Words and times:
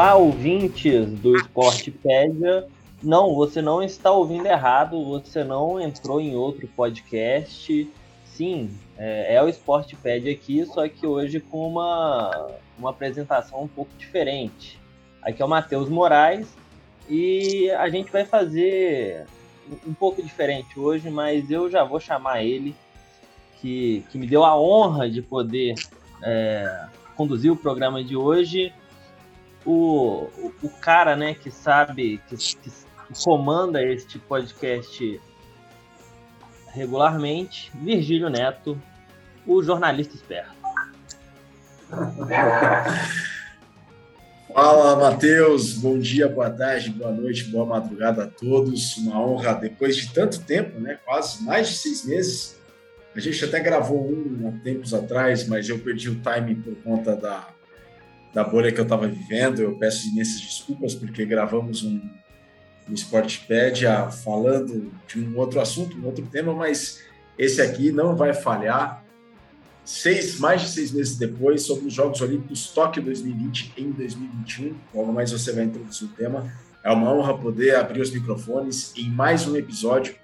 Olá, 0.00 0.14
ouvintes 0.14 1.10
do 1.20 1.36
Esportepédia. 1.36 2.66
Não, 3.02 3.34
você 3.34 3.60
não 3.60 3.82
está 3.82 4.10
ouvindo 4.10 4.46
errado, 4.46 5.04
você 5.04 5.44
não 5.44 5.78
entrou 5.78 6.22
em 6.22 6.34
outro 6.34 6.66
podcast. 6.68 7.86
Sim, 8.24 8.70
é, 8.96 9.34
é 9.34 9.42
o 9.42 9.46
Esportepédia 9.46 10.32
aqui, 10.32 10.64
só 10.64 10.88
que 10.88 11.06
hoje 11.06 11.38
com 11.38 11.68
uma, 11.68 12.48
uma 12.78 12.88
apresentação 12.88 13.62
um 13.62 13.68
pouco 13.68 13.90
diferente. 13.98 14.80
Aqui 15.20 15.42
é 15.42 15.44
o 15.44 15.48
Matheus 15.48 15.90
Moraes 15.90 16.48
e 17.06 17.70
a 17.72 17.90
gente 17.90 18.10
vai 18.10 18.24
fazer 18.24 19.26
um 19.86 19.92
pouco 19.92 20.22
diferente 20.22 20.80
hoje, 20.80 21.10
mas 21.10 21.50
eu 21.50 21.70
já 21.70 21.84
vou 21.84 22.00
chamar 22.00 22.42
ele, 22.42 22.74
que, 23.60 24.02
que 24.10 24.16
me 24.16 24.26
deu 24.26 24.46
a 24.46 24.58
honra 24.58 25.10
de 25.10 25.20
poder 25.20 25.74
é, 26.22 26.86
conduzir 27.14 27.52
o 27.52 27.56
programa 27.56 28.02
de 28.02 28.16
hoje 28.16 28.72
o, 29.64 30.28
o, 30.62 30.70
cara, 30.80 31.16
né, 31.16 31.34
que 31.34 31.50
sabe, 31.50 32.20
que, 32.28 32.36
que, 32.36 32.70
comanda 33.24 33.82
este 33.82 34.18
podcast 34.18 35.20
regularmente, 36.68 37.70
Virgílio 37.74 38.28
Neto, 38.28 38.80
o 39.46 39.62
jornalista 39.62 40.14
esperto. 40.14 40.52
Fala, 44.52 44.96
Matheus. 44.96 45.74
Bom 45.74 45.98
dia, 45.98 46.28
boa 46.28 46.50
tarde, 46.50 46.90
boa 46.90 47.12
noite, 47.12 47.44
boa 47.44 47.64
madrugada 47.64 48.24
a 48.24 48.26
todos. 48.26 48.96
Uma 48.96 49.20
honra, 49.20 49.54
depois 49.54 49.96
de 49.96 50.12
tanto 50.12 50.40
tempo, 50.40 50.80
né? 50.80 50.98
Quase 51.04 51.42
mais 51.44 51.68
de 51.68 51.76
seis 51.76 52.04
meses. 52.04 52.60
A 53.14 53.20
gente 53.20 53.44
até 53.44 53.60
gravou 53.60 54.10
um 54.10 54.48
há 54.48 54.64
tempos 54.64 54.92
atrás, 54.92 55.46
mas 55.46 55.68
eu 55.68 55.78
perdi 55.78 56.10
o 56.10 56.20
timing 56.20 56.56
por 56.56 56.74
conta 56.82 57.14
da 57.14 57.48
da 58.32 58.44
bolha 58.44 58.72
que 58.72 58.78
eu 58.78 58.84
estava 58.84 59.06
vivendo. 59.06 59.60
Eu 59.60 59.76
peço 59.76 60.08
imensas 60.08 60.40
desculpas 60.40 60.94
porque 60.94 61.24
gravamos 61.24 61.82
um, 61.82 62.00
um 62.88 62.94
Sportpedia 62.94 64.10
falando 64.10 64.92
de 65.06 65.20
um 65.20 65.36
outro 65.38 65.60
assunto, 65.60 65.96
um 65.96 66.06
outro 66.06 66.26
tema, 66.26 66.54
mas 66.54 67.02
esse 67.38 67.60
aqui 67.60 67.90
não 67.90 68.16
vai 68.16 68.32
falhar. 68.32 69.04
Seis, 69.84 70.38
mais 70.38 70.60
de 70.62 70.68
seis 70.68 70.92
meses 70.92 71.16
depois, 71.16 71.62
sobre 71.62 71.86
os 71.86 71.92
Jogos 71.94 72.20
Olímpicos 72.20 72.68
Tóquio 72.68 73.02
2020 73.02 73.72
em 73.76 73.90
2021. 73.90 74.74
Logo 74.94 75.12
mais 75.12 75.32
você 75.32 75.52
vai 75.52 75.64
introduzir 75.64 76.06
o 76.06 76.12
tema. 76.12 76.52
É 76.84 76.90
uma 76.92 77.12
honra 77.12 77.36
poder 77.36 77.74
abrir 77.74 78.00
os 78.00 78.10
microfones 78.10 78.92
em 78.96 79.08
mais 79.10 79.48
um 79.48 79.56
episódio 79.56 80.14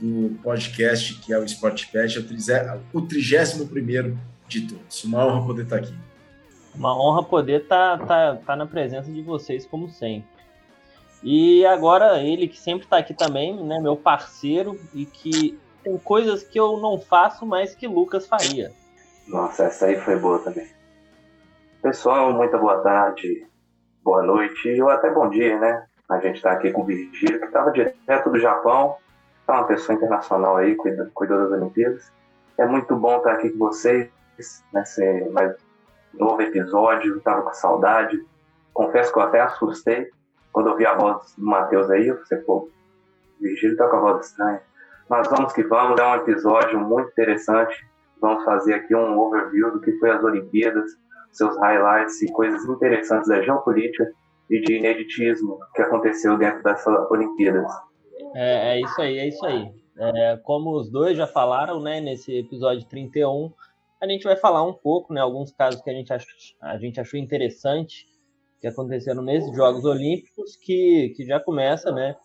do 0.00 0.36
podcast 0.42 1.14
que 1.20 1.32
é 1.32 1.38
o 1.38 1.44
Sportpad, 1.44 2.18
o 2.92 3.02
31 3.02 4.16
de 4.48 4.60
todos. 4.62 5.04
Uma 5.04 5.26
honra 5.26 5.46
poder 5.46 5.62
estar 5.62 5.76
aqui. 5.76 5.94
Uma 6.74 6.96
honra 6.98 7.22
poder 7.22 7.62
estar 7.62 7.98
tá, 7.98 8.06
tá, 8.06 8.38
tá 8.44 8.56
na 8.56 8.66
presença 8.66 9.10
de 9.10 9.22
vocês, 9.22 9.64
como 9.64 9.88
sempre. 9.88 10.28
E 11.22 11.64
agora 11.64 12.22
ele 12.22 12.48
que 12.48 12.58
sempre 12.58 12.84
está 12.84 12.98
aqui 12.98 13.14
também, 13.14 13.56
né, 13.64 13.80
meu 13.80 13.96
parceiro, 13.96 14.78
e 14.92 15.06
que 15.06 15.58
tem 15.82 15.96
coisas 15.98 16.42
que 16.42 16.58
eu 16.58 16.76
não 16.78 16.98
faço, 16.98 17.46
mas 17.46 17.74
que 17.74 17.86
Lucas 17.86 18.26
faria. 18.26 18.72
Nossa, 19.26 19.64
essa 19.64 19.86
aí 19.86 19.96
foi 19.96 20.16
boa 20.16 20.38
também. 20.40 20.68
Pessoal, 21.80 22.32
muita 22.32 22.58
boa 22.58 22.80
tarde, 22.80 23.46
boa 24.02 24.22
noite, 24.22 24.80
ou 24.82 24.90
até 24.90 25.10
bom 25.10 25.28
dia, 25.30 25.58
né? 25.58 25.86
A 26.08 26.18
gente 26.18 26.36
está 26.36 26.52
aqui 26.52 26.70
com 26.70 26.82
o 26.82 26.84
Virgílio, 26.84 27.40
que 27.40 27.46
estava 27.46 27.70
direto 27.70 28.30
do 28.30 28.38
Japão, 28.38 28.96
é 29.48 29.52
uma 29.52 29.66
pessoa 29.66 29.96
internacional 29.96 30.56
aí, 30.56 30.74
cuidou, 30.74 31.06
cuidou 31.14 31.38
das 31.38 31.52
Olimpíadas. 31.52 32.12
É 32.58 32.66
muito 32.66 32.96
bom 32.96 33.16
estar 33.18 33.32
aqui 33.32 33.50
com 33.50 33.58
vocês, 33.58 34.10
né? 34.72 34.84
Ser 34.84 35.30
mais 35.30 35.54
novo 36.18 36.40
episódio, 36.42 37.20
tava 37.20 37.42
com 37.42 37.52
saudade. 37.52 38.24
Confesso 38.72 39.12
que 39.12 39.18
eu 39.18 39.22
até 39.22 39.40
assustei 39.40 40.08
quando 40.52 40.70
eu 40.70 40.76
vi 40.76 40.86
a 40.86 40.94
voz 40.94 41.34
do 41.36 41.44
Matheus 41.44 41.90
aí. 41.90 42.12
Falei, 42.28 42.44
pô, 42.44 42.68
Virgílio 43.40 43.76
tá 43.76 43.88
com 43.88 43.96
a 43.96 44.00
voz 44.00 44.26
estranha. 44.26 44.60
Mas 45.08 45.28
vamos 45.28 45.52
que 45.52 45.62
vamos, 45.64 46.00
é 46.00 46.06
um 46.06 46.14
episódio 46.16 46.80
muito 46.80 47.10
interessante. 47.10 47.86
Vamos 48.20 48.44
fazer 48.44 48.74
aqui 48.74 48.94
um 48.94 49.18
overview 49.18 49.70
do 49.72 49.80
que 49.80 49.92
foi 49.98 50.10
as 50.10 50.22
Olimpíadas, 50.22 50.92
seus 51.30 51.56
highlights 51.58 52.22
e 52.22 52.32
coisas 52.32 52.64
interessantes 52.64 53.28
da 53.28 53.42
geopolítica 53.42 54.10
e 54.48 54.60
de 54.60 54.76
ineditismo 54.76 55.58
que 55.74 55.82
aconteceu 55.82 56.38
dentro 56.38 56.62
dessas 56.62 57.10
Olimpíadas. 57.10 57.70
É, 58.34 58.76
é 58.76 58.80
isso 58.80 59.00
aí, 59.00 59.18
é 59.18 59.28
isso 59.28 59.44
aí. 59.44 59.70
É, 59.96 60.36
como 60.42 60.76
os 60.76 60.90
dois 60.90 61.16
já 61.16 61.26
falaram, 61.26 61.80
né, 61.80 62.00
nesse 62.00 62.38
episódio 62.38 62.86
31, 62.88 63.52
a 64.00 64.08
gente 64.08 64.24
vai 64.24 64.36
falar 64.36 64.62
um 64.62 64.72
pouco, 64.72 65.12
né, 65.12 65.20
alguns 65.20 65.52
casos 65.52 65.80
que 65.80 65.90
a 65.90 65.92
gente, 65.92 66.12
a 66.60 66.78
gente 66.78 67.00
achou 67.00 67.18
interessante 67.18 68.06
que 68.60 68.66
aconteceram 68.66 69.22
nesses 69.22 69.54
Jogos 69.54 69.84
Olímpicos, 69.84 70.56
que, 70.56 71.12
que 71.16 71.24
já 71.24 71.38
começa, 71.38 71.92
né, 71.92 72.16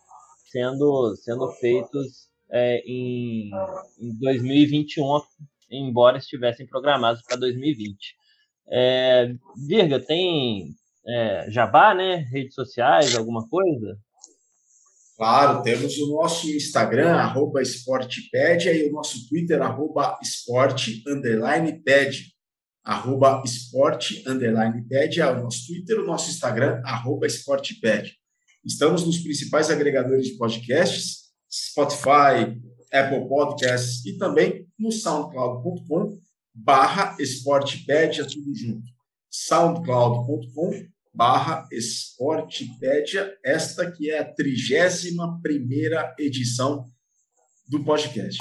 sendo, 0.50 1.14
sendo 1.16 1.48
feitos 1.52 2.28
é, 2.50 2.82
em, 2.86 3.50
em 3.98 4.18
2021, 4.18 5.20
embora 5.70 6.18
estivessem 6.18 6.66
programados 6.66 7.22
para 7.22 7.36
2020. 7.36 8.16
É, 8.68 9.32
Virga, 9.66 10.00
tem 10.00 10.74
é, 11.06 11.50
jabá, 11.50 11.94
né? 11.94 12.16
Redes 12.16 12.54
sociais, 12.54 13.14
alguma 13.16 13.48
coisa? 13.48 13.98
Claro, 15.20 15.62
temos 15.62 15.98
o 15.98 16.14
nosso 16.14 16.48
Instagram, 16.48 17.14
arroba 17.14 17.60
esportpedia, 17.60 18.72
e 18.72 18.88
o 18.88 18.92
nosso 18.92 19.28
Twitter, 19.28 19.60
arroba 19.60 20.18
esporte, 20.22 21.04
underline, 21.06 21.78
arroba 22.82 23.42
esporte, 23.44 24.24
underline, 24.26 24.82
pedia, 24.88 25.30
o 25.30 25.42
nosso 25.42 25.66
Twitter, 25.66 26.00
o 26.00 26.06
nosso 26.06 26.30
Instagram, 26.30 26.80
arroba 26.86 27.26
esportpedia. 27.26 28.14
Estamos 28.64 29.04
nos 29.04 29.18
principais 29.18 29.68
agregadores 29.68 30.24
de 30.24 30.38
podcasts, 30.38 31.24
Spotify, 31.52 32.58
Apple 32.90 33.28
Podcasts 33.28 34.02
e 34.06 34.16
também 34.16 34.66
no 34.78 34.90
soundcloud.com 34.90 36.18
barra 36.54 37.14
esportpedia, 37.20 38.26
tudo 38.26 38.54
junto. 38.54 38.86
soundcloud.com 39.30 40.88
barra 41.12 41.66
Esportipédia, 41.72 43.36
esta 43.44 43.90
que 43.90 44.10
é 44.10 44.20
a 44.20 44.24
31 44.24 45.40
primeira 45.42 46.14
edição 46.18 46.88
do 47.68 47.82
podcast. 47.84 48.38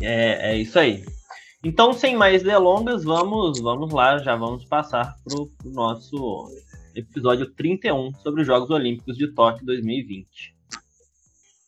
É, 0.00 0.52
é 0.52 0.58
isso 0.58 0.78
aí. 0.78 1.04
Então, 1.64 1.92
sem 1.92 2.16
mais 2.16 2.42
delongas, 2.42 3.04
vamos, 3.04 3.60
vamos 3.60 3.92
lá, 3.92 4.18
já 4.18 4.34
vamos 4.34 4.64
passar 4.64 5.14
para 5.24 5.40
o 5.40 5.50
nosso 5.64 6.50
episódio 6.94 7.50
31 7.54 8.12
sobre 8.16 8.40
os 8.40 8.46
Jogos 8.46 8.68
Olímpicos 8.68 9.16
de 9.16 9.32
Tóquio 9.32 9.64
2020. 9.64 10.61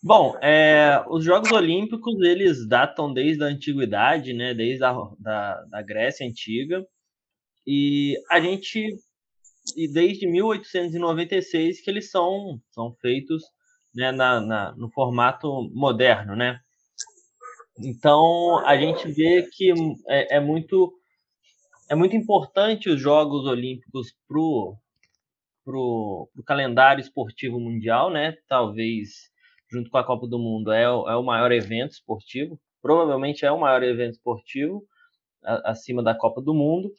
Bom, 0.07 0.37
é, 0.43 1.03
os 1.09 1.25
Jogos 1.25 1.51
Olímpicos 1.51 2.21
eles 2.21 2.69
datam 2.69 3.11
desde 3.11 3.43
a 3.43 3.47
antiguidade, 3.47 4.35
né, 4.35 4.53
desde 4.53 4.85
a 4.85 4.93
da, 5.19 5.65
da 5.65 5.81
Grécia 5.81 6.27
antiga, 6.27 6.87
e 7.67 8.15
a 8.31 8.39
gente 8.39 8.99
e 9.75 9.89
desde 9.91 10.27
1896 10.27 11.81
que 11.81 11.91
eles 11.91 12.11
são 12.11 12.61
são 12.71 12.93
feitos 13.01 13.43
né, 13.95 14.13
na, 14.13 14.43
na, 14.43 14.77
no 14.77 14.91
formato 14.91 15.71
moderno, 15.73 16.37
né? 16.37 16.61
Então 17.79 18.59
a 18.67 18.77
gente 18.77 19.11
vê 19.11 19.49
que 19.51 19.73
é, 20.07 20.37
é 20.37 20.41
muito 20.41 20.93
é 21.89 21.95
muito 21.95 22.15
importante 22.15 22.91
os 22.91 23.01
Jogos 23.01 23.47
Olímpicos 23.47 24.15
pro 24.29 24.77
pro, 25.65 26.29
pro 26.35 26.45
calendário 26.45 27.01
esportivo 27.01 27.59
mundial, 27.59 28.11
né? 28.11 28.37
Talvez 28.47 29.33
junto 29.75 29.91
com 29.91 29.99
a 29.99 30.05
Copa 30.05 30.27
do 30.27 30.39
Mundo, 30.39 30.73
é, 30.73 30.91
o, 30.91 31.09
é 31.09 31.17
o 31.17 31.23
maior 31.23 31.53
evento 31.53 31.93
esportivo. 31.93 32.59
Provavelmente 32.81 33.45
é 33.45 33.51
o 33.51 33.61
maior 33.61 33.83
evento 33.83 34.15
esportivo 34.15 34.85
a, 35.45 35.73
acima 35.73 36.03
da 36.03 36.15
Copa 36.15 36.41
do 36.41 36.55
Mundo. 36.55 36.91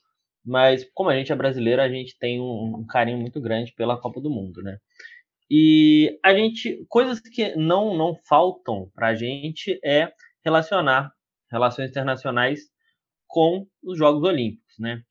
Mas 0.45 0.87
como 0.93 1.09
a 1.09 1.15
gente 1.15 1.31
é 1.31 1.35
brasileiro, 1.35 1.81
a 1.81 1.89
gente 1.89 2.17
tem 2.19 2.39
um, 2.39 2.77
um 2.77 2.85
carinho 2.85 3.17
muito 3.17 3.41
grande 3.41 3.73
pela 3.73 3.99
Copa 3.99 4.21
do 4.21 4.29
Mundo, 4.29 4.61
né? 4.61 4.77
E 5.49 6.19
a 6.23 6.33
gente, 6.35 6.85
coisas 6.87 7.19
que 7.19 7.55
não 7.55 7.95
não 7.95 8.15
faltam 8.27 8.89
para 8.93 9.09
a 9.09 9.15
gente 9.15 9.79
é 9.83 10.11
relacionar 10.43 11.11
relações 11.51 11.89
internacionais 11.89 12.61
com 13.27 13.65
os 13.83 13.97
Jogos 13.97 14.23
Olímpicos, 14.23 14.75
né? 14.79 15.01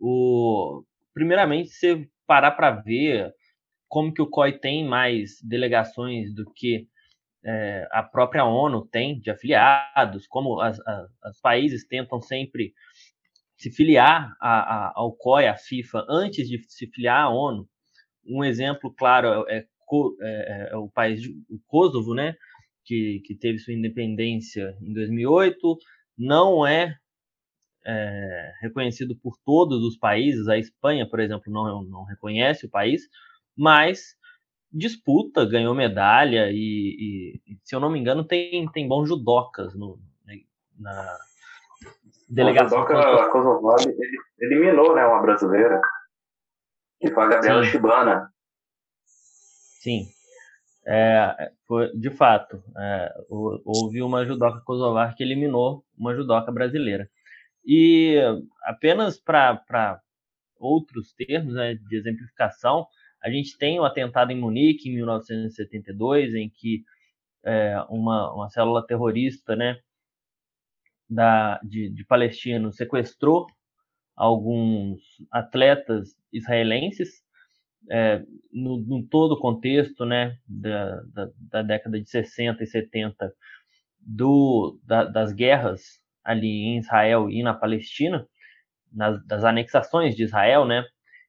O, 0.00 0.82
primeiramente, 1.12 1.70
você 1.70 2.08
parar 2.26 2.52
para 2.52 2.70
ver 2.70 3.32
como 3.88 4.12
que 4.14 4.22
o 4.22 4.30
COI 4.30 4.58
tem 4.58 4.86
mais 4.86 5.40
delegações 5.42 6.32
do 6.32 6.44
que 6.54 6.86
é, 7.44 7.88
a 7.90 8.02
própria 8.02 8.44
ONU 8.44 8.86
tem 8.86 9.18
de 9.18 9.30
afiliados, 9.30 10.26
como 10.26 10.60
as, 10.60 10.78
os 10.78 11.40
países 11.40 11.86
tentam 11.86 12.20
sempre 12.20 12.74
se 13.56 13.70
filiar 13.70 14.34
a, 14.40 14.88
a, 14.88 14.92
ao 14.94 15.12
COI, 15.12 15.46
à 15.46 15.56
FIFA, 15.56 16.06
antes 16.08 16.48
de 16.48 16.62
se 16.68 16.86
filiar 16.86 17.24
à 17.24 17.28
ONU. 17.28 17.68
Um 18.26 18.44
exemplo 18.44 18.92
claro 18.94 19.46
é, 19.48 19.58
é, 19.58 19.66
é, 20.22 20.68
é 20.72 20.76
o 20.76 20.88
país, 20.88 21.26
o 21.26 21.58
Kosovo, 21.66 22.14
né? 22.14 22.36
que, 22.90 23.20
que 23.24 23.36
teve 23.36 23.58
sua 23.58 23.72
independência 23.72 24.76
em 24.82 24.92
2008, 24.92 25.78
não 26.18 26.66
é, 26.66 26.96
é, 27.86 28.52
reconhecido 28.60 29.16
por 29.16 29.36
todos 29.44 29.84
os 29.84 29.96
países. 29.96 30.48
A 30.48 30.58
Espanha, 30.58 31.08
por 31.08 31.20
exemplo, 31.20 31.52
não, 31.52 31.84
não 31.84 32.04
reconhece 32.04 32.66
o 32.66 32.70
país, 32.70 33.02
mas 33.56 34.16
disputa, 34.72 35.44
ganhou 35.44 35.74
medalha 35.74 36.50
e, 36.50 37.40
e, 37.46 37.58
se 37.64 37.74
eu 37.74 37.80
não 37.80 37.90
me 37.90 37.98
engano, 37.98 38.24
tem, 38.24 38.70
tem 38.70 38.86
bons 38.86 39.08
judocas 39.08 39.74
no, 39.74 39.98
na 40.78 41.18
delegação. 42.28 42.82
O 42.82 42.86
judoca 42.86 43.30
Kosovar 43.30 43.78
eliminou 44.40 44.94
né, 44.94 45.04
uma 45.06 45.20
brasileira, 45.20 45.80
que 47.00 47.10
foi 47.10 47.24
a 47.24 47.28
Gabriela 47.28 47.64
Sim. 47.64 47.70
Chibana. 47.70 48.32
Sim, 49.80 50.06
é, 50.86 51.52
foi, 51.66 51.92
de 51.96 52.10
fato, 52.10 52.62
é, 52.76 53.12
houve 53.28 54.02
uma 54.02 54.24
judoca 54.24 54.60
kosovar 54.60 55.14
que 55.14 55.22
eliminou 55.22 55.84
uma 55.96 56.14
judoca 56.14 56.50
brasileira. 56.50 57.08
E 57.64 58.18
apenas 58.64 59.18
para 59.18 60.00
outros 60.58 61.12
termos 61.12 61.54
né, 61.54 61.74
de 61.74 61.96
exemplificação, 61.96 62.86
a 63.22 63.30
gente 63.30 63.56
tem 63.58 63.78
o 63.78 63.84
atentado 63.84 64.32
em 64.32 64.38
Munique, 64.38 64.88
em 64.88 64.94
1972, 64.94 66.34
em 66.34 66.48
que 66.48 66.84
é, 67.44 67.76
uma, 67.88 68.32
uma 68.34 68.48
célula 68.48 68.86
terrorista 68.86 69.54
né, 69.56 69.78
da, 71.08 71.58
de, 71.62 71.90
de 71.90 72.04
palestinos 72.04 72.76
sequestrou 72.76 73.46
alguns 74.16 75.00
atletas 75.30 76.14
israelenses 76.32 77.22
é, 77.90 78.22
no, 78.52 78.78
no, 78.78 79.06
todo 79.06 79.32
o 79.32 79.40
contexto 79.40 80.04
né, 80.04 80.36
da, 80.46 81.02
da, 81.02 81.30
da, 81.36 81.62
década 81.62 82.00
de 82.00 82.08
60 82.08 82.62
e 82.62 82.66
70 82.66 83.34
do, 83.98 84.78
da, 84.84 85.04
das 85.04 85.32
guerras 85.32 86.00
ali 86.22 86.48
em 86.48 86.78
Israel 86.78 87.30
e 87.30 87.42
na 87.42 87.54
Palestina, 87.54 88.26
nas, 88.92 89.24
das 89.26 89.44
anexações 89.44 90.14
de 90.14 90.24
Israel, 90.24 90.66
né? 90.66 90.84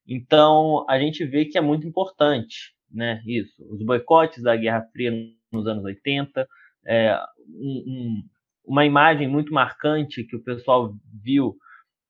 Então 0.08 0.86
a 0.90 1.00
gente 1.00 1.26
vê 1.26 1.46
que 1.46 1.58
é 1.58 1.62
muito 1.62 1.88
importante, 1.88 2.74
né? 2.90 3.22
Isso, 3.26 3.64
os 3.70 3.84
boicotes 3.84 4.44
da 4.44 4.56
Guerra 4.56 4.84
Fria 4.92 5.12
nos 5.52 5.68
anos 5.68 5.84
80, 5.84 6.48
é, 6.86 7.18
um, 7.48 7.84
um, 7.88 8.24
uma 8.66 8.86
imagem 8.86 9.28
muito 9.28 9.54
marcante 9.54 10.24
que 10.24 10.36
o 10.36 10.44
pessoal 10.44 10.94
viu 11.24 11.56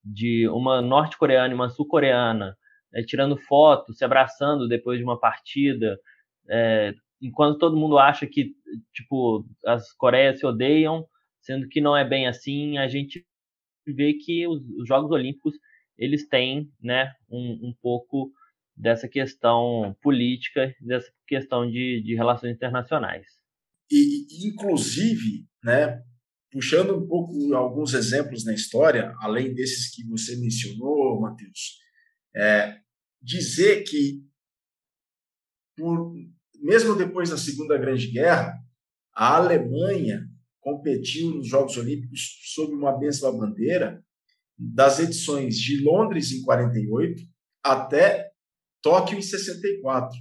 de 0.03 0.47
uma 0.49 0.81
norte-coreana 0.81 1.53
e 1.53 1.55
uma 1.55 1.69
sul-coreana 1.69 2.57
é, 2.93 3.03
tirando 3.03 3.37
foto, 3.37 3.93
se 3.93 4.03
abraçando 4.03 4.67
depois 4.67 4.97
de 4.97 5.03
uma 5.03 5.19
partida, 5.19 5.97
é, 6.49 6.93
enquanto 7.21 7.59
todo 7.59 7.77
mundo 7.77 7.97
acha 7.97 8.27
que 8.27 8.53
tipo 8.93 9.45
as 9.65 9.91
Coreias 9.93 10.39
se 10.39 10.45
odeiam, 10.45 11.05
sendo 11.41 11.67
que 11.67 11.81
não 11.81 11.95
é 11.95 12.03
bem 12.03 12.27
assim, 12.27 12.77
a 12.77 12.87
gente 12.87 13.25
vê 13.87 14.13
que 14.13 14.47
os, 14.47 14.61
os 14.79 14.87
Jogos 14.87 15.11
Olímpicos 15.11 15.55
eles 15.97 16.27
têm, 16.27 16.71
né, 16.81 17.13
um, 17.29 17.69
um, 17.69 17.73
pouco 17.81 18.31
dessa 18.75 19.07
questão 19.07 19.95
política, 20.01 20.73
dessa 20.81 21.11
questão 21.27 21.69
de, 21.69 22.01
de 22.03 22.15
relações 22.15 22.55
internacionais. 22.55 23.25
E, 23.91 24.47
inclusive, 24.47 25.45
né, 25.63 26.01
puxando 26.51 26.97
um 26.97 27.07
pouco 27.07 27.53
alguns 27.53 27.93
exemplos 27.93 28.43
na 28.43 28.53
história, 28.53 29.13
além 29.19 29.53
desses 29.53 29.93
que 29.93 30.05
você 30.05 30.35
mencionou, 30.37 31.19
Matheus, 31.19 31.79
é, 32.35 32.77
dizer 33.21 33.83
que, 33.83 34.23
por, 35.77 36.13
mesmo 36.55 36.95
depois 36.95 37.29
da 37.29 37.37
Segunda 37.37 37.77
Grande 37.77 38.07
Guerra, 38.07 38.57
a 39.13 39.35
Alemanha 39.35 40.27
competiu 40.59 41.31
nos 41.31 41.47
Jogos 41.47 41.75
Olímpicos 41.77 42.39
sob 42.53 42.73
uma 42.73 42.97
mesma 42.97 43.31
bandeira 43.31 44.03
das 44.61 44.99
edições 44.99 45.55
de 45.55 45.83
Londres 45.83 46.31
em 46.31 46.43
48 46.43 47.23
até 47.63 48.29
Tóquio 48.81 49.17
em 49.17 49.21
64. 49.21 50.17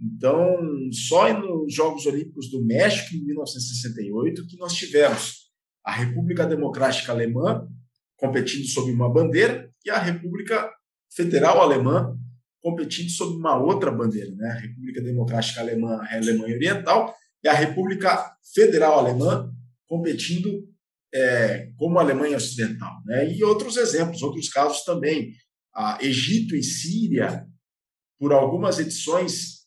Então, 0.00 0.58
só 0.90 1.32
nos 1.38 1.72
Jogos 1.72 2.06
Olímpicos 2.06 2.50
do 2.50 2.64
México 2.64 3.14
em 3.14 3.24
1968 3.24 4.46
que 4.46 4.56
nós 4.56 4.74
tivemos 4.74 5.50
a 5.84 5.92
República 5.92 6.46
Democrática 6.46 7.12
Alemã 7.12 7.68
competindo 8.16 8.66
sob 8.66 8.90
uma 8.90 9.12
bandeira 9.12 9.70
e 9.84 9.90
a 9.90 9.98
República 9.98 10.70
Federal 11.14 11.60
Alemã 11.60 12.18
competindo 12.60 13.10
sob 13.10 13.36
uma 13.36 13.62
outra 13.62 13.90
bandeira, 13.90 14.34
né? 14.34 14.48
A 14.48 14.60
República 14.60 15.02
Democrática 15.02 15.60
Alemã, 15.60 16.00
a 16.00 16.16
Alemanha 16.16 16.54
Oriental, 16.54 17.14
e 17.42 17.48
a 17.48 17.52
República 17.52 18.34
Federal 18.54 18.98
Alemã 18.98 19.52
competindo 19.86 20.66
é, 21.14 21.70
como 21.76 21.98
a 21.98 22.02
Alemanha 22.02 22.36
Ocidental, 22.36 22.92
né? 23.06 23.32
E 23.32 23.44
outros 23.44 23.76
exemplos, 23.76 24.20
outros 24.22 24.48
casos 24.48 24.84
também. 24.84 25.32
A 25.72 25.98
Egito 26.02 26.54
e 26.54 26.62
Síria, 26.62 27.46
por 28.18 28.32
algumas 28.32 28.78
edições 28.78 29.64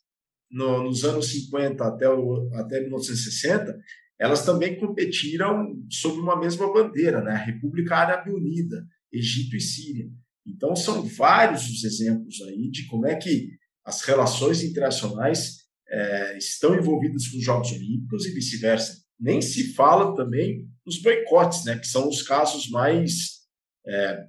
no, 0.51 0.83
nos 0.83 1.03
anos 1.03 1.27
50 1.27 1.85
até, 1.85 2.09
o, 2.09 2.49
até 2.53 2.81
1960, 2.81 3.77
elas 4.19 4.45
também 4.45 4.77
competiram 4.79 5.73
sob 5.89 6.19
uma 6.19 6.39
mesma 6.39 6.71
bandeira, 6.71 7.21
né? 7.21 7.31
A 7.31 7.45
República 7.45 7.95
Árabe 7.95 8.31
Unida, 8.31 8.85
Egito 9.11 9.55
e 9.55 9.61
Síria. 9.61 10.09
Então, 10.45 10.75
são 10.75 11.03
vários 11.03 11.69
os 11.69 11.83
exemplos 11.83 12.41
aí 12.41 12.69
de 12.69 12.85
como 12.87 13.05
é 13.05 13.15
que 13.15 13.51
as 13.85 14.01
relações 14.01 14.63
internacionais 14.63 15.67
é, 15.89 16.37
estão 16.37 16.75
envolvidas 16.75 17.27
com 17.27 17.37
os 17.37 17.43
Jogos 17.43 17.71
Olímpicos 17.71 18.25
e 18.25 18.31
vice-versa. 18.31 19.01
Nem 19.19 19.41
se 19.41 19.73
fala 19.73 20.15
também 20.15 20.67
nos 20.87 21.01
boicotes, 21.01 21.65
né, 21.65 21.77
que 21.77 21.85
são 21.85 22.07
os 22.07 22.21
casos 22.23 22.69
mais. 22.69 23.45
É, 23.85 24.25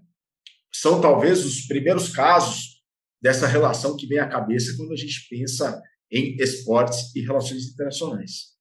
são 0.72 1.00
talvez 1.00 1.44
os 1.44 1.66
primeiros 1.66 2.08
casos 2.08 2.82
dessa 3.22 3.46
relação 3.46 3.96
que 3.96 4.06
vem 4.06 4.18
à 4.18 4.28
cabeça 4.28 4.76
quando 4.76 4.92
a 4.92 4.96
gente 4.96 5.26
pensa 5.30 5.80
em 6.10 6.36
esportes 6.36 7.14
e 7.14 7.20
relações 7.20 7.72
internacionais. 7.72 8.56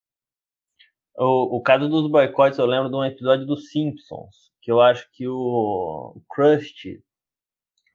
O, 1.16 1.58
o 1.58 1.62
caso 1.62 1.90
dos 1.90 2.10
boicotes, 2.10 2.60
eu 2.60 2.66
lembro 2.66 2.90
de 2.90 2.96
um 2.96 3.04
episódio 3.04 3.46
dos 3.46 3.70
Simpsons, 3.72 4.52
que 4.62 4.72
eu 4.72 4.80
acho 4.80 5.08
que 5.12 5.28
o 5.28 6.22
Krusty 6.30 7.04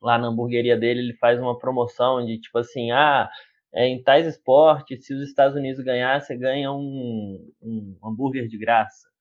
lá 0.02 0.18
na 0.18 0.26
hamburgueria 0.26 0.76
dele, 0.76 1.00
ele 1.00 1.14
faz 1.14 1.38
uma 1.40 1.56
promoção 1.56 2.24
de 2.26 2.38
tipo 2.38 2.58
assim, 2.58 2.90
ah, 2.90 3.30
é, 3.72 3.86
em 3.86 4.02
tais 4.02 4.26
esportes, 4.26 5.06
se 5.06 5.14
os 5.14 5.22
Estados 5.22 5.56
Unidos 5.56 5.82
ganhar, 5.82 6.20
você 6.20 6.36
ganha 6.36 6.72
um, 6.72 7.52
um 7.62 7.96
hambúrguer 8.04 8.48
de 8.48 8.58
graça. 8.58 9.11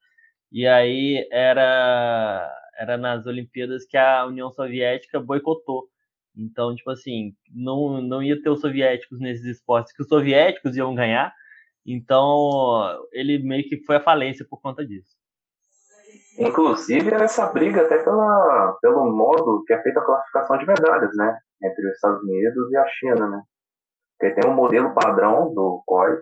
E 0.52 0.68
aí 0.68 1.28
era, 1.32 2.52
era 2.78 2.98
nas 2.98 3.26
Olimpíadas 3.26 3.86
que 3.86 3.98
a 3.98 4.26
União 4.26 4.52
Soviética 4.52 5.20
boicotou. 5.20 5.88
Então, 6.36 6.76
tipo 6.76 6.90
assim, 6.92 7.34
não, 7.54 8.02
não 8.02 8.22
ia 8.22 8.42
ter 8.42 8.50
os 8.50 8.62
soviéticos 8.62 9.20
nesses 9.20 9.46
esportes 9.46 9.94
que 9.94 10.02
os 10.02 10.08
soviéticos 10.08 10.76
iam 10.76 10.96
ganhar. 10.96 11.34
Então, 11.86 13.08
ele 13.12 13.40
meio 13.40 13.64
que 13.68 13.84
foi 13.86 13.98
à 13.98 14.02
falência 14.02 14.46
por 14.50 14.62
conta 14.62 14.86
disso. 14.86 15.16
Inclusive 16.38 17.12
nessa 17.12 17.48
briga 17.48 17.82
até 17.82 18.02
pela, 18.04 18.78
pelo 18.82 19.12
modo 19.12 19.64
que 19.66 19.74
é 19.74 19.82
feita 19.82 20.00
a 20.00 20.06
classificação 20.06 20.58
de 20.58 20.66
medalhas, 20.66 21.16
né? 21.16 21.38
Entre 21.64 21.88
os 21.88 21.96
Estados 21.96 22.24
Unidos 22.24 22.72
e 22.72 22.78
a 22.78 22.88
China, 22.88 23.30
né? 23.30 23.42
Porque 24.18 24.36
tem 24.36 24.50
um 24.50 24.56
modelo 24.56 24.94
padrão 24.94 25.54
do 25.54 25.84
COI, 25.86 26.18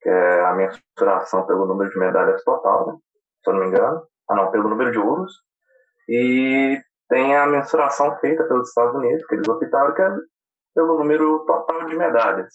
que 0.00 0.08
é 0.08 0.40
a 0.44 0.54
mensuração 0.54 1.46
pelo 1.46 1.66
número 1.66 1.90
de 1.90 1.98
medalhas 1.98 2.42
total, 2.44 2.86
né? 2.86 2.98
Se 3.42 3.50
eu 3.50 3.54
não 3.54 3.60
me 3.60 3.68
engano. 3.68 4.02
Ah, 4.28 4.34
não, 4.36 4.50
pelo 4.50 4.68
número 4.68 4.92
de 4.92 4.98
ouros. 4.98 5.32
E 6.08 6.80
tem 7.08 7.36
a 7.36 7.46
mensuração 7.46 8.16
feita 8.18 8.44
pelos 8.44 8.68
Estados 8.68 8.94
Unidos, 8.94 9.26
que 9.26 9.34
eles 9.34 9.48
optaram 9.48 9.94
que 9.94 10.02
é 10.02 10.10
pelo 10.74 10.98
número 10.98 11.44
total 11.44 11.86
de 11.86 11.96
medalhas. 11.96 12.54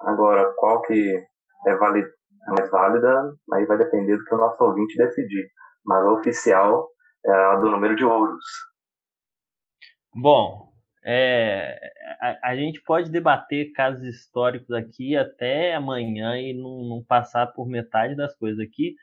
Agora, 0.00 0.52
qual 0.56 0.82
que 0.82 1.24
é, 1.66 1.76
mais 1.76 2.70
válida, 2.70 3.34
aí 3.52 3.66
vai 3.66 3.76
depender 3.76 4.16
do 4.16 4.24
que 4.24 4.34
o 4.34 4.38
nosso 4.38 4.62
ouvinte 4.64 4.96
decidir 4.96 5.50
mas 5.84 6.04
a 6.04 6.12
oficial 6.12 6.88
é 7.24 7.30
a 7.30 7.56
do 7.56 7.70
número 7.70 7.96
de 7.96 8.04
ouros. 8.04 8.44
Bom, 10.14 10.72
é, 11.04 11.78
a, 12.20 12.50
a, 12.50 12.56
gente 12.56 12.82
pode 12.82 13.10
debater 13.10 13.72
casos 13.72 14.02
históricos 14.02 14.70
aqui 14.70 15.16
até 15.16 15.74
amanhã 15.74 16.36
e 16.36 16.52
não, 16.52 16.88
não, 16.88 17.04
passar 17.04 17.46
por 17.48 17.66
metade 17.66 18.16
das 18.16 18.36
coisas 18.36 18.60
aqui. 18.60 18.94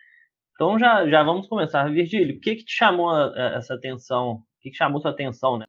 Então 0.57 0.79
já, 0.79 1.07
já 1.07 1.21
vamos 1.21 1.45
começar. 1.45 1.87
Virgílio, 1.87 2.35
o 2.35 2.39
que, 2.39 2.55
que 2.55 2.65
te 2.65 2.73
chamou 2.73 3.11
a, 3.11 3.27
a, 3.27 3.57
essa 3.59 3.75
atenção? 3.75 4.31
O 4.31 4.43
que, 4.59 4.71
que 4.71 4.75
chamou 4.75 4.99
sua 4.99 5.11
atenção, 5.11 5.59
né? 5.59 5.67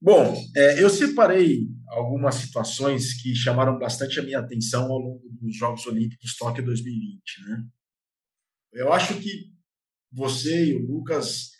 Bom, 0.00 0.32
é, 0.56 0.80
eu 0.80 0.88
separei 0.88 1.66
algumas 1.88 2.36
situações 2.36 3.20
que 3.20 3.34
chamaram 3.34 3.76
bastante 3.80 4.20
a 4.20 4.22
minha 4.22 4.38
atenção 4.38 4.84
ao 4.84 4.98
longo 4.98 5.28
dos 5.40 5.56
Jogos 5.56 5.84
Olímpicos 5.88 6.36
Tóquio 6.36 6.64
2020. 6.64 7.20
Né? 7.48 7.64
Eu 8.74 8.92
acho 8.92 9.18
que 9.20 9.52
você 10.12 10.66
e 10.66 10.76
o 10.76 10.86
Lucas 10.86 11.50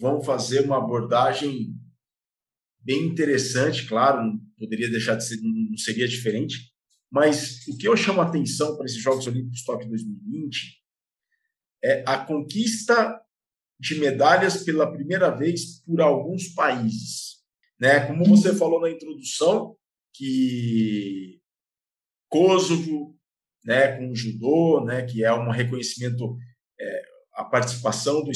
vão 0.00 0.20
fazer 0.20 0.64
uma 0.64 0.78
abordagem 0.78 1.76
bem 2.80 3.04
interessante, 3.04 3.86
claro, 3.86 4.20
não 4.20 4.40
poderia 4.58 4.90
deixar 4.90 5.14
de 5.14 5.24
ser, 5.24 5.40
não 5.40 5.76
seria 5.76 6.08
diferente, 6.08 6.72
mas 7.08 7.64
o 7.68 7.76
que 7.76 7.86
eu 7.86 7.96
chamo 7.96 8.20
a 8.20 8.26
atenção 8.26 8.76
para 8.76 8.86
esses 8.86 9.00
Jogos 9.00 9.28
Olímpicos 9.28 9.62
Tóquio 9.62 9.88
2020 9.88 10.80
é 11.82 12.02
a 12.06 12.18
conquista 12.18 13.20
de 13.78 13.98
medalhas 13.98 14.62
pela 14.62 14.92
primeira 14.92 15.30
vez 15.30 15.82
por 15.84 16.00
alguns 16.00 16.48
países. 16.48 17.38
Né? 17.80 18.06
Como 18.06 18.24
você 18.26 18.54
falou 18.54 18.80
na 18.80 18.90
introdução, 18.90 19.74
que 20.14 21.40
Kosovo, 22.28 23.16
né, 23.64 23.96
com 23.96 24.10
o 24.10 24.14
judô, 24.14 24.84
né, 24.84 25.02
que 25.02 25.24
é 25.24 25.32
um 25.32 25.50
reconhecimento, 25.50 26.36
é, 26.78 27.02
a 27.34 27.44
participação 27.44 28.22
do, 28.22 28.30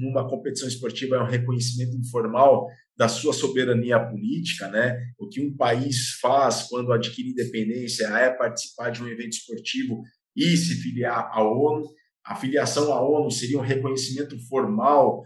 numa 0.00 0.28
competição 0.28 0.68
esportiva 0.68 1.16
é 1.16 1.22
um 1.22 1.28
reconhecimento 1.28 1.96
informal 1.96 2.66
da 2.96 3.08
sua 3.08 3.32
soberania 3.32 3.98
política, 3.98 4.68
né? 4.68 4.98
O 5.18 5.28
que 5.28 5.40
um 5.40 5.56
país 5.56 6.18
faz 6.20 6.64
quando 6.64 6.92
adquire 6.92 7.30
independência 7.30 8.06
é 8.06 8.30
participar 8.30 8.90
de 8.90 9.02
um 9.02 9.08
evento 9.08 9.32
esportivo 9.32 10.02
e 10.36 10.56
se 10.56 10.74
filiar 10.82 11.30
à 11.32 11.42
ONU. 11.42 11.88
A 12.24 12.34
filiação 12.36 12.92
à 12.92 13.00
ONU 13.00 13.30
seria 13.30 13.58
um 13.58 13.62
reconhecimento 13.62 14.38
formal 14.48 15.22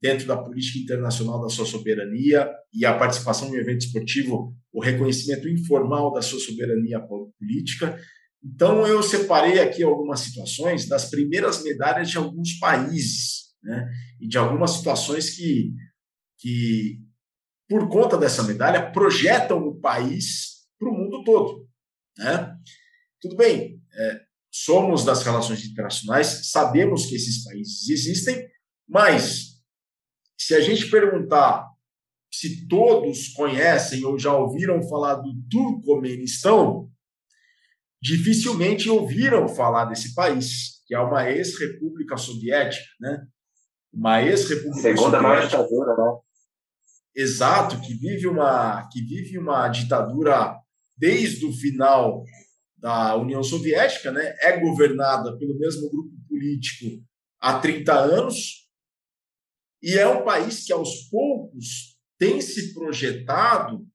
dentro 0.00 0.26
da 0.26 0.36
política 0.36 0.78
internacional 0.78 1.42
da 1.42 1.48
sua 1.48 1.66
soberania 1.66 2.48
e 2.72 2.84
a 2.84 2.96
participação 2.96 3.48
em 3.48 3.52
um 3.52 3.60
evento 3.60 3.86
esportivo, 3.86 4.54
o 4.72 4.80
reconhecimento 4.80 5.48
informal 5.48 6.12
da 6.12 6.22
sua 6.22 6.38
soberania 6.38 7.00
política. 7.00 7.98
Então, 8.44 8.86
eu 8.86 9.02
separei 9.02 9.58
aqui 9.58 9.82
algumas 9.82 10.20
situações 10.20 10.86
das 10.86 11.10
primeiras 11.10 11.62
medalhas 11.62 12.10
de 12.10 12.18
alguns 12.18 12.58
países, 12.58 13.54
né? 13.62 13.90
E 14.20 14.28
de 14.28 14.38
algumas 14.38 14.72
situações 14.72 15.30
que, 15.30 15.72
que 16.38 17.00
por 17.68 17.88
conta 17.88 18.16
dessa 18.16 18.42
medalha, 18.42 18.90
projetam 18.92 19.58
o 19.66 19.80
país 19.80 20.66
para 20.78 20.88
o 20.88 20.92
mundo 20.92 21.24
todo. 21.24 21.66
Né? 22.16 22.56
Tudo 23.20 23.36
bem, 23.36 23.80
é, 23.92 24.20
somos 24.64 25.04
das 25.04 25.22
relações 25.22 25.64
internacionais, 25.64 26.50
sabemos 26.50 27.06
que 27.06 27.16
esses 27.16 27.44
países 27.44 27.88
existem, 27.88 28.48
mas 28.88 29.56
se 30.38 30.54
a 30.54 30.60
gente 30.60 30.90
perguntar 30.90 31.66
se 32.32 32.66
todos 32.68 33.28
conhecem 33.28 34.04
ou 34.04 34.18
já 34.18 34.36
ouviram 34.36 34.82
falar 34.88 35.14
do 35.16 35.32
Turcomenistão, 35.50 36.90
dificilmente 38.02 38.90
ouviram 38.90 39.48
falar 39.48 39.86
desse 39.86 40.14
país, 40.14 40.82
que 40.86 40.94
é 40.94 41.00
uma 41.00 41.30
ex-república 41.30 42.16
soviética, 42.16 42.84
né? 43.00 43.26
Uma 43.92 44.22
ex-república 44.22 44.82
Segunda 44.82 45.22
maior 45.22 45.42
ditadura, 45.42 45.96
né? 45.96 46.18
Exato, 47.14 47.80
que 47.80 47.94
vive 47.94 48.26
uma 48.26 48.86
que 48.92 49.00
vive 49.00 49.38
uma 49.38 49.66
ditadura 49.68 50.54
desde 50.96 51.46
o 51.46 51.52
final 51.52 52.22
da 52.76 53.16
União 53.16 53.42
Soviética, 53.42 54.12
né? 54.12 54.34
É 54.40 54.58
governada 54.58 55.36
pelo 55.38 55.58
mesmo 55.58 55.90
grupo 55.90 56.14
político 56.28 57.02
há 57.40 57.58
30 57.58 57.92
anos 57.92 58.66
e 59.82 59.94
é 59.94 60.06
um 60.06 60.24
país 60.24 60.64
que 60.64 60.72
aos 60.72 61.08
poucos 61.08 61.96
tem 62.18 62.40
se 62.40 62.74
projetado 62.74 63.86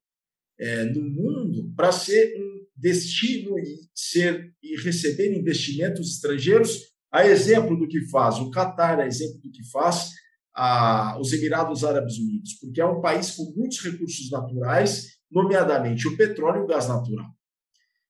é, 0.60 0.86
no 0.86 1.02
mundo 1.02 1.74
para 1.76 1.92
ser 1.92 2.34
um 2.38 2.66
destino 2.76 3.58
e 3.60 3.90
ser 3.94 4.54
e 4.62 4.80
receber 4.82 5.36
investimentos 5.36 6.16
estrangeiros, 6.16 6.92
a 7.12 7.26
exemplo 7.26 7.78
do 7.78 7.88
que 7.88 8.08
faz 8.10 8.38
o 8.38 8.50
Catar, 8.52 9.00
a 9.00 9.08
exemplo 9.08 9.40
do 9.42 9.52
que 9.52 9.70
faz 9.70 10.12
a, 10.56 11.20
os 11.20 11.34
Emirados 11.34 11.84
Árabes 11.84 12.18
Unidos, 12.18 12.54
porque 12.62 12.80
é 12.80 12.86
um 12.86 13.02
país 13.02 13.32
com 13.32 13.52
muitos 13.56 13.80
recursos 13.82 14.30
naturais, 14.30 15.08
nomeadamente 15.30 16.08
o 16.08 16.16
petróleo 16.16 16.62
e 16.62 16.64
o 16.64 16.68
gás 16.68 16.88
natural. 16.88 17.30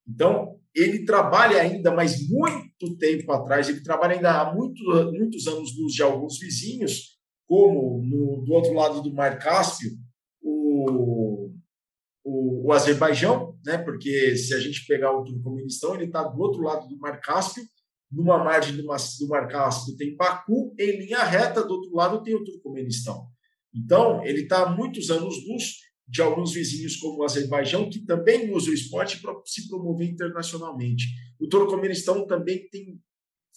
Então, 0.08 0.60
ele 0.76 1.06
trabalha 1.06 1.62
ainda, 1.62 1.92
mas 1.94 2.28
muito 2.28 2.98
tempo 2.98 3.32
atrás, 3.32 3.68
ele 3.68 3.84
trabalha 3.84 4.16
ainda 4.16 4.42
há 4.42 4.54
muito, 4.54 4.84
muitos 5.12 5.48
anos 5.48 5.78
luz 5.78 5.94
de 5.94 6.02
alguns 6.02 6.40
vizinhos, 6.40 7.18
como 7.46 8.02
no, 8.04 8.44
do 8.46 8.54
outro 8.54 8.74
lado 8.74 9.02
do 9.02 9.14
Mar 9.14 9.38
Cáspio, 9.38 9.92
o, 10.42 11.52
o, 12.24 12.68
o 12.68 12.74
Azerbaijão, 12.74 13.58
né? 13.66 13.78
porque 13.78 14.36
se 14.38 14.54
a 14.54 14.60
gente 14.60 14.86
pegar 14.88 15.12
o 15.12 15.24
Turcomenistão, 15.24 15.96
ele 15.96 16.06
está 16.06 16.24
do 16.24 16.40
outro 16.40 16.62
lado 16.62 16.88
do 16.88 16.98
Mar 16.98 17.20
Cáspio, 17.20 17.64
numa 18.10 18.42
margem 18.44 18.76
do, 18.76 18.84
do 18.84 19.28
Mar 19.28 19.48
Cáspio 19.48 19.96
tem 19.98 20.16
Baku, 20.16 20.74
em 20.80 21.00
linha 21.00 21.24
reta, 21.24 21.64
do 21.64 21.74
outro 21.74 21.94
lado 21.94 22.24
tem 22.24 22.36
o 22.36 22.44
Turcomenistão. 22.44 23.28
Então, 23.74 24.24
ele 24.26 24.42
está 24.42 24.64
há 24.64 24.70
muitos 24.70 25.10
anos-luz 25.10 25.76
de 26.12 26.22
alguns 26.22 26.54
vizinhos 26.54 26.98
como 26.98 27.20
o 27.20 27.24
Azerbaijão, 27.24 27.90
que 27.90 28.06
também 28.06 28.54
usa 28.54 28.70
o 28.70 28.74
esporte 28.74 29.22
para 29.22 29.34
se 29.46 29.70
promover 29.70 30.10
internacionalmente. 30.10 31.06
O 31.40 31.48
Turcomenistão 31.48 32.28
também 32.28 32.68
tem 32.70 33.00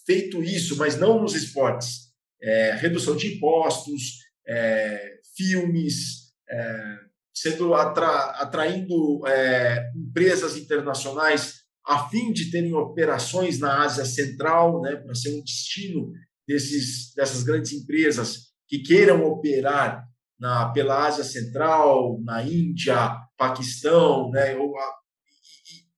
feito 0.07 0.41
isso, 0.41 0.77
mas 0.77 0.97
não 0.97 1.21
nos 1.21 1.35
esportes. 1.35 2.13
É, 2.41 2.77
redução 2.77 3.17
de 3.17 3.35
impostos, 3.35 4.21
é, 4.47 5.19
filmes, 5.37 6.33
é, 6.49 6.99
sendo 7.35 7.75
atra, 7.75 8.31
atraindo 8.39 9.27
é, 9.27 9.91
empresas 9.97 10.57
internacionais 10.57 11.65
a 11.85 12.09
fim 12.09 12.33
de 12.33 12.51
terem 12.51 12.73
operações 12.73 13.59
na 13.59 13.83
Ásia 13.83 14.05
Central, 14.05 14.81
né, 14.81 14.97
para 14.97 15.15
ser 15.15 15.35
um 15.35 15.43
destino 15.43 16.13
desses, 16.47 17.13
dessas 17.15 17.43
grandes 17.43 17.73
empresas 17.73 18.53
que 18.69 18.79
queiram 18.79 19.25
operar 19.25 20.07
na, 20.39 20.71
pela 20.71 21.07
Ásia 21.07 21.25
Central, 21.25 22.21
na 22.23 22.43
Índia, 22.43 23.17
Paquistão, 23.37 24.31
né, 24.31 24.57
ou 24.57 24.77
a, 24.77 24.95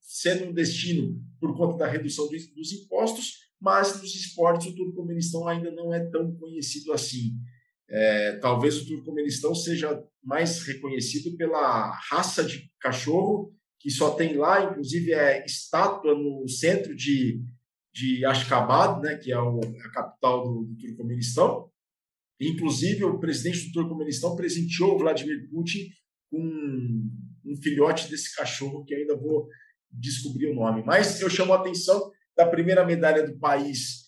sendo 0.00 0.46
um 0.46 0.52
destino 0.52 1.20
por 1.40 1.56
conta 1.56 1.78
da 1.78 1.86
redução 1.86 2.28
dos, 2.28 2.46
dos 2.52 2.72
impostos, 2.72 3.46
mas 3.60 4.00
nos 4.00 4.14
esportes 4.14 4.66
o 4.66 4.74
Turcomenistão 4.74 5.46
ainda 5.46 5.70
não 5.70 5.92
é 5.92 6.04
tão 6.10 6.34
conhecido 6.36 6.92
assim. 6.92 7.34
É, 7.88 8.36
talvez 8.38 8.80
o 8.80 8.86
Turcomenistão 8.86 9.54
seja 9.54 10.02
mais 10.22 10.62
reconhecido 10.66 11.36
pela 11.36 11.90
raça 12.10 12.44
de 12.44 12.70
cachorro 12.80 13.54
que 13.78 13.90
só 13.90 14.10
tem 14.10 14.36
lá, 14.36 14.64
inclusive 14.64 15.12
é 15.12 15.44
estátua 15.44 16.14
no 16.14 16.48
centro 16.48 16.94
de, 16.96 17.40
de 17.94 18.24
Ashgabat, 18.24 19.00
né, 19.00 19.16
que 19.16 19.30
é 19.30 19.38
o, 19.38 19.60
a 19.60 19.90
capital 19.92 20.42
do, 20.42 20.64
do 20.64 20.76
Turcomenistão. 20.76 21.70
Inclusive, 22.40 23.04
o 23.04 23.18
presidente 23.18 23.66
do 23.66 23.72
Turcomenistão 23.72 24.36
presenteou 24.36 24.98
Vladimir 24.98 25.48
Putin 25.50 25.88
com 26.30 26.38
um, 26.38 27.10
um 27.46 27.56
filhote 27.62 28.10
desse 28.10 28.34
cachorro, 28.34 28.84
que 28.84 28.94
ainda 28.94 29.16
vou 29.16 29.48
descobrir 29.90 30.50
o 30.50 30.54
nome. 30.54 30.82
Mas 30.84 31.20
eu 31.20 31.30
chamo 31.30 31.52
a 31.52 31.58
atenção 31.58 32.10
da 32.36 32.46
primeira 32.46 32.84
medalha 32.84 33.26
do 33.26 33.38
país 33.38 34.06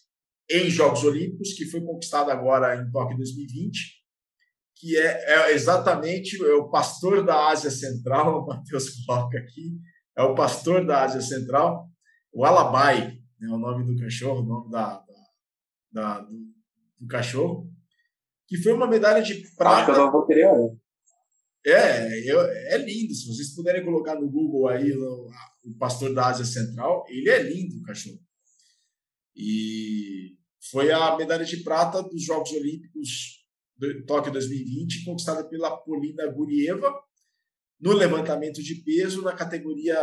em 0.51 0.71
Jogos 0.71 1.05
Olímpicos, 1.05 1.53
que 1.53 1.67
foi 1.67 1.81
conquistada 1.81 2.33
agora 2.33 2.77
em 2.77 2.91
Tóquio 2.91 3.17
2020, 3.17 3.99
que 4.77 4.97
é, 4.97 5.35
é 5.35 5.53
exatamente 5.53 6.43
é 6.43 6.55
o 6.55 6.71
pastor 6.71 7.25
da 7.25 7.49
Ásia 7.49 7.71
Central, 7.71 8.43
o 8.45 8.47
Matheus 8.47 9.05
coloca 9.05 9.39
aqui, 9.39 9.79
é 10.17 10.23
o 10.23 10.35
pastor 10.35 10.87
da 10.87 11.03
Ásia 11.03 11.21
Central, 11.21 11.89
o 12.33 12.45
Alabai, 12.45 13.19
né, 13.41 13.49
o 13.49 13.59
nome 13.59 13.85
do 13.85 14.01
cachorro, 14.01 14.43
o 14.43 14.47
nome 14.47 14.71
da, 14.71 14.99
da, 14.99 15.03
da 15.93 16.21
do, 16.21 16.37
do, 17.01 17.07
cachorro, 17.07 17.71
que 18.49 18.57
foi 18.57 18.73
uma 18.73 18.89
medalha 18.89 19.23
de 19.23 19.35
prata. 19.57 19.77
Acho 19.77 19.85
que 19.85 19.91
eu 19.93 20.05
não 20.05 20.13
vou 20.13 20.27
querer 20.27 20.49
um. 20.49 20.77
É, 21.67 22.31
eu, 22.31 22.41
é 22.41 22.79
lindo. 22.79 23.15
Se 23.15 23.27
vocês 23.27 23.55
puderem 23.55 23.85
colocar 23.85 24.15
no 24.15 24.29
Google 24.29 24.69
aí 24.69 24.91
o, 24.91 25.31
o 25.65 25.75
pastor 25.79 26.15
da 26.15 26.29
Ásia 26.29 26.47
Central, 26.47 27.05
ele 27.09 27.29
é 27.29 27.43
lindo, 27.43 27.79
o 27.79 27.83
cachorro. 27.83 28.19
E 29.37 30.37
foi 30.71 30.91
a 30.91 31.17
medalha 31.17 31.45
de 31.45 31.59
prata 31.59 32.03
dos 32.03 32.25
Jogos 32.25 32.51
Olímpicos 32.53 33.39
Tóquio 34.07 34.33
2020, 34.33 35.05
conquistada 35.05 35.45
pela 35.45 35.77
Polina 35.77 36.27
Gurieva, 36.27 36.93
no 37.81 37.93
levantamento 37.93 38.61
de 38.61 38.75
peso 38.77 39.23
na 39.23 39.33
categoria 39.33 39.97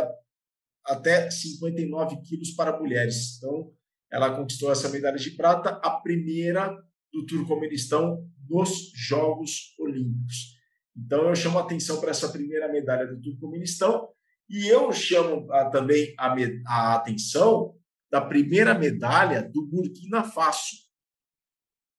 até 0.85 1.29
59 1.29 2.21
quilos 2.21 2.51
para 2.51 2.79
mulheres. 2.79 3.37
Então, 3.37 3.73
ela 4.09 4.33
conquistou 4.33 4.71
essa 4.71 4.87
medalha 4.87 5.17
de 5.17 5.31
prata, 5.31 5.71
a 5.83 5.99
primeira 5.99 6.73
do 7.11 7.25
Turcomenistão 7.25 8.25
nos 8.49 8.91
Jogos 8.93 9.75
Olímpicos. 9.79 10.55
Então, 10.97 11.27
eu 11.27 11.35
chamo 11.35 11.59
a 11.59 11.61
atenção 11.61 11.99
para 11.99 12.11
essa 12.11 12.29
primeira 12.29 12.71
medalha 12.71 13.05
do 13.07 13.21
Turcomenistão 13.21 14.07
e 14.49 14.67
eu 14.67 14.91
chamo 14.93 15.51
a, 15.51 15.69
também 15.69 16.13
a, 16.17 16.33
a 16.67 16.95
atenção 16.95 17.75
da 18.09 18.21
primeira 18.21 18.73
medalha 18.73 19.43
do 19.43 19.65
Burkina 19.65 20.23
Faso. 20.23 20.85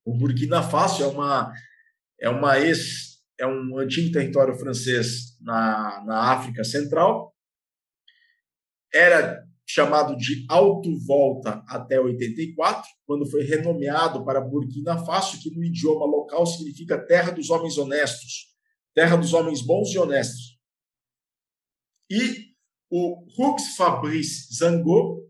O 0.05 0.17
Burkina 0.17 0.63
Faso 0.63 1.03
é 1.03 1.07
uma 1.07 1.53
é 2.19 2.29
uma 2.31 2.59
ex 2.59 3.17
é 3.39 3.47
um 3.47 3.79
antigo 3.79 4.11
território 4.13 4.55
francês 4.55 5.39
na, 5.41 6.03
na 6.07 6.33
África 6.33 6.65
Central. 6.65 7.35
Era 8.93 9.46
chamado 9.67 10.17
de 10.17 10.47
Alto 10.49 10.97
Volta 11.05 11.63
até 11.67 12.01
84, 12.01 12.89
quando 13.05 13.29
foi 13.29 13.43
renomeado 13.43 14.25
para 14.25 14.41
Burkina 14.41 15.05
Faso, 15.05 15.41
que 15.41 15.51
no 15.51 15.65
idioma 15.65 16.07
local 16.07 16.47
significa 16.47 17.05
terra 17.05 17.33
dos 17.33 17.51
homens 17.51 17.77
honestos, 17.77 18.55
terra 18.95 19.17
dos 19.17 19.35
homens 19.35 19.61
bons 19.61 19.91
e 19.93 19.99
honestos. 19.99 20.57
E 22.09 22.47
o 22.89 23.25
Hux 23.37 23.75
Fabrice 23.77 24.55
Zangot 24.55 25.27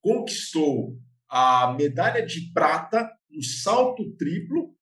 conquistou 0.00 0.96
a 1.28 1.74
medalha 1.76 2.24
de 2.24 2.52
prata 2.52 3.10
no 3.28 3.42
salto 3.42 4.14
triplo. 4.16 4.76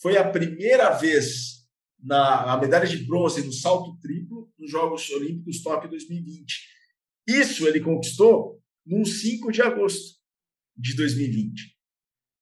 Foi 0.00 0.16
a 0.16 0.30
primeira 0.30 0.90
vez 0.90 1.66
na 1.98 2.52
a 2.52 2.56
medalha 2.56 2.86
de 2.86 2.98
bronze 3.04 3.44
no 3.44 3.52
salto 3.52 3.98
triplo 3.98 4.52
nos 4.56 4.70
Jogos 4.70 5.10
Olímpicos 5.10 5.62
Tóquio 5.62 5.90
2020. 5.90 6.81
Isso 7.26 7.66
ele 7.66 7.80
conquistou 7.80 8.60
no 8.86 9.04
5 9.04 9.52
de 9.52 9.62
agosto 9.62 10.16
de 10.76 10.94
2020. 10.96 11.72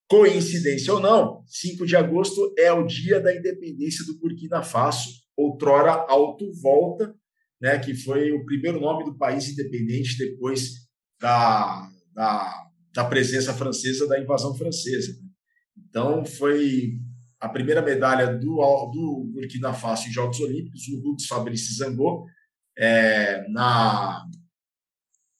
Coincidência 0.08 0.92
ou 0.92 1.00
não, 1.00 1.44
5 1.46 1.86
de 1.86 1.94
agosto 1.94 2.52
é 2.58 2.72
o 2.72 2.84
dia 2.84 3.20
da 3.20 3.34
independência 3.34 4.04
do 4.04 4.18
Burkina 4.18 4.62
Faso, 4.62 5.08
outrora 5.36 5.92
Alto 6.08 6.52
Volta, 6.60 7.14
né, 7.60 7.78
que 7.78 7.94
foi 7.94 8.32
o 8.32 8.44
primeiro 8.44 8.80
nome 8.80 9.04
do 9.04 9.16
país 9.16 9.48
independente 9.48 10.18
depois 10.18 10.88
da, 11.20 11.88
da, 12.12 12.66
da 12.92 13.04
presença 13.04 13.52
francesa, 13.54 14.08
da 14.08 14.18
invasão 14.18 14.54
francesa. 14.56 15.14
Então, 15.76 16.24
foi 16.24 16.98
a 17.38 17.48
primeira 17.48 17.82
medalha 17.82 18.26
do, 18.26 18.56
do 18.92 19.30
Burkina 19.32 19.72
Faso 19.72 20.08
em 20.08 20.12
Jogos 20.12 20.40
Olímpicos, 20.40 20.88
o 20.88 21.00
Rubens 21.02 21.26
Fabrice 21.26 21.74
Zangot, 21.74 22.24
é, 22.76 23.46
na, 23.48 24.24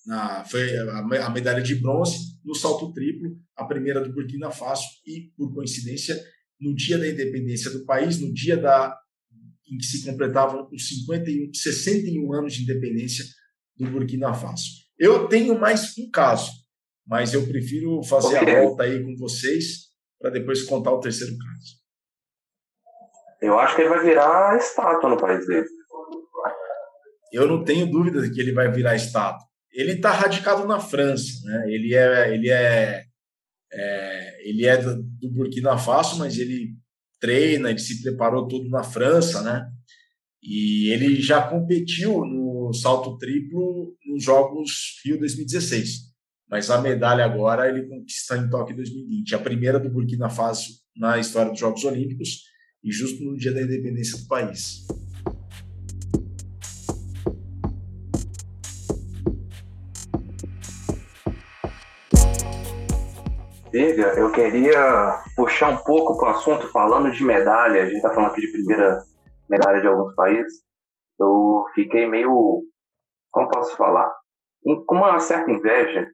na, 0.07 0.45
foi 0.45 0.77
a, 0.77 1.27
a 1.27 1.31
medalha 1.31 1.63
de 1.63 1.75
bronze 1.75 2.39
no 2.45 2.55
salto 2.55 2.93
triplo, 2.93 3.37
a 3.57 3.65
primeira 3.65 4.01
do 4.01 4.13
Burkina 4.13 4.51
Faso, 4.51 4.85
e, 5.07 5.31
por 5.37 5.55
coincidência, 5.55 6.21
no 6.61 6.75
dia 6.75 6.99
da 6.99 7.09
independência 7.09 7.71
do 7.71 7.85
país, 7.85 8.21
no 8.21 8.33
dia 8.33 8.57
da, 8.57 8.97
em 9.71 9.79
que 9.79 9.85
se 9.85 10.05
completavam 10.05 10.69
os 10.73 10.89
51, 10.89 11.53
61 11.55 12.33
anos 12.35 12.55
de 12.55 12.63
independência 12.63 13.25
do 13.77 13.91
Burkina 13.91 14.35
Faso. 14.35 14.69
Eu 14.99 15.29
tenho 15.29 15.59
mais 15.59 15.97
um 15.99 16.11
caso, 16.11 16.51
mas 17.07 17.33
eu 17.33 17.47
prefiro 17.47 18.03
fazer 18.03 18.37
a 18.37 18.63
volta 18.63 18.85
aí 18.85 19.03
com 19.03 19.17
vocês 19.17 19.91
para 20.21 20.31
depois 20.31 20.63
contar 20.65 20.93
o 20.93 21.01
terceiro 21.01 21.33
caso. 21.39 21.81
Eu 23.41 23.59
acho 23.59 23.75
que 23.75 23.83
ele 23.83 23.89
vai 23.89 24.05
virar 24.05 24.57
estátua 24.59 25.09
no 25.09 25.17
país 25.17 25.47
dele. 25.47 25.67
Eu 27.33 27.47
não 27.47 27.65
tenho 27.65 27.91
dúvida 27.91 28.21
de 28.21 28.31
que 28.31 28.41
ele 28.41 28.53
vai 28.53 28.71
virar 28.71 28.95
estátua. 28.95 29.50
Ele 29.73 29.93
está 29.93 30.13
radicado 30.13 30.67
na 30.67 30.81
França, 30.81 31.45
né? 31.45 31.65
Ele 31.69 31.95
é, 31.95 32.35
ele 32.35 32.51
é, 32.51 33.05
é 33.73 34.49
ele 34.49 34.67
é 34.67 34.77
do, 34.77 35.03
do 35.03 35.31
Burkina 35.31 35.79
Faso, 35.79 36.19
mas 36.19 36.39
ele 36.39 36.75
treina, 37.21 37.71
ele 37.71 37.79
se 37.79 38.03
preparou 38.03 38.49
todo 38.49 38.69
na 38.69 38.83
França, 38.83 39.43
né? 39.43 39.71
E 40.43 40.91
ele 40.91 41.21
já 41.21 41.43
competiu 41.43 42.25
no 42.25 42.73
salto 42.73 43.19
triplo 43.19 43.95
nos 44.07 44.25
Jogos 44.25 45.01
Rio 45.05 45.19
2016. 45.19 46.11
Mas 46.51 46.71
a 46.71 46.81
medalha 46.81 47.25
agora 47.25 47.69
ele 47.69 47.87
conquista 47.87 48.37
em 48.37 48.49
Tóquio 48.49 48.75
2020, 48.75 49.35
a 49.35 49.39
primeira 49.39 49.79
do 49.79 49.91
Burkina 49.91 50.29
Faso 50.29 50.81
na 50.97 51.19
história 51.19 51.51
dos 51.51 51.61
Jogos 51.61 51.85
Olímpicos 51.85 52.43
e 52.83 52.91
justo 52.91 53.23
no 53.23 53.37
dia 53.37 53.53
da 53.53 53.63
independência 53.63 54.19
do 54.19 54.27
país. 54.27 54.87
Viga, 63.73 64.15
eu 64.19 64.33
queria 64.33 65.23
puxar 65.37 65.69
um 65.69 65.77
pouco 65.77 66.19
para 66.19 66.29
o 66.29 66.31
assunto 66.33 66.67
falando 66.73 67.13
de 67.13 67.23
medalha. 67.23 67.83
A 67.83 67.87
gente 67.87 67.99
está 67.99 68.11
falando 68.13 68.33
aqui 68.33 68.41
de 68.41 68.51
primeira 68.51 69.01
medalha 69.49 69.81
de 69.81 69.87
alguns 69.87 70.13
países. 70.17 70.65
Eu 71.17 71.65
fiquei 71.73 72.09
meio, 72.09 72.65
como 73.31 73.49
posso 73.49 73.77
falar, 73.77 74.13
com 74.87 74.97
uma 74.97 75.21
certa 75.21 75.53
inveja 75.53 76.11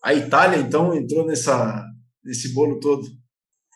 A 0.04 0.14
Itália, 0.14 0.58
então, 0.58 0.94
entrou 0.94 1.26
nessa, 1.26 1.86
nesse 2.24 2.54
bolo 2.54 2.80
todo. 2.80 3.04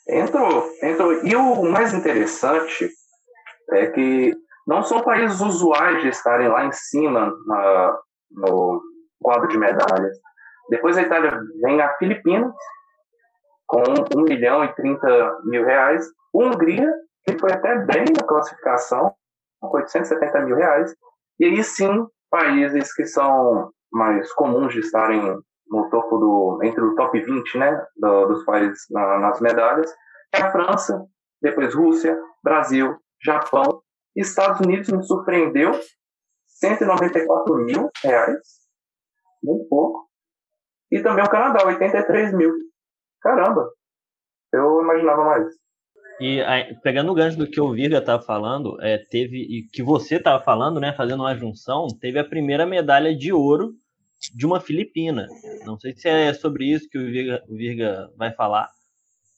Entrou, 0.08 0.70
entrou. 0.82 1.26
E 1.26 1.36
o 1.36 1.64
mais 1.64 1.94
interessante 1.94 2.90
é 3.72 3.88
que 3.88 4.34
não 4.68 4.84
são 4.84 5.02
países 5.02 5.40
usuais 5.42 6.02
de 6.02 6.10
estarem 6.10 6.48
lá 6.48 6.66
em 6.66 6.72
cima 6.72 7.34
na, 7.46 8.00
no 8.32 8.82
quadro 9.22 9.48
de 9.48 9.58
medalhas. 9.58 10.18
Depois 10.70 10.96
da 10.96 11.04
Itália 11.04 11.40
vem 11.62 11.82
a 11.82 11.96
Filipinas, 11.98 12.54
com 13.68 13.84
1 14.16 14.22
milhão 14.24 14.64
e 14.64 14.74
30 14.74 15.40
mil 15.46 15.66
reais. 15.66 16.06
Hungria, 16.34 16.92
que 17.26 17.38
foi 17.38 17.52
até 17.52 17.78
bem 17.86 18.06
na 18.16 18.26
classificação, 18.26 19.14
com 19.60 19.78
870 19.78 20.40
mil 20.42 20.56
reais. 20.56 20.94
E 21.40 21.46
aí 21.46 21.64
sim, 21.64 22.06
países 22.30 22.94
que 22.94 23.06
são 23.06 23.72
mais 23.92 24.32
comuns 24.34 24.74
de 24.74 24.80
estarem 24.80 25.40
no 25.74 25.90
topo 25.90 26.18
do 26.18 26.60
entre 26.64 26.82
o 26.82 26.96
top 26.96 27.20
20, 27.20 27.58
né, 27.58 27.86
do, 27.98 28.28
dos 28.28 28.46
países 28.46 28.86
na, 28.92 29.18
nas 29.20 29.42
medalhas, 29.42 29.92
é 30.32 30.42
a 30.42 30.52
França, 30.52 31.04
depois 31.42 31.74
Rússia, 31.74 32.16
Brasil, 32.44 32.96
Japão, 33.22 33.82
Estados 34.16 34.60
Unidos 34.62 34.90
me 34.90 35.02
surpreendeu, 35.04 35.72
194 36.46 37.56
mil 37.66 37.90
reais, 38.04 38.40
muito 39.44 39.68
pouco, 39.68 40.08
e 40.92 41.02
também 41.02 41.26
o 41.26 41.30
Canadá, 41.30 41.66
83 41.66 42.34
mil. 42.36 42.54
Caramba, 43.20 43.68
eu 44.54 44.82
imaginava 44.82 45.24
mais. 45.24 45.48
E 46.20 46.40
aí, 46.42 46.76
pegando 46.84 47.12
o 47.12 47.16
gancho 47.16 47.38
do 47.38 47.50
que 47.50 47.60
o 47.60 47.72
Virga 47.72 47.98
estava 47.98 48.22
falando, 48.22 48.80
é, 48.80 49.00
teve 49.10 49.38
e 49.38 49.68
que 49.74 49.82
você 49.82 50.18
estava 50.18 50.44
falando, 50.44 50.80
né, 50.80 50.94
fazendo 50.94 51.22
uma 51.22 51.36
junção, 51.36 51.88
teve 52.00 52.20
a 52.20 52.24
primeira 52.24 52.66
medalha 52.66 53.16
de 53.16 53.34
ouro 53.34 53.74
de 54.34 54.46
uma 54.46 54.62
Filipina. 54.62 55.28
Não 55.66 55.78
sei 55.80 55.96
se 55.96 56.08
é 56.08 56.34
sobre 56.34 56.66
isso 56.66 56.90
que 56.90 56.98
o 56.98 57.06
Virga, 57.06 57.44
o 57.48 57.56
Virga 57.56 58.12
vai 58.16 58.32
falar, 58.34 58.70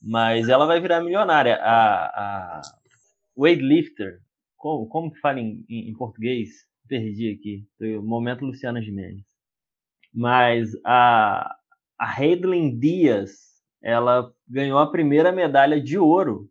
mas 0.02 0.50
ela 0.50 0.66
vai 0.66 0.80
virar 0.80 1.02
milionária. 1.02 1.56
A, 1.62 2.06
a 2.06 2.62
weightlifter, 3.38 4.20
como, 4.58 4.88
como 4.88 5.12
que 5.12 5.20
fala 5.20 5.40
em, 5.40 5.66
em, 5.70 5.90
em 5.90 5.94
português? 5.94 6.66
Perdi 6.88 7.32
aqui. 7.32 7.68
Foi 7.78 7.98
o 7.98 8.04
momento 8.04 8.46
Luciana 8.46 8.82
Gimenez. 8.82 9.24
Mas 10.14 10.72
a, 10.86 11.56
a 11.98 12.16
Dias, 12.78 13.62
ela 13.82 14.32
ganhou 14.48 14.80
a 14.80 14.92
primeira 14.92 15.32
medalha 15.32 15.82
de 15.82 15.98
ouro 15.98 16.50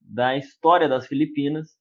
da 0.00 0.36
história 0.36 0.88
das 0.88 1.06
Filipinas 1.06 1.78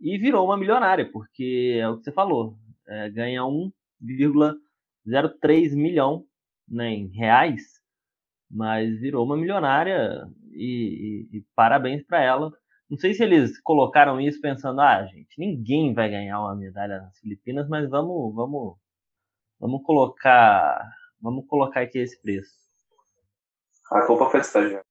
e 0.00 0.18
virou 0.18 0.44
uma 0.44 0.56
milionária, 0.56 1.08
porque 1.10 1.78
é 1.80 1.88
o 1.88 1.96
que 1.96 2.04
você 2.04 2.12
falou, 2.12 2.56
é, 2.86 3.08
ganha 3.10 3.42
1,5 3.42 4.56
0,3 5.06 5.74
milhão 5.74 6.24
né, 6.68 6.90
em 6.90 7.08
reais, 7.08 7.62
mas 8.50 9.00
virou 9.00 9.24
uma 9.24 9.36
milionária 9.36 10.26
e, 10.52 11.28
e, 11.32 11.38
e 11.38 11.46
parabéns 11.54 12.04
para 12.04 12.22
ela. 12.22 12.52
Não 12.88 12.98
sei 12.98 13.14
se 13.14 13.22
eles 13.22 13.58
colocaram 13.62 14.20
isso 14.20 14.40
pensando, 14.40 14.80
ah, 14.80 15.06
gente, 15.06 15.38
ninguém 15.38 15.94
vai 15.94 16.10
ganhar 16.10 16.40
uma 16.40 16.54
medalha 16.54 17.00
nas 17.00 17.18
Filipinas, 17.18 17.66
mas 17.68 17.88
vamos, 17.88 18.34
vamos, 18.34 18.76
vamos 19.58 19.82
colocar, 19.82 20.90
vamos 21.20 21.46
colocar 21.46 21.80
aqui 21.80 21.98
esse 21.98 22.20
preço. 22.20 22.52
A 23.90 24.06
culpa 24.06 24.30
foi 24.30 24.40
estagiário. 24.40 24.84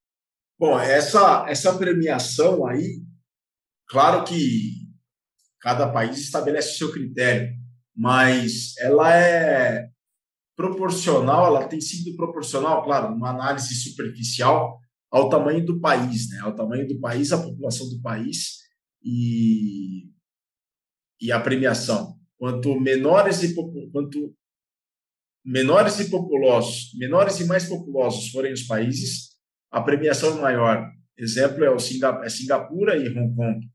Bom, 0.59 0.79
essa 0.79 1.45
essa 1.47 1.77
premiação 1.77 2.65
aí, 2.67 3.03
claro 3.87 4.23
que 4.23 4.91
cada 5.59 5.91
país 5.91 6.19
estabelece 6.19 6.73
o 6.73 6.77
seu 6.77 6.91
critério, 6.91 7.51
mas 7.95 8.75
ela 8.79 9.15
é 9.15 9.90
proporcional, 10.61 11.47
ela 11.47 11.67
tem 11.67 11.81
sido 11.81 12.15
proporcional, 12.15 12.83
claro, 12.83 13.13
uma 13.15 13.31
análise 13.31 13.73
superficial 13.73 14.79
ao 15.09 15.27
tamanho 15.27 15.65
do 15.65 15.79
país, 15.79 16.29
né? 16.29 16.39
Ao 16.39 16.55
tamanho 16.55 16.87
do 16.87 16.99
país, 16.99 17.31
a 17.31 17.41
população 17.41 17.89
do 17.89 17.99
país 18.01 18.59
e, 19.03 20.07
e 21.19 21.31
a 21.31 21.39
premiação. 21.39 22.15
Quanto 22.37 22.79
menores 22.79 23.41
e 23.43 23.55
quanto 23.55 24.35
menores 25.43 25.99
e 25.99 26.09
populosos, 26.09 26.91
menores 26.95 27.39
e 27.39 27.45
mais 27.45 27.67
populosos 27.67 28.29
forem 28.29 28.53
os 28.53 28.63
países, 28.63 29.31
a 29.71 29.81
premiação 29.81 30.37
é 30.37 30.41
maior. 30.41 30.91
Exemplo 31.17 31.63
é 31.63 31.71
o 31.71 31.79
Singapura, 31.79 32.25
é 32.25 32.29
Singapura 32.29 32.97
e 32.97 33.09
Hong 33.09 33.35
Kong. 33.35 33.67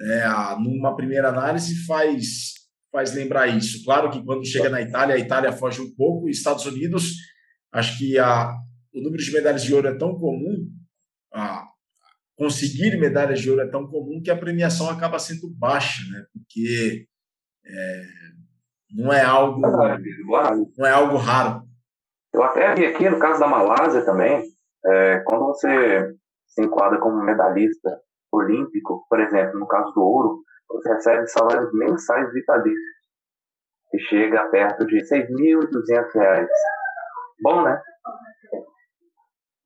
É, 0.00 0.24
numa 0.60 0.96
primeira 0.96 1.28
análise 1.28 1.84
faz 1.84 2.59
faz 2.90 3.14
lembrar 3.14 3.46
isso. 3.46 3.84
Claro 3.84 4.10
que 4.10 4.22
quando 4.24 4.46
chega 4.46 4.68
na 4.68 4.80
Itália, 4.80 5.14
a 5.14 5.18
Itália 5.18 5.52
foge 5.52 5.80
um 5.80 5.94
pouco, 5.94 6.28
e 6.28 6.32
Estados 6.32 6.66
Unidos, 6.66 7.12
acho 7.72 7.98
que 7.98 8.18
a, 8.18 8.52
o 8.92 9.00
número 9.00 9.22
de 9.22 9.32
medalhas 9.32 9.62
de 9.62 9.74
ouro 9.74 9.88
é 9.88 9.96
tão 9.96 10.14
comum, 10.14 10.68
a, 11.32 11.64
conseguir 12.36 12.98
medalhas 12.98 13.40
de 13.40 13.50
ouro 13.50 13.62
é 13.62 13.68
tão 13.68 13.86
comum 13.86 14.20
que 14.24 14.30
a 14.30 14.36
premiação 14.36 14.88
acaba 14.88 15.18
sendo 15.18 15.50
baixa, 15.58 16.02
né? 16.10 16.24
Porque 16.32 17.06
é, 17.66 18.02
não 18.96 19.12
é 19.12 19.22
algo 19.22 19.60
não 19.60 20.86
é 20.86 20.90
algo 20.90 21.16
raro. 21.16 21.62
Eu 22.32 22.42
até 22.42 22.74
vi 22.74 22.86
aqui 22.86 23.10
no 23.10 23.18
caso 23.18 23.40
da 23.40 23.46
Malásia 23.46 24.04
também, 24.04 24.42
é, 24.86 25.18
quando 25.26 25.46
você 25.46 26.14
se 26.46 26.62
enquadra 26.62 26.98
como 26.98 27.22
medalhista 27.22 28.00
olímpico, 28.32 29.04
por 29.08 29.20
exemplo, 29.20 29.58
no 29.58 29.66
caso 29.66 29.92
do 29.92 30.00
ouro, 30.00 30.42
você 30.70 30.92
recebe 30.94 31.26
salários 31.26 31.72
mensais 31.74 32.32
vitalícios, 32.32 33.00
que 33.90 33.98
chega 33.98 34.48
perto 34.50 34.86
de 34.86 34.96
R$ 34.96 35.02
6.200. 35.02 36.46
Bom, 37.42 37.64
né? 37.64 37.82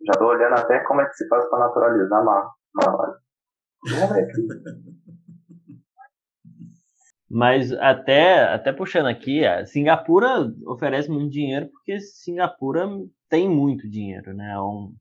Já 0.07 0.13
estou 0.13 0.29
olhando 0.29 0.55
até 0.55 0.81
como 0.81 1.01
é 1.01 1.07
que 1.07 1.15
se 1.15 1.27
faz 1.29 1.49
para 1.49 1.61
naturalizar 1.61 2.23
uma. 2.23 2.55
Mas 7.31 7.73
até, 7.73 8.45
até 8.45 8.73
puxando 8.73 9.07
aqui, 9.07 9.43
Singapura 9.67 10.53
oferece 10.67 11.11
muito 11.11 11.33
dinheiro 11.33 11.69
porque 11.69 11.99
Singapura 12.01 12.89
tem 13.29 13.49
muito 13.49 13.89
dinheiro, 13.91 14.33
né? 14.33 14.53
É 14.53 14.61
um, 14.61 14.95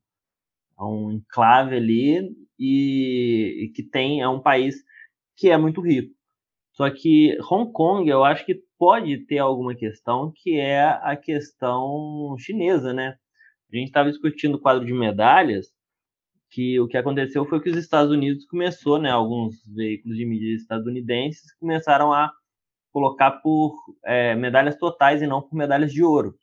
é 0.79 0.83
um 0.83 1.11
enclave 1.11 1.75
ali 1.75 2.35
e, 2.57 3.65
e 3.65 3.71
que 3.75 3.83
tem 3.83 4.21
é 4.21 4.27
um 4.27 4.41
país 4.41 4.75
que 5.35 5.49
é 5.49 5.57
muito 5.57 5.81
rico. 5.81 6.13
Só 6.73 6.89
que 6.89 7.37
Hong 7.51 7.71
Kong, 7.71 8.09
eu 8.09 8.23
acho 8.23 8.45
que 8.45 8.61
pode 8.77 9.25
ter 9.25 9.37
alguma 9.37 9.75
questão 9.75 10.31
que 10.35 10.57
é 10.59 10.83
a 10.83 11.15
questão 11.15 12.35
chinesa, 12.39 12.93
né? 12.93 13.15
A 13.71 13.75
gente 13.75 13.87
estava 13.87 14.09
discutindo 14.09 14.55
o 14.55 14.61
quadro 14.61 14.85
de 14.85 14.93
medalhas, 14.93 15.67
que 16.49 16.79
o 16.79 16.87
que 16.87 16.97
aconteceu 16.97 17.45
foi 17.45 17.61
que 17.61 17.69
os 17.69 17.77
Estados 17.77 18.11
Unidos 18.11 18.45
começou, 18.45 18.99
né? 18.99 19.09
Alguns 19.11 19.55
veículos 19.67 20.17
de 20.17 20.25
mídia 20.25 20.55
estadunidenses 20.55 21.53
começaram 21.55 22.13
a 22.13 22.31
colocar 22.91 23.31
por 23.41 23.75
é, 24.05 24.35
medalhas 24.35 24.77
totais 24.77 25.21
e 25.21 25.27
não 25.27 25.41
por 25.41 25.55
medalhas 25.55 25.91
de 25.91 26.03
ouro. 26.03 26.35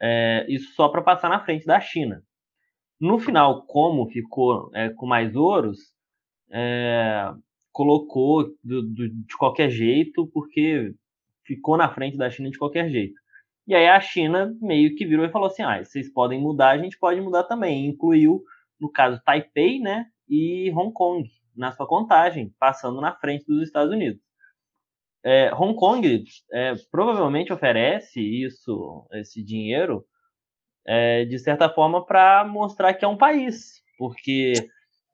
É, 0.00 0.44
isso 0.48 0.74
só 0.74 0.88
para 0.88 1.02
passar 1.02 1.28
na 1.28 1.44
frente 1.44 1.64
da 1.64 1.80
China. 1.80 2.22
No 3.00 3.18
final, 3.18 3.64
como 3.66 4.08
ficou 4.10 4.70
é, 4.74 4.90
com 4.90 5.06
mais 5.06 5.36
ouros, 5.36 5.78
é, 6.50 7.32
colocou 7.74 8.44
do, 8.62 8.82
do, 8.82 9.08
de 9.08 9.36
qualquer 9.36 9.68
jeito, 9.68 10.28
porque 10.28 10.94
ficou 11.44 11.76
na 11.76 11.92
frente 11.92 12.16
da 12.16 12.30
China 12.30 12.48
de 12.48 12.56
qualquer 12.56 12.88
jeito. 12.88 13.20
E 13.66 13.74
aí 13.74 13.88
a 13.88 14.00
China 14.00 14.56
meio 14.62 14.94
que 14.94 15.04
virou 15.04 15.26
e 15.26 15.30
falou 15.30 15.48
assim: 15.48 15.64
ah, 15.64 15.84
vocês 15.84 16.10
podem 16.10 16.40
mudar, 16.40 16.70
a 16.70 16.78
gente 16.78 16.96
pode 16.96 17.20
mudar 17.20 17.42
também. 17.44 17.86
incluiu, 17.86 18.42
no 18.80 18.90
caso, 18.90 19.20
Taipei 19.24 19.80
né, 19.80 20.06
e 20.28 20.70
Hong 20.70 20.92
Kong 20.92 21.28
na 21.56 21.72
sua 21.72 21.86
contagem, 21.86 22.54
passando 22.60 23.00
na 23.00 23.12
frente 23.16 23.44
dos 23.44 23.62
Estados 23.62 23.92
Unidos. 23.92 24.22
É, 25.24 25.52
Hong 25.54 25.74
Kong 25.74 26.24
é, 26.52 26.74
provavelmente 26.92 27.52
oferece 27.52 28.20
isso, 28.20 29.04
esse 29.12 29.42
dinheiro, 29.42 30.04
é, 30.86 31.24
de 31.24 31.38
certa 31.40 31.68
forma, 31.68 32.04
para 32.04 32.44
mostrar 32.44 32.94
que 32.94 33.04
é 33.04 33.08
um 33.08 33.16
país, 33.16 33.82
porque. 33.98 34.52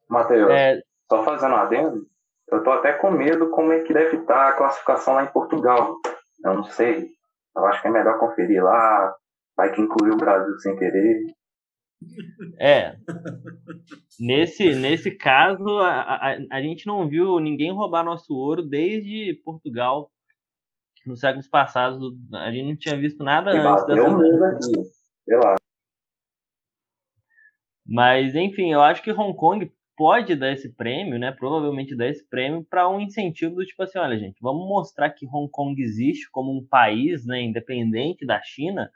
Matheus, 0.07 0.51
é, 0.51 0.81
só 1.09 1.23
fazendo 1.23 1.53
um 1.53 1.57
adendo, 1.57 2.07
eu 2.51 2.63
tô 2.63 2.71
até 2.71 2.93
com 2.93 3.11
medo 3.11 3.49
como 3.49 3.71
é 3.71 3.79
que 3.81 3.93
deve 3.93 4.17
estar 4.17 4.49
a 4.49 4.53
classificação 4.53 5.13
lá 5.13 5.23
em 5.23 5.31
Portugal. 5.31 5.95
Eu 6.43 6.55
não 6.55 6.63
sei. 6.63 7.09
Eu 7.55 7.65
acho 7.65 7.81
que 7.81 7.87
é 7.87 7.91
melhor 7.91 8.19
conferir 8.19 8.61
lá. 8.63 9.15
Vai 9.55 9.73
que 9.73 9.81
incluiu 9.81 10.13
o 10.13 10.17
Brasil 10.17 10.57
sem 10.59 10.75
querer. 10.75 11.33
É. 12.59 12.95
Nesse, 14.19 14.75
nesse 14.75 15.11
caso, 15.11 15.79
a, 15.79 16.01
a, 16.01 16.37
a, 16.51 16.61
gente 16.61 16.87
não 16.87 17.07
viu 17.07 17.39
ninguém 17.39 17.71
roubar 17.71 18.03
nosso 18.03 18.33
ouro 18.33 18.63
desde 18.63 19.39
Portugal. 19.45 20.11
Nos 21.05 21.19
séculos 21.19 21.47
passados, 21.47 21.99
a 22.33 22.51
gente 22.51 22.69
não 22.69 22.75
tinha 22.75 22.99
visto 22.99 23.23
nada 23.23 23.51
e 23.51 23.57
antes 23.57 23.85
dessa. 23.85 24.83
Sei 25.25 25.37
lá. 25.37 25.55
Mas, 27.85 28.35
enfim, 28.35 28.71
eu 28.71 28.81
acho 28.81 29.01
que 29.01 29.11
Hong 29.11 29.35
Kong 29.35 29.71
pode 30.01 30.35
dar 30.35 30.51
esse 30.51 30.67
prêmio, 30.67 31.19
né? 31.19 31.31
Provavelmente 31.31 31.95
dar 31.95 32.07
esse 32.07 32.27
prêmio 32.27 32.65
para 32.67 32.89
um 32.89 32.99
incentivo 32.99 33.53
do 33.53 33.63
tipo 33.63 33.83
assim, 33.83 33.99
olha, 33.99 34.17
gente, 34.17 34.35
vamos 34.41 34.67
mostrar 34.67 35.11
que 35.11 35.27
Hong 35.27 35.47
Kong 35.51 35.79
existe 35.79 36.27
como 36.31 36.51
um 36.51 36.65
país, 36.65 37.23
né, 37.23 37.39
independente 37.39 38.25
da 38.25 38.41
China, 38.41 38.89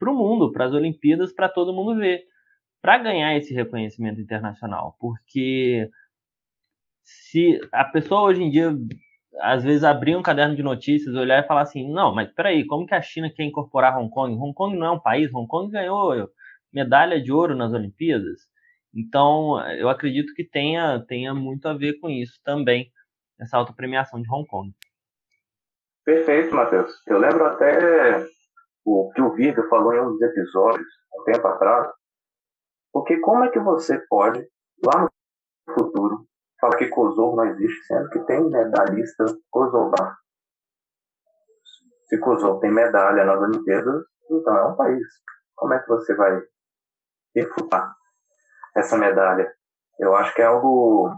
para 0.00 0.10
o 0.10 0.14
mundo, 0.16 0.50
para 0.50 0.64
as 0.64 0.72
Olimpíadas, 0.72 1.32
para 1.32 1.48
todo 1.48 1.72
mundo 1.72 1.96
ver, 1.96 2.24
para 2.82 2.98
ganhar 2.98 3.36
esse 3.36 3.54
reconhecimento 3.54 4.20
internacional, 4.20 4.96
porque 4.98 5.88
se 7.04 7.60
a 7.72 7.84
pessoa 7.84 8.22
hoje 8.22 8.42
em 8.42 8.50
dia 8.50 8.76
às 9.42 9.62
vezes 9.62 9.84
abrir 9.84 10.16
um 10.16 10.22
caderno 10.22 10.56
de 10.56 10.62
notícias, 10.64 11.14
olhar 11.14 11.44
e 11.44 11.46
falar 11.46 11.62
assim, 11.62 11.88
não, 11.88 12.12
mas 12.12 12.32
peraí, 12.32 12.66
como 12.66 12.84
que 12.84 12.96
a 12.96 13.00
China 13.00 13.30
quer 13.30 13.44
incorporar 13.44 13.96
Hong 13.96 14.10
Kong? 14.10 14.34
Hong 14.34 14.52
Kong 14.52 14.76
não 14.76 14.86
é 14.88 14.90
um 14.90 15.00
país, 15.00 15.32
Hong 15.32 15.46
Kong 15.46 15.70
ganhou 15.70 16.28
medalha 16.72 17.22
de 17.22 17.30
ouro 17.30 17.54
nas 17.54 17.72
Olimpíadas. 17.72 18.50
Então, 18.94 19.58
eu 19.78 19.88
acredito 19.88 20.34
que 20.34 20.44
tenha, 20.44 21.02
tenha 21.06 21.34
muito 21.34 21.66
a 21.66 21.74
ver 21.74 21.98
com 21.98 22.10
isso 22.10 22.38
também, 22.44 22.90
essa 23.40 23.56
autopremiação 23.56 24.20
de 24.20 24.30
Hong 24.30 24.46
Kong. 24.46 24.72
Perfeito, 26.04 26.54
Matheus. 26.54 26.92
Eu 27.06 27.18
lembro 27.18 27.44
até 27.46 28.26
o 28.84 29.10
que 29.14 29.22
o 29.22 29.32
Vitor 29.34 29.68
falou 29.68 29.94
em 29.94 30.00
um 30.00 30.12
dos 30.12 30.20
episódios, 30.20 30.86
um 31.14 31.24
tempo 31.24 31.46
atrás, 31.46 31.92
porque 32.92 33.18
como 33.20 33.44
é 33.44 33.50
que 33.50 33.60
você 33.60 33.98
pode, 34.08 34.46
lá 34.84 35.02
no 35.66 35.74
futuro, 35.74 36.26
falar 36.60 36.76
que 36.76 36.88
Kosovo 36.88 37.36
não 37.36 37.46
existe, 37.46 37.86
sendo 37.86 38.10
que 38.10 38.20
tem 38.26 38.44
medalhista 38.50 39.24
kosovar? 39.50 40.18
Se 42.06 42.18
Kosovo 42.18 42.60
tem 42.60 42.70
medalha 42.70 43.24
nas 43.24 43.40
Olimpíadas, 43.40 44.04
então 44.30 44.56
é 44.56 44.66
um 44.66 44.76
país. 44.76 45.06
Como 45.54 45.72
é 45.72 45.78
que 45.78 45.88
você 45.88 46.14
vai 46.14 46.42
refutar? 47.34 47.94
Essa 48.76 48.96
medalha. 48.96 49.50
Eu 49.98 50.14
acho 50.16 50.34
que 50.34 50.42
é 50.42 50.46
algo. 50.46 51.10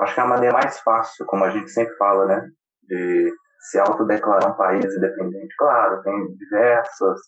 Acho 0.00 0.14
que 0.14 0.20
é 0.20 0.22
a 0.22 0.28
maneira 0.28 0.54
mais 0.54 0.80
fácil, 0.80 1.26
como 1.26 1.44
a 1.44 1.50
gente 1.50 1.70
sempre 1.70 1.94
fala, 1.96 2.26
né? 2.26 2.48
De 2.82 3.32
se 3.60 3.78
autodeclarar 3.78 4.52
um 4.52 4.56
país 4.56 4.84
independente. 4.84 5.54
Claro, 5.58 6.02
tem 6.02 6.34
diversas 6.36 7.20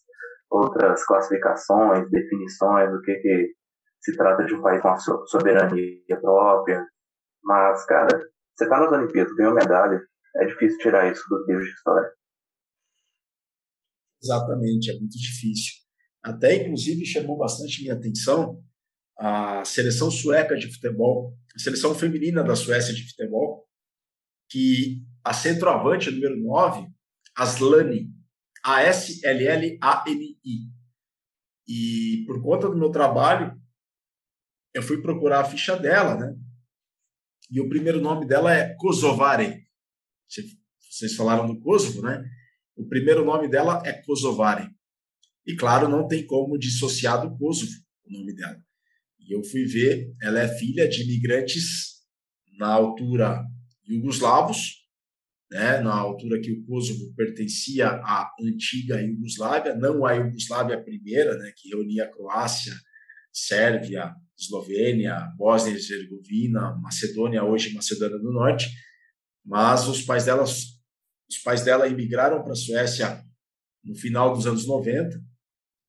outras 0.51 1.05
classificações, 1.05 2.11
definições 2.11 2.91
do 2.91 3.01
que, 3.03 3.15
que 3.17 3.53
se 4.01 4.17
trata 4.17 4.45
de 4.45 4.55
um 4.55 4.63
país 4.63 4.81
com 4.81 4.89
a 4.89 4.97
soberania 4.99 6.21
própria. 6.21 6.87
Mas, 7.43 7.85
cara, 7.87 8.09
você 8.55 8.69
tá 8.69 8.79
nas 8.79 8.93
Olimpíadas, 8.93 9.35
ganhou 9.35 9.55
medalha, 9.55 10.01
é 10.37 10.47
difícil 10.47 10.79
tirar 10.79 11.11
isso 11.11 11.23
do 11.29 11.45
livro 11.47 11.65
de 11.65 11.71
história. 11.71 12.11
Exatamente, 14.23 14.91
é 14.91 14.99
muito 14.99 15.19
difícil. 15.19 15.83
Até, 16.23 16.55
inclusive, 16.55 17.05
chamou 17.05 17.37
bastante 17.37 17.83
minha 17.83 17.95
atenção 17.95 18.63
a 19.25 19.65
seleção 19.65 20.11
sueca 20.11 20.57
de 20.57 20.67
futebol, 20.73 21.39
a 21.55 21.59
seleção 21.61 21.95
feminina 21.95 22.43
da 22.43 22.57
Suécia 22.57 22.93
de 22.93 23.09
futebol, 23.09 23.65
que 24.51 25.01
a 25.23 25.33
centroavante 25.33 26.11
número 26.11 26.37
9, 26.43 26.89
Aslani, 27.37 28.13
A-S-L-L-A-N-I. 28.65 29.79
E 31.69 32.25
por 32.27 32.43
conta 32.43 32.69
do 32.69 32.77
meu 32.77 32.91
trabalho, 32.91 33.57
eu 34.75 34.83
fui 34.83 35.01
procurar 35.01 35.43
a 35.43 35.45
ficha 35.45 35.77
dela, 35.77 36.17
né? 36.17 36.37
E 37.49 37.61
o 37.61 37.69
primeiro 37.69 38.01
nome 38.01 38.27
dela 38.27 38.53
é 38.53 38.75
Kosovare. 38.75 39.65
Vocês 40.81 41.15
falaram 41.15 41.47
do 41.47 41.61
Kosovo, 41.61 42.03
né? 42.03 42.29
O 42.75 42.89
primeiro 42.89 43.25
nome 43.25 43.49
dela 43.49 43.81
é 43.87 43.93
Kosovare. 43.93 44.69
E 45.47 45.55
claro, 45.55 45.89
não 45.89 46.09
tem 46.09 46.27
como 46.27 46.59
dissociar 46.59 47.23
do 47.23 47.39
Kosovo 47.39 47.71
o 48.05 48.13
nome 48.13 48.35
dela. 48.35 48.61
E 49.27 49.35
eu 49.35 49.43
fui 49.45 49.65
ver, 49.65 50.13
ela 50.23 50.41
é 50.41 50.49
filha 50.59 50.89
de 50.89 51.03
imigrantes 51.03 51.93
na 52.59 52.69
altura 52.69 53.43
iugoslavos, 53.89 54.83
né, 55.51 55.81
na 55.81 55.95
altura 55.95 56.41
que 56.41 56.51
o 56.51 56.65
Kosovo 56.65 57.13
pertencia 57.15 57.89
à 57.89 58.31
antiga 58.41 59.01
Iugoslávia, 59.01 59.75
não 59.75 60.05
a 60.07 60.15
Iugoslávia 60.15 60.83
primeira, 60.83 61.37
né, 61.37 61.53
que 61.57 61.69
reunia 61.69 62.11
Croácia, 62.11 62.73
Sérvia, 63.31 64.15
Eslovênia, 64.39 65.29
Bósnia 65.37 65.73
e 65.73 65.77
Herzegovina, 65.77 66.75
Macedônia, 66.77 67.45
hoje 67.45 67.75
Macedônia 67.75 68.19
do 68.19 68.33
Norte, 68.33 68.71
mas 69.45 69.87
os 69.87 70.03
pais 70.03 70.25
delas, 70.25 70.81
os 71.29 71.39
pais 71.39 71.63
dela 71.63 71.87
imigraram 71.87 72.43
para 72.43 72.53
a 72.53 72.57
Suécia 72.57 73.23
no 73.85 73.95
final 73.95 74.35
dos 74.35 74.47
anos 74.47 74.67
90 74.67 75.21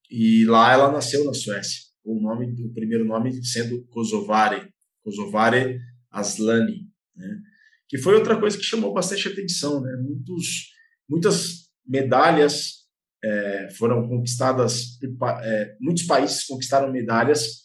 e 0.10 0.46
lá 0.46 0.74
ela 0.74 0.92
nasceu 0.92 1.24
na 1.26 1.34
Suécia. 1.34 1.93
O 2.04 2.20
nome 2.20 2.54
do 2.54 2.70
primeiro 2.74 3.06
nome 3.06 3.44
sendo 3.46 3.84
Kosovare, 3.86 4.70
Kosovare 5.04 5.80
Aslani, 6.12 6.90
né? 7.16 7.40
que 7.88 7.98
foi 7.98 8.16
outra 8.16 8.40
coisa 8.40 8.58
que 8.58 8.64
chamou 8.64 8.94
bastante 8.94 9.28
atenção, 9.28 9.82
né? 9.82 9.96
Muitos, 10.02 10.72
muitas 11.08 11.70
medalhas 11.88 12.84
é, 13.24 13.70
foram 13.78 14.08
conquistadas, 14.08 14.98
é, 15.44 15.76
muitos 15.80 16.04
países 16.04 16.44
conquistaram 16.46 16.92
medalhas 16.92 17.64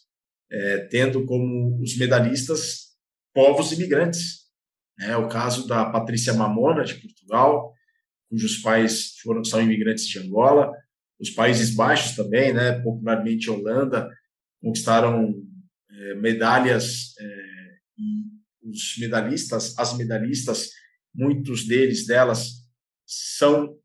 é, 0.51 0.87
tendo 0.89 1.25
como 1.25 1.81
os 1.81 1.97
medalhistas 1.97 2.89
povos 3.33 3.71
imigrantes. 3.71 4.39
É 4.99 5.15
o 5.15 5.29
caso 5.29 5.67
da 5.67 5.89
Patrícia 5.89 6.33
Mamona 6.33 6.83
de 6.83 6.95
Portugal, 6.95 7.73
cujos 8.29 8.57
pais 8.57 9.15
foram 9.21 9.43
são 9.43 9.61
imigrantes 9.61 10.05
de 10.05 10.19
Angola, 10.19 10.71
os 11.19 11.29
Países 11.29 11.75
Baixos 11.75 12.15
também, 12.15 12.53
né, 12.53 12.79
popularmente 12.81 13.49
Holanda, 13.49 14.09
conquistaram 14.61 15.33
é, 15.89 16.15
medalhas 16.15 17.13
é, 17.19 17.25
e 17.97 18.69
os 18.69 18.97
medalhistas, 18.99 19.77
as 19.77 19.97
medalhistas, 19.97 20.69
muitos 21.13 21.65
deles, 21.67 22.05
delas, 22.05 22.67
são 23.05 23.77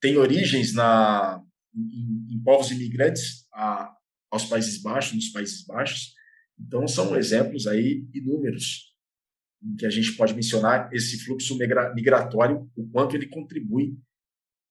têm 0.00 0.16
origens 0.16 0.74
na 0.74 1.40
em, 1.74 2.34
em 2.34 2.42
povos 2.42 2.70
imigrantes 2.70 3.46
a, 3.52 3.92
aos 4.30 4.44
Países 4.44 4.80
Baixos, 4.82 5.14
nos 5.14 5.28
Países 5.28 5.64
Baixos. 5.64 6.14
Então 6.58 6.86
são 6.86 7.16
exemplos 7.16 7.66
aí 7.66 8.06
inúmeros 8.12 8.92
em 9.62 9.76
que 9.76 9.86
a 9.86 9.90
gente 9.90 10.12
pode 10.16 10.34
mencionar 10.34 10.92
esse 10.92 11.24
fluxo 11.24 11.56
migratório, 11.94 12.68
o 12.76 12.88
quanto 12.88 13.14
ele 13.14 13.28
contribui 13.28 13.96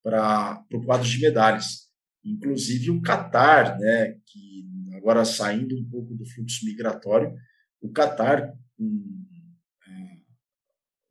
para 0.03 0.65
o 0.73 0.83
quadro 0.83 1.07
de 1.07 1.19
medalhas. 1.19 1.89
Inclusive 2.23 2.91
o 2.91 3.01
Catar, 3.01 3.79
né, 3.79 4.17
que 4.25 4.65
agora 5.01 5.25
saindo 5.25 5.75
um 5.75 5.89
pouco 5.89 6.13
do 6.13 6.25
fluxo 6.25 6.63
migratório, 6.63 7.33
o 7.81 7.91
Catar 7.91 8.53
um, 8.79 9.25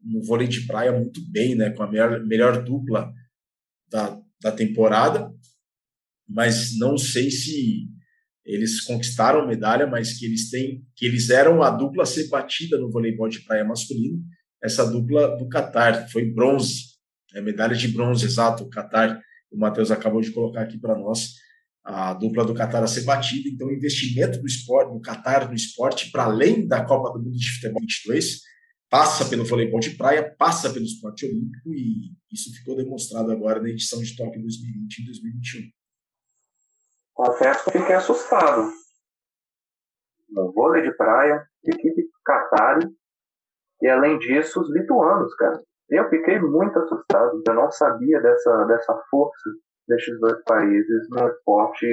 no 0.02 0.22
vôlei 0.22 0.48
de 0.48 0.66
praia 0.66 0.92
muito 0.92 1.20
bem, 1.30 1.54
né, 1.54 1.70
com 1.70 1.82
a 1.82 1.90
melhor, 1.90 2.24
melhor 2.24 2.64
dupla 2.64 3.12
da, 3.90 4.18
da 4.40 4.52
temporada, 4.52 5.30
mas 6.28 6.78
não 6.78 6.96
sei 6.96 7.30
se 7.30 7.88
eles 8.44 8.80
conquistaram 8.80 9.46
medalha, 9.46 9.86
mas 9.86 10.18
que 10.18 10.24
eles 10.24 10.48
têm, 10.48 10.84
que 10.96 11.04
eles 11.04 11.28
eram 11.28 11.62
a 11.62 11.70
dupla 11.70 12.04
a 12.04 12.06
ser 12.06 12.28
batida 12.28 12.78
no 12.78 12.90
voleibol 12.90 13.28
de 13.28 13.40
praia 13.40 13.64
masculino, 13.64 14.22
essa 14.62 14.88
dupla 14.88 15.36
do 15.36 15.48
Qatar, 15.48 16.08
foi 16.10 16.30
bronze, 16.32 16.90
é 17.34 17.40
medalha 17.40 17.76
de 17.76 17.88
bronze, 17.88 18.24
exato, 18.24 18.64
o 18.64 18.70
Qatar, 18.70 19.20
o 19.50 19.58
Matheus 19.58 19.90
acabou 19.90 20.20
de 20.20 20.30
colocar 20.30 20.62
aqui 20.62 20.78
para 20.78 20.96
nós, 20.96 21.34
a 21.84 22.14
dupla 22.14 22.44
do 22.44 22.54
Qatar 22.54 22.82
a 22.82 22.86
ser 22.86 23.04
batida, 23.04 23.48
então 23.48 23.68
o 23.68 23.72
investimento 23.72 24.38
do 24.40 24.46
esporte, 24.46 24.92
do 24.92 25.00
Qatar 25.00 25.48
no 25.48 25.54
esporte, 25.54 26.10
para 26.10 26.24
além 26.24 26.66
da 26.66 26.84
Copa 26.84 27.12
do 27.12 27.24
Mundo 27.24 27.36
de 27.36 27.50
Futebol 27.54 27.80
22, 27.80 28.40
passa 28.88 29.24
pelo 29.28 29.44
voleibol 29.44 29.80
de 29.80 29.96
praia, 29.96 30.34
passa 30.36 30.70
pelo 30.70 30.84
esporte 30.84 31.24
olímpico 31.24 31.70
e 31.72 32.12
isso 32.32 32.52
ficou 32.56 32.76
demonstrado 32.76 33.30
agora 33.30 33.60
na 33.60 33.70
edição 33.70 34.00
de 34.00 34.16
Tóquio 34.16 34.42
2020 34.42 34.98
e 34.98 35.04
2021. 35.04 35.70
Confesso 37.14 37.64
que 37.64 37.78
fiquei 37.78 37.94
assustado. 37.94 38.70
No 40.28 40.52
vôlei 40.52 40.82
de 40.82 40.92
praia, 40.96 41.44
equipe 41.64 42.08
Qatari 42.24 42.88
e 43.82 43.88
além 43.88 44.18
disso 44.18 44.60
os 44.60 44.70
lituanos, 44.72 45.34
cara. 45.34 45.62
Eu 45.88 46.08
fiquei 46.08 46.38
muito 46.38 46.78
assustado, 46.78 47.42
eu 47.46 47.54
não 47.54 47.70
sabia 47.70 48.20
dessa, 48.20 48.64
dessa 48.64 48.96
força 49.10 49.50
destes 49.90 50.18
dois 50.20 50.42
países 50.44 51.08
no 51.10 51.28
esporte 51.28 51.86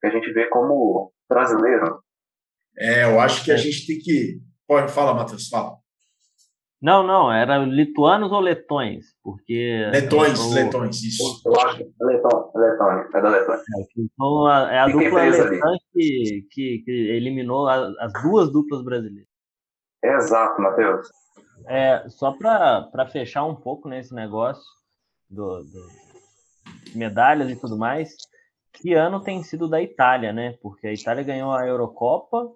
que 0.00 0.06
a 0.06 0.10
gente 0.10 0.32
vê 0.32 0.46
como 0.48 1.12
brasileiro. 1.28 2.00
É, 2.78 3.04
eu 3.04 3.20
acho 3.20 3.44
que 3.44 3.52
a 3.52 3.56
gente 3.56 3.86
tem 3.86 3.98
que. 3.98 4.40
Pode, 4.66 4.90
fala, 4.92 5.14
Matheus, 5.14 5.48
fala. 5.48 5.76
Não, 6.80 7.02
não, 7.02 7.32
era 7.32 7.58
lituanos 7.58 8.30
ou 8.30 8.38
letões, 8.38 9.06
porque... 9.22 9.88
Letões, 9.90 10.38
o... 10.38 10.54
letões, 10.54 11.02
isso. 11.02 11.42
Eu 11.46 11.58
acho 11.58 11.78
que 11.78 11.82
é 11.84 12.04
letão, 12.04 12.52
letônia, 12.54 13.08
é 13.14 13.22
da 13.22 13.28
Letônia. 13.30 13.62
É, 13.62 13.86
então, 13.96 14.46
a, 14.46 14.72
é 14.72 14.78
a 14.80 14.86
dupla 14.86 15.22
letã 15.22 15.72
que, 15.92 16.46
que, 16.50 16.82
que, 16.84 16.92
eliminou 17.16 17.66
a, 17.66 17.88
as 17.98 18.12
duas 18.22 18.52
duplas 18.52 18.84
brasileiras. 18.84 19.28
Exato, 20.04 20.60
Matheus. 20.60 21.08
É, 21.66 22.06
só 22.10 22.32
para 22.32 23.08
fechar 23.10 23.44
um 23.44 23.56
pouco 23.56 23.88
nesse 23.88 24.14
negócio 24.14 24.62
do, 25.30 25.62
do, 25.62 26.05
medalhas 26.94 27.50
e 27.50 27.56
tudo 27.56 27.76
mais, 27.76 28.16
que 28.72 28.94
ano 28.94 29.20
tem 29.20 29.42
sido 29.42 29.68
da 29.68 29.80
Itália, 29.80 30.32
né? 30.32 30.58
Porque 30.60 30.86
a 30.86 30.92
Itália 30.92 31.24
ganhou 31.24 31.52
a 31.52 31.66
Eurocopa, 31.66 32.52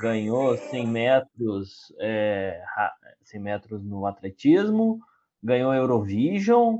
ganhou 0.00 0.56
100 0.56 0.86
metros, 0.86 1.92
é, 1.98 2.62
100 3.24 3.40
metros 3.40 3.82
no 3.82 4.06
atletismo, 4.06 5.00
ganhou 5.42 5.74
Eurovision. 5.74 6.78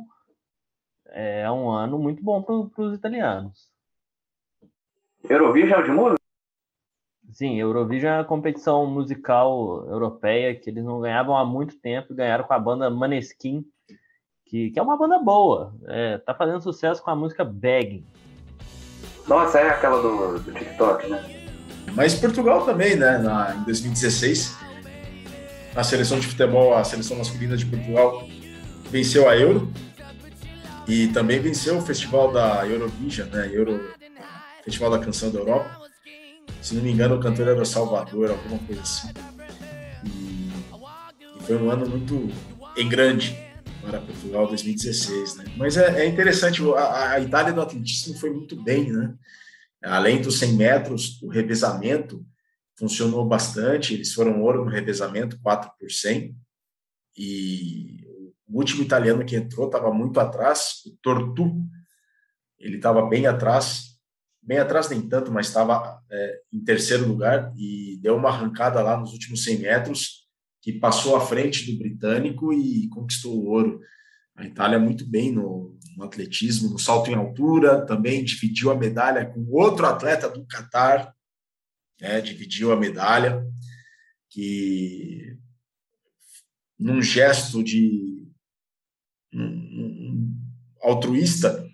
É 1.10 1.50
um 1.50 1.70
ano 1.70 1.98
muito 1.98 2.22
bom 2.22 2.42
para 2.42 2.82
os 2.84 2.94
italianos. 2.94 3.70
Eurovision 5.28 5.80
é 5.80 5.82
de 5.82 5.90
música? 5.90 6.18
Sim, 7.32 7.56
Eurovision 7.56 8.12
é 8.12 8.20
a 8.20 8.24
competição 8.24 8.86
musical 8.86 9.86
europeia 9.86 10.58
que 10.58 10.70
eles 10.70 10.84
não 10.84 11.00
ganhavam 11.00 11.36
há 11.36 11.44
muito 11.44 11.78
tempo, 11.78 12.14
ganharam 12.14 12.44
com 12.44 12.54
a 12.54 12.58
banda 12.58 12.90
Maneskin, 12.90 13.64
que, 14.48 14.70
que 14.70 14.78
é 14.78 14.82
uma 14.82 14.96
banda 14.96 15.18
boa. 15.18 15.74
É, 15.86 16.18
tá 16.18 16.34
fazendo 16.34 16.60
sucesso 16.60 17.02
com 17.02 17.10
a 17.10 17.16
música 17.16 17.44
Begging. 17.44 18.04
Nossa, 19.26 19.58
é 19.58 19.68
aquela 19.68 20.00
do, 20.00 20.38
do 20.38 20.52
TikTok, 20.52 21.06
né? 21.08 21.22
Mas 21.94 22.14
Portugal 22.14 22.64
também, 22.64 22.96
né? 22.96 23.18
Na, 23.18 23.54
em 23.54 23.62
2016, 23.64 24.56
a 25.76 25.84
seleção 25.84 26.18
de 26.18 26.26
futebol, 26.26 26.74
a 26.74 26.82
seleção 26.82 27.18
masculina 27.18 27.56
de 27.56 27.66
Portugal 27.66 28.26
venceu 28.90 29.28
a 29.28 29.36
Euro 29.36 29.70
e 30.86 31.08
também 31.08 31.38
venceu 31.40 31.76
o 31.76 31.82
festival 31.82 32.32
da 32.32 32.66
Eurovision, 32.66 33.28
né? 33.28 33.50
Euro, 33.52 33.92
Festival 34.64 34.90
da 34.90 34.98
Canção 34.98 35.30
da 35.30 35.40
Europa. 35.40 35.78
Se 36.62 36.74
não 36.74 36.82
me 36.82 36.90
engano, 36.90 37.16
o 37.16 37.20
cantor 37.20 37.48
era 37.48 37.64
Salvador, 37.64 38.30
alguma 38.30 38.58
coisa 38.60 38.80
assim. 38.80 39.08
E, 40.04 40.50
e 41.38 41.42
foi 41.42 41.56
um 41.56 41.70
ano 41.70 41.88
muito 41.88 42.30
em 42.76 42.88
grande 42.88 43.47
para 43.88 44.00
Portugal 44.00 44.46
2016, 44.46 45.36
né? 45.36 45.44
Mas 45.56 45.76
é, 45.76 46.02
é 46.02 46.06
interessante, 46.06 46.62
a, 46.76 47.12
a 47.12 47.20
Itália 47.20 47.52
do 47.52 47.60
atletismo 47.60 48.18
foi 48.18 48.30
muito 48.30 48.54
bem, 48.62 48.92
né? 48.92 49.14
Além 49.82 50.20
dos 50.20 50.38
100 50.38 50.52
metros, 50.54 51.22
o 51.22 51.28
revezamento 51.28 52.24
funcionou 52.78 53.24
bastante. 53.24 53.94
Eles 53.94 54.12
foram 54.12 54.42
ouro 54.42 54.64
no 54.64 54.70
revezamento, 54.70 55.40
4 55.40 55.70
por 55.78 55.90
100. 55.90 56.36
E 57.16 58.04
o 58.46 58.58
último 58.58 58.82
italiano 58.82 59.24
que 59.24 59.36
entrou 59.36 59.66
estava 59.66 59.92
muito 59.92 60.20
atrás, 60.20 60.82
o 60.86 60.96
Tortu. 61.02 61.62
Ele 62.58 62.76
estava 62.76 63.06
bem 63.08 63.26
atrás, 63.26 63.96
bem 64.42 64.58
atrás 64.58 64.88
nem 64.90 65.00
tanto, 65.00 65.30
mas 65.30 65.46
estava 65.46 66.02
é, 66.10 66.40
em 66.52 66.62
terceiro 66.64 67.06
lugar 67.06 67.52
e 67.56 67.98
deu 68.02 68.16
uma 68.16 68.30
arrancada 68.30 68.82
lá 68.82 68.96
nos 68.96 69.12
últimos 69.12 69.44
100 69.44 69.58
metros 69.58 70.17
que 70.60 70.72
passou 70.72 71.16
à 71.16 71.20
frente 71.20 71.70
do 71.70 71.78
britânico 71.78 72.52
e 72.52 72.88
conquistou 72.88 73.38
o 73.38 73.46
ouro. 73.46 73.80
A 74.36 74.44
Itália 74.44 74.78
muito 74.78 75.08
bem 75.08 75.32
no, 75.32 75.76
no, 75.96 76.04
atletismo, 76.04 76.70
no 76.70 76.78
salto 76.78 77.10
em 77.10 77.14
altura, 77.14 77.84
também 77.86 78.24
dividiu 78.24 78.70
a 78.70 78.76
medalha 78.76 79.26
com 79.26 79.46
outro 79.50 79.86
atleta 79.86 80.28
do 80.28 80.46
Catar, 80.46 81.12
né, 82.00 82.20
dividiu 82.20 82.72
a 82.72 82.76
medalha, 82.76 83.44
que 84.30 85.36
num 86.78 87.02
gesto 87.02 87.62
de 87.62 88.28
um, 89.34 89.42
um, 89.42 90.36
altruísta 90.82 91.66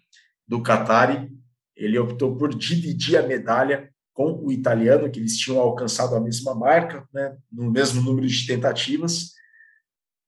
do 0.49 0.63
Qatar, 0.63 1.29
ele 1.77 1.99
optou 1.99 2.37
por 2.37 2.57
dividir 2.57 3.19
a 3.19 3.27
medalha 3.27 3.94
com 4.15 4.41
o 4.43 4.51
italiano, 4.51 5.11
que 5.11 5.19
eles 5.19 5.37
tinham 5.37 5.61
alcançado 5.61 6.15
a 6.15 6.21
mesma 6.21 6.55
marca, 6.55 7.07
né, 7.13 7.37
no 7.53 7.71
mesmo 7.71 8.01
número 8.01 8.27
de 8.27 8.47
tentativas, 8.47 9.33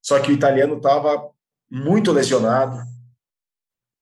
só 0.02 0.20
que 0.20 0.30
o 0.30 0.34
italiano 0.34 0.76
estava 0.76 1.30
muito 1.70 2.12
lesionado, 2.12 2.84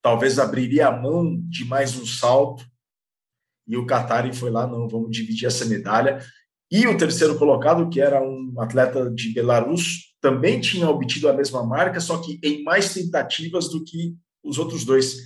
talvez 0.03 0.38
abriria 0.38 0.88
a 0.88 0.92
mão 1.01 1.40
de 1.49 1.64
mais 1.64 1.97
um 1.97 2.05
salto, 2.05 2.64
e 3.66 3.77
o 3.77 3.87
Qatari 3.87 4.35
foi 4.35 4.51
lá, 4.51 4.66
não, 4.66 4.88
vamos 4.88 5.11
dividir 5.11 5.47
essa 5.47 5.64
medalha. 5.64 6.23
E 6.70 6.87
o 6.87 6.97
terceiro 6.97 7.38
colocado, 7.38 7.88
que 7.88 8.01
era 8.01 8.23
um 8.23 8.61
atleta 8.61 9.11
de 9.11 9.33
Belarus, 9.33 10.14
também 10.20 10.61
tinha 10.61 10.88
obtido 10.88 11.29
a 11.29 11.33
mesma 11.33 11.64
marca, 11.64 12.01
só 12.01 12.18
que 12.18 12.38
em 12.42 12.62
mais 12.62 12.92
tentativas 12.92 13.68
do 13.70 13.83
que 13.85 14.16
os 14.42 14.59
outros 14.59 14.85
dois. 14.85 15.16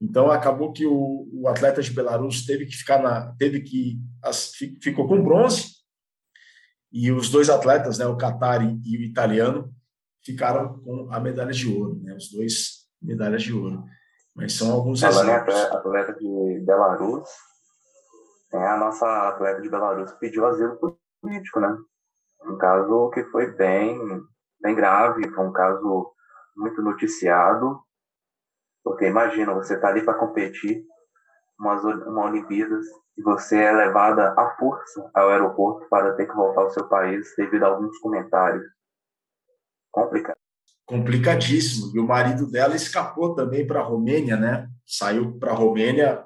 Então 0.00 0.30
acabou 0.30 0.72
que 0.72 0.86
o, 0.86 1.28
o 1.32 1.48
atleta 1.48 1.82
de 1.82 1.90
Belarus 1.90 2.46
teve 2.46 2.64
que 2.64 2.74
ficar 2.74 3.02
na, 3.02 3.34
teve 3.38 3.60
que 3.60 3.98
as, 4.22 4.52
ficou 4.82 5.06
com 5.06 5.22
bronze 5.22 5.80
e 6.92 7.12
os 7.12 7.30
dois 7.30 7.50
atletas, 7.50 7.98
né, 7.98 8.06
o 8.06 8.16
Qatari 8.16 8.80
e 8.84 8.96
o 8.96 9.02
italiano, 9.02 9.72
ficaram 10.24 10.78
com 10.80 11.08
a 11.12 11.20
medalha 11.20 11.52
de 11.52 11.68
ouro, 11.72 12.00
né, 12.02 12.14
os 12.14 12.30
dois 12.30 12.86
medalhas 13.00 13.42
de 13.42 13.52
ouro. 13.52 13.84
Mas 14.34 14.54
são 14.54 14.72
alguns 14.72 15.00
Falando 15.00 15.28
exemplos. 15.28 15.54
Falando 15.54 15.76
atleta 15.76 16.14
de 16.14 16.62
Belarus, 16.64 17.28
é 18.52 18.66
a 18.66 18.76
nossa 18.78 19.28
atleta 19.28 19.60
de 19.60 19.68
Belarus 19.68 20.12
pediu 20.12 20.46
asilo 20.46 20.78
político, 21.20 21.60
né? 21.60 21.76
Um 22.46 22.56
caso 22.56 23.10
que 23.10 23.22
foi 23.24 23.52
bem, 23.52 23.98
bem 24.60 24.74
grave, 24.74 25.28
foi 25.30 25.46
um 25.46 25.52
caso 25.52 26.12
muito 26.56 26.82
noticiado, 26.82 27.80
porque 28.82 29.06
imagina, 29.06 29.54
você 29.54 29.78
tá 29.78 29.88
ali 29.88 30.04
para 30.04 30.14
competir 30.14 30.84
umas, 31.58 31.84
uma 31.84 32.26
Olimpíadas 32.26 32.86
e 33.16 33.22
você 33.22 33.58
é 33.58 33.72
levada 33.72 34.34
à 34.36 34.56
força 34.58 35.10
ao 35.14 35.28
aeroporto 35.28 35.88
para 35.88 36.14
ter 36.14 36.26
que 36.26 36.34
voltar 36.34 36.62
ao 36.62 36.70
seu 36.70 36.88
país 36.88 37.34
devido 37.36 37.64
a 37.64 37.68
alguns 37.68 37.98
comentários. 37.98 38.64
Complicado. 39.90 40.36
Complicadíssimo. 40.86 41.92
E 41.94 42.00
o 42.00 42.06
marido 42.06 42.50
dela 42.50 42.74
escapou 42.74 43.34
também 43.34 43.66
para 43.66 43.80
a 43.80 43.84
Romênia, 43.84 44.36
né? 44.36 44.68
Saiu 44.86 45.38
para 45.38 45.52
a 45.52 45.54
Romênia 45.54 46.24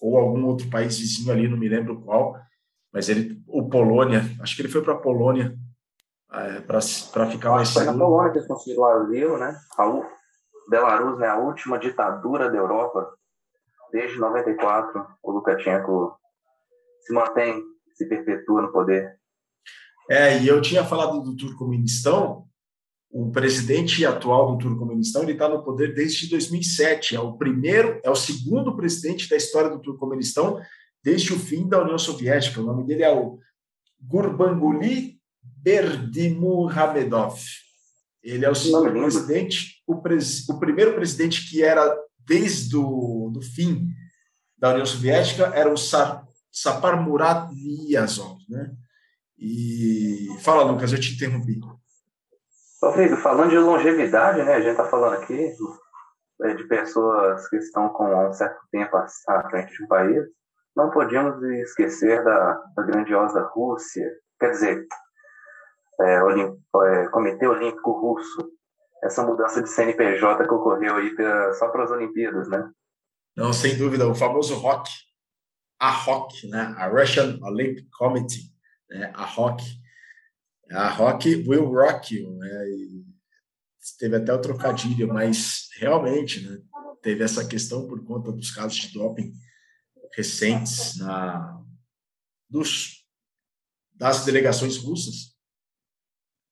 ou 0.00 0.18
algum 0.18 0.44
outro 0.44 0.68
país 0.68 0.98
vizinho 0.98 1.32
ali, 1.32 1.48
não 1.48 1.56
me 1.56 1.68
lembro 1.68 2.02
qual, 2.02 2.36
mas 2.92 3.08
ele, 3.08 3.42
o 3.46 3.68
Polônia, 3.68 4.22
acho 4.40 4.54
que 4.54 4.62
ele 4.62 4.68
foi 4.68 4.82
para 4.82 4.94
a 4.94 4.98
Polônia 4.98 5.56
é, 6.32 6.60
para 6.60 6.80
ficar 6.80 7.50
mais 7.50 7.68
seguro. 7.68 7.86
Foi 7.86 7.94
na 7.94 8.04
Polônia 8.04 8.32
que 8.32 8.38
eles 8.38 8.48
conseguiram 8.48 8.82
o 8.82 8.86
asilo, 8.86 9.38
né? 9.38 9.56
A 9.76 9.86
Belarus, 10.68 11.18
né, 11.18 11.28
a 11.28 11.38
última 11.38 11.78
ditadura 11.78 12.50
da 12.50 12.56
Europa, 12.56 13.14
desde 13.92 14.18
94, 14.18 15.06
o 15.22 15.32
Lukashenko 15.32 16.16
se 17.00 17.12
mantém, 17.12 17.62
se 17.94 18.08
perpetua 18.08 18.62
no 18.62 18.72
poder. 18.72 19.16
É, 20.10 20.38
e 20.38 20.48
eu 20.48 20.60
tinha 20.60 20.84
falado 20.84 21.20
do 21.20 21.36
Turcomenistão, 21.36 22.46
o 23.10 23.30
presidente 23.30 24.04
atual 24.04 24.52
do 24.52 24.58
Turcomenistão 24.58 25.22
ele 25.22 25.32
está 25.32 25.48
no 25.48 25.64
poder 25.64 25.94
desde 25.94 26.28
2007. 26.28 27.16
É 27.16 27.20
o 27.20 27.38
primeiro, 27.38 28.00
é 28.04 28.10
o 28.10 28.16
segundo 28.16 28.76
presidente 28.76 29.28
da 29.28 29.36
história 29.36 29.70
do 29.70 29.80
Turcomenistão 29.80 30.60
desde 31.02 31.32
o 31.32 31.38
fim 31.38 31.68
da 31.68 31.80
União 31.82 31.98
Soviética. 31.98 32.60
O 32.60 32.64
nome 32.64 32.84
dele 32.84 33.04
é 33.04 33.14
o 33.14 33.38
Gurbanguly 34.00 35.18
Berdimuhamedov. 35.42 37.38
Ele 38.26 38.44
é 38.44 38.50
o 38.50 38.54
segundo 38.56 38.90
presidente, 38.90 39.84
o, 39.86 40.02
pres, 40.02 40.48
o, 40.48 40.58
primeiro 40.58 40.94
presidente 40.94 41.48
que 41.48 41.62
era 41.62 41.96
desde 42.26 42.76
o 42.76 43.30
do 43.32 43.40
fim 43.40 43.86
da 44.58 44.70
União 44.70 44.84
Soviética 44.84 45.52
era 45.54 45.72
o 45.72 45.76
Sar, 45.76 46.26
Sapar 46.50 47.00
Murat 47.00 47.48
Niyazov, 47.52 48.38
né? 48.48 48.72
E 49.38 50.26
fala, 50.40 50.64
Lucas, 50.64 50.92
eu 50.92 50.98
te 50.98 51.14
interrompi. 51.14 51.60
Rodrigo, 52.82 53.16
falando 53.18 53.50
de 53.50 53.58
longevidade, 53.58 54.42
né? 54.42 54.54
A 54.54 54.60
gente 54.60 54.70
está 54.70 54.88
falando 54.88 55.22
aqui 55.22 55.52
é, 56.42 56.54
de 56.54 56.64
pessoas 56.64 57.48
que 57.48 57.56
estão 57.58 57.90
com 57.90 58.28
um 58.28 58.32
certo 58.32 58.58
tempo 58.72 58.96
à 58.96 59.50
frente 59.50 59.72
de 59.72 59.84
um 59.84 59.86
país. 59.86 60.24
Não 60.74 60.90
podíamos 60.90 61.40
esquecer 61.60 62.24
da, 62.24 62.54
da 62.74 62.82
grandiosa 62.82 63.40
Rússia, 63.54 64.10
quer 64.40 64.50
dizer, 64.50 64.84
é, 66.00 66.14
é, 66.14 67.08
Comitê 67.08 67.46
Olímpico 67.46 67.92
Russo, 67.92 68.50
essa 69.02 69.24
mudança 69.24 69.62
de 69.62 69.68
CNPJ 69.68 70.46
que 70.46 70.54
ocorreu 70.54 70.96
aí 70.96 71.14
pra, 71.14 71.54
só 71.54 71.68
para 71.68 71.84
as 71.84 71.90
Olimpíadas, 71.90 72.48
né? 72.48 72.70
Não, 73.36 73.52
sem 73.52 73.76
dúvida, 73.76 74.08
o 74.08 74.14
famoso 74.14 74.54
ROC, 74.54 74.88
a 75.78 75.90
ROC, 75.90 76.48
né? 76.48 76.74
A 76.78 76.88
Russian 76.88 77.38
Olympic 77.42 77.86
Committee, 77.98 78.50
né? 78.88 79.12
a 79.14 79.24
ROC, 79.24 79.60
a 80.70 80.88
Rock 80.88 81.44
Will 81.46 81.66
Rock 81.66 82.16
You, 82.16 82.36
né? 82.38 82.64
teve 83.98 84.16
até 84.16 84.32
o 84.32 84.40
trocadilho, 84.40 85.06
mas 85.08 85.68
realmente 85.76 86.40
né, 86.40 86.58
teve 87.02 87.22
essa 87.22 87.46
questão 87.46 87.86
por 87.86 88.04
conta 88.04 88.32
dos 88.32 88.50
casos 88.50 88.76
de 88.78 88.92
doping 88.92 89.32
recentes 90.12 90.96
na, 90.96 91.62
dos, 92.48 93.04
das 93.94 94.24
delegações 94.24 94.76
russas. 94.76 95.35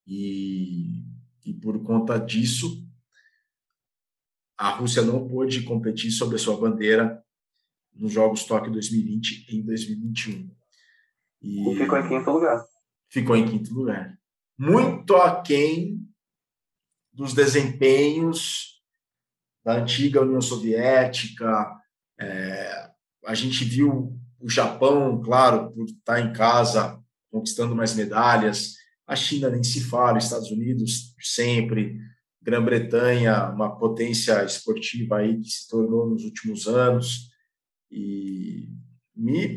E, 0.05 1.03
e 1.45 1.53
por 1.53 1.81
conta 1.83 2.17
disso, 2.19 2.85
a 4.57 4.69
Rússia 4.69 5.01
não 5.01 5.27
pôde 5.27 5.63
competir 5.63 6.11
sobre 6.11 6.35
a 6.35 6.39
sua 6.39 6.57
bandeira 6.57 7.23
nos 7.93 8.11
Jogos 8.11 8.43
Tóquio 8.43 8.71
2020 8.71 9.55
em 9.55 9.61
2021. 9.63 10.51
E, 11.41 11.71
e 11.71 11.77
ficou 11.77 11.97
em 11.97 12.07
quinto 12.07 12.31
lugar 12.31 12.65
ficou 13.09 13.35
em 13.35 13.45
quinto 13.45 13.73
lugar. 13.73 14.17
Muito 14.57 15.15
aquém 15.15 16.05
dos 17.13 17.33
desempenhos 17.33 18.81
da 19.63 19.77
antiga 19.77 20.21
União 20.21 20.41
Soviética. 20.41 21.71
É, 22.19 22.89
a 23.25 23.33
gente 23.33 23.63
viu 23.63 24.19
o 24.39 24.49
Japão, 24.49 25.21
claro, 25.21 25.71
por 25.71 25.85
estar 25.85 26.19
em 26.19 26.33
casa 26.33 27.01
conquistando 27.31 27.73
mais 27.73 27.95
medalhas. 27.95 28.75
A 29.07 29.15
China 29.15 29.49
nem 29.49 29.63
se 29.63 29.81
fala, 29.81 30.17
Estados 30.17 30.49
Unidos 30.51 31.13
sempre, 31.19 31.99
Grã-Bretanha, 32.41 33.49
uma 33.49 33.77
potência 33.77 34.43
esportiva 34.43 35.17
aí 35.17 35.39
que 35.39 35.49
se 35.49 35.67
tornou 35.67 36.09
nos 36.09 36.23
últimos 36.23 36.67
anos. 36.67 37.29
E 37.91 38.67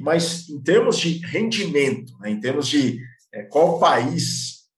mas 0.00 0.48
em 0.48 0.61
termos 0.61 0.98
de 0.98 1.18
rendimento, 1.18 2.16
né, 2.18 2.30
em 2.30 2.40
termos 2.40 2.68
de 2.68 3.00
é, 3.32 3.42
qual 3.42 3.80
país 3.80 4.68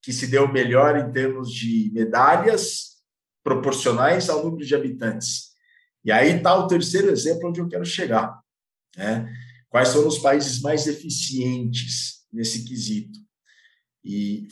que 0.00 0.12
se 0.12 0.26
deu 0.26 0.50
melhor 0.50 0.96
em 0.96 1.12
termos 1.12 1.52
de 1.52 1.90
medalhas 1.92 3.02
proporcionais 3.42 4.28
ao 4.28 4.44
número 4.44 4.64
de 4.64 4.74
habitantes. 4.74 5.52
E 6.04 6.10
aí 6.10 6.36
está 6.36 6.54
o 6.56 6.66
terceiro 6.66 7.10
exemplo 7.10 7.48
onde 7.48 7.60
eu 7.60 7.68
quero 7.68 7.84
chegar. 7.84 8.40
Né? 8.96 9.32
Quais 9.68 9.92
foram 9.92 10.08
os 10.08 10.18
países 10.18 10.60
mais 10.60 10.86
eficientes 10.86 12.26
nesse 12.32 12.64
quesito? 12.64 13.18
E, 14.04 14.46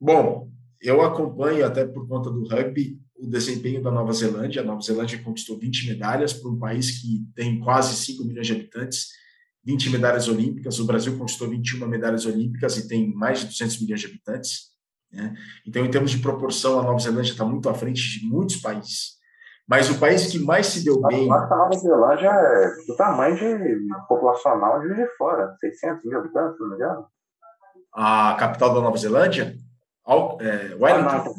bom, 0.00 0.50
eu 0.80 1.02
acompanho, 1.02 1.64
até 1.64 1.84
por 1.84 2.06
conta 2.08 2.30
do 2.30 2.46
rugby, 2.48 3.00
o 3.18 3.26
desempenho 3.26 3.82
da 3.82 3.90
Nova 3.90 4.12
Zelândia. 4.12 4.62
A 4.62 4.64
Nova 4.64 4.80
Zelândia 4.80 5.22
conquistou 5.22 5.58
20 5.58 5.88
medalhas 5.88 6.32
para 6.32 6.50
um 6.50 6.58
país 6.58 7.00
que 7.00 7.24
tem 7.34 7.60
quase 7.60 7.96
5 7.96 8.24
milhões 8.24 8.46
de 8.46 8.52
habitantes 8.52 9.08
20 9.66 9.90
medalhas 9.90 10.28
olímpicas, 10.28 10.78
o 10.78 10.86
Brasil 10.86 11.18
conquistou 11.18 11.50
21 11.50 11.88
medalhas 11.88 12.24
olímpicas 12.24 12.78
e 12.78 12.86
tem 12.86 13.12
mais 13.12 13.40
de 13.40 13.46
200 13.46 13.82
milhões 13.82 14.00
de 14.00 14.06
habitantes. 14.06 14.60
Né? 15.12 15.34
Então, 15.66 15.84
em 15.84 15.90
termos 15.90 16.12
de 16.12 16.18
proporção, 16.18 16.78
a 16.78 16.84
Nova 16.84 17.00
Zelândia 17.00 17.32
está 17.32 17.44
muito 17.44 17.68
à 17.68 17.74
frente 17.74 18.20
de 18.20 18.26
muitos 18.26 18.56
países. 18.58 19.16
Mas 19.68 19.90
o 19.90 19.98
país 19.98 20.30
que 20.30 20.38
mais 20.38 20.66
se 20.66 20.84
deu 20.84 21.02
bem. 21.02 21.28
A 21.32 21.46
Nova 21.48 21.76
Zelândia 21.76 22.30
é 22.30 22.86
do 22.86 22.96
tamanho 22.96 23.34
de 23.34 23.88
populacional 24.08 24.80
de 24.80 25.06
Fora, 25.18 25.52
600 25.58 26.04
mil 26.04 26.20
habitantes, 26.20 26.60
não 26.60 26.74
engano. 26.76 27.06
A 27.96 28.34
capital 28.34 28.74
da 28.74 28.80
Nova 28.82 28.98
Zelândia? 28.98 29.56
Au, 30.04 30.38
é, 30.40 30.74
Wellington. 30.74 31.34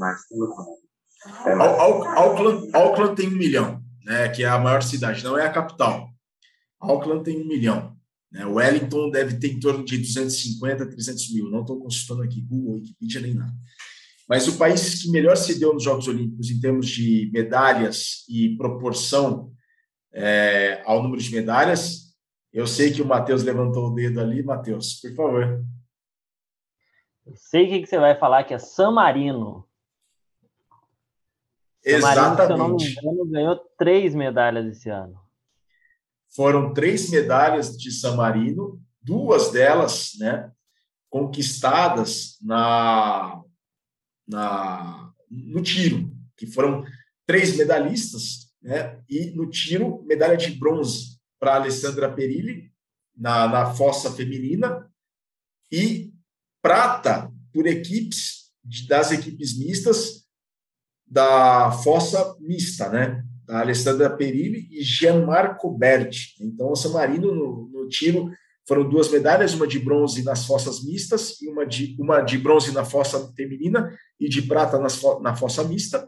É 1.45 1.53
Auckland, 1.53 2.69
Auckland 2.73 3.15
tem 3.15 3.27
um 3.27 3.37
milhão, 3.37 3.81
né, 4.03 4.27
que 4.29 4.43
é 4.43 4.47
a 4.47 4.57
maior 4.57 4.81
cidade, 4.81 5.23
não 5.23 5.37
é 5.37 5.45
a 5.45 5.51
capital. 5.51 6.09
Auckland 6.79 7.23
tem 7.23 7.39
um 7.39 7.47
milhão. 7.47 7.95
Né? 8.31 8.45
Wellington 8.45 9.09
deve 9.09 9.37
ter 9.37 9.51
em 9.51 9.59
torno 9.59 9.85
de 9.85 9.97
250, 9.97 10.85
300 10.85 11.33
mil. 11.33 11.49
Não 11.49 11.61
estou 11.61 11.79
consultando 11.79 12.23
aqui 12.23 12.41
Google, 12.41 12.75
Wikipedia 12.75 13.21
nem 13.21 13.33
nada. 13.33 13.53
Mas 14.27 14.47
o 14.47 14.57
país 14.57 15.01
que 15.01 15.11
melhor 15.11 15.37
se 15.37 15.57
deu 15.59 15.73
nos 15.73 15.83
Jogos 15.83 16.07
Olímpicos 16.07 16.49
em 16.49 16.59
termos 16.59 16.87
de 16.89 17.29
medalhas 17.33 18.25
e 18.27 18.57
proporção 18.57 19.51
é, 20.13 20.81
ao 20.85 21.01
número 21.01 21.21
de 21.21 21.31
medalhas, 21.31 22.07
eu 22.51 22.67
sei 22.67 22.91
que 22.91 23.01
o 23.01 23.05
Matheus 23.05 23.43
levantou 23.43 23.87
o 23.87 23.93
dedo 23.93 24.19
ali. 24.19 24.43
Matheus, 24.43 24.95
por 24.95 25.15
favor. 25.15 25.63
Eu 27.27 27.35
sei 27.35 27.65
o 27.65 27.69
que, 27.69 27.81
que 27.81 27.87
você 27.87 27.99
vai 27.99 28.15
falar, 28.15 28.43
que 28.43 28.53
é 28.53 28.59
San 28.59 28.91
Marino. 28.91 29.67
Exatamente. 31.83 32.47
San 32.47 32.57
Marino, 32.57 32.79
se 32.79 32.97
eu 32.97 33.03
não 33.03 33.11
me 33.11 33.21
engano, 33.21 33.31
ganhou 33.31 33.55
três 33.77 34.15
medalhas 34.15 34.65
esse 34.65 34.89
ano 34.89 35.27
foram 36.37 36.71
três 36.71 37.09
medalhas 37.09 37.75
de 37.75 37.91
San 37.91 38.15
Marino, 38.15 38.79
duas 39.01 39.51
delas, 39.51 40.11
né, 40.19 40.51
conquistadas 41.09 42.37
na, 42.41 43.41
na 44.27 45.11
no 45.29 45.61
tiro, 45.61 46.11
que 46.37 46.45
foram 46.45 46.85
três 47.25 47.57
medalhistas, 47.57 48.53
né, 48.61 49.01
e 49.09 49.31
no 49.31 49.49
tiro 49.49 50.03
medalha 50.03 50.37
de 50.37 50.51
bronze 50.51 51.19
para 51.39 51.55
Alessandra 51.55 52.13
Perilli 52.13 52.71
na, 53.15 53.47
na 53.47 53.73
fossa 53.73 54.11
feminina 54.11 54.87
e 55.71 56.06
prata 56.67 57.31
por 57.53 57.65
equipes 57.65 58.51
das 58.89 59.13
equipes 59.13 59.57
mistas 59.57 60.25
da 61.09 61.71
fossa 61.71 62.35
mista, 62.41 62.89
né? 62.89 63.23
Da 63.45 63.61
Alessandra 63.61 64.09
Perilli 64.09 64.67
e 64.69 64.83
Gianmarco 64.83 65.71
Berti. 65.71 66.35
Então, 66.41 66.69
o 66.69 66.75
San 66.75 66.89
Marino 66.89 67.33
no, 67.33 67.69
no 67.71 67.87
tiro 67.87 68.29
foram 68.67 68.89
duas 68.89 69.09
medalhas, 69.09 69.53
uma 69.53 69.65
de 69.65 69.79
bronze 69.79 70.23
nas 70.23 70.45
fossas 70.45 70.83
mistas 70.83 71.41
e 71.41 71.47
uma 71.47 71.65
de, 71.65 71.95
uma 71.97 72.19
de 72.19 72.37
bronze 72.37 72.73
na 72.73 72.83
fossa 72.83 73.31
feminina 73.33 73.97
e 74.19 74.27
de 74.27 74.41
prata 74.41 74.77
nas, 74.77 75.01
na 75.21 75.33
fossa 75.37 75.63
mista 75.63 76.05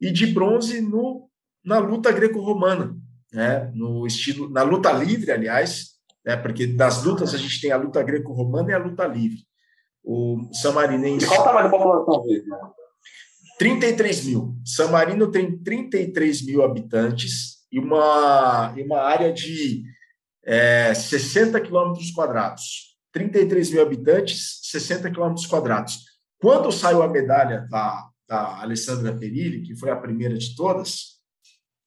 e 0.00 0.10
de 0.10 0.26
bronze 0.26 0.80
no, 0.80 1.30
na 1.64 1.78
luta 1.78 2.10
greco-romana, 2.10 2.96
né? 3.32 3.70
No 3.76 4.04
estilo 4.08 4.50
na 4.50 4.64
luta 4.64 4.90
livre, 4.90 5.30
aliás, 5.30 5.90
né? 6.26 6.36
Porque 6.36 6.66
das 6.66 7.04
lutas 7.04 7.32
a 7.32 7.38
gente 7.38 7.60
tem 7.60 7.70
a 7.70 7.76
luta 7.76 8.02
greco-romana 8.02 8.72
e 8.72 8.74
a 8.74 8.78
luta 8.78 9.06
livre. 9.06 9.48
O 10.02 10.48
Samarinense. 10.52 11.26
qual 11.26 11.40
o 11.40 11.44
tamanho 11.44 11.70
da 11.70 11.76
população 11.76 12.22
vive? 12.22 12.44
33 13.58 14.24
mil. 14.24 14.56
San 14.64 14.88
Marino 14.88 15.30
tem 15.30 15.58
33 15.62 16.46
mil 16.46 16.64
habitantes 16.64 17.58
e 17.70 17.78
uma, 17.78 18.72
e 18.76 18.82
uma 18.82 19.00
área 19.02 19.32
de 19.32 19.82
é, 20.44 20.94
60 20.94 21.60
quilômetros 21.60 22.10
quadrados. 22.10 22.96
33 23.12 23.70
mil 23.72 23.82
habitantes, 23.82 24.60
60 24.62 25.10
quilômetros 25.10 25.46
quadrados. 25.46 25.98
Quando 26.40 26.72
saiu 26.72 27.02
a 27.02 27.08
medalha 27.08 27.66
da, 27.68 28.08
da 28.26 28.62
Alessandra 28.62 29.14
Perilli, 29.16 29.62
que 29.62 29.76
foi 29.76 29.90
a 29.90 29.96
primeira 29.96 30.38
de 30.38 30.54
todas, 30.54 31.20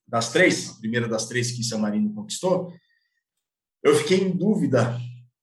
das 0.07 0.31
três, 0.31 0.69
a 0.69 0.79
primeira 0.79 1.07
das 1.07 1.25
três 1.25 1.51
que 1.51 1.63
San 1.63 1.79
Marino 1.79 2.13
conquistou, 2.13 2.71
eu 3.81 3.95
fiquei 3.95 4.19
em 4.19 4.31
dúvida 4.31 4.99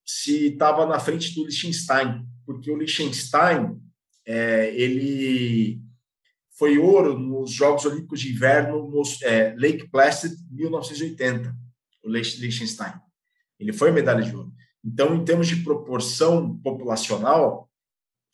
se 0.07 0.53
estava 0.53 0.87
na 0.87 1.01
frente 1.01 1.35
do 1.35 1.45
Liechtenstein, 1.45 2.25
porque 2.53 2.71
o 2.71 2.77
Liechtenstein 2.77 3.81
é, 4.27 4.75
ele 4.75 5.81
foi 6.59 6.79
ouro 6.79 7.17
nos 7.17 7.53
Jogos 7.53 7.85
Olímpicos 7.85 8.21
de 8.21 8.33
Inverno 8.33 8.91
no 8.91 9.03
é, 9.23 9.55
Lake 9.57 9.89
Placid 9.89 10.35
1980, 10.51 11.55
o 12.03 12.11
Liechtenstein. 12.11 12.93
Ele 13.59 13.73
foi 13.73 13.93
medalha 13.93 14.23
de 14.23 14.35
ouro. 14.35 14.53
Então, 14.85 15.15
em 15.15 15.25
termos 15.25 15.47
de 15.47 15.63
proporção 15.63 16.59
populacional, 16.59 17.71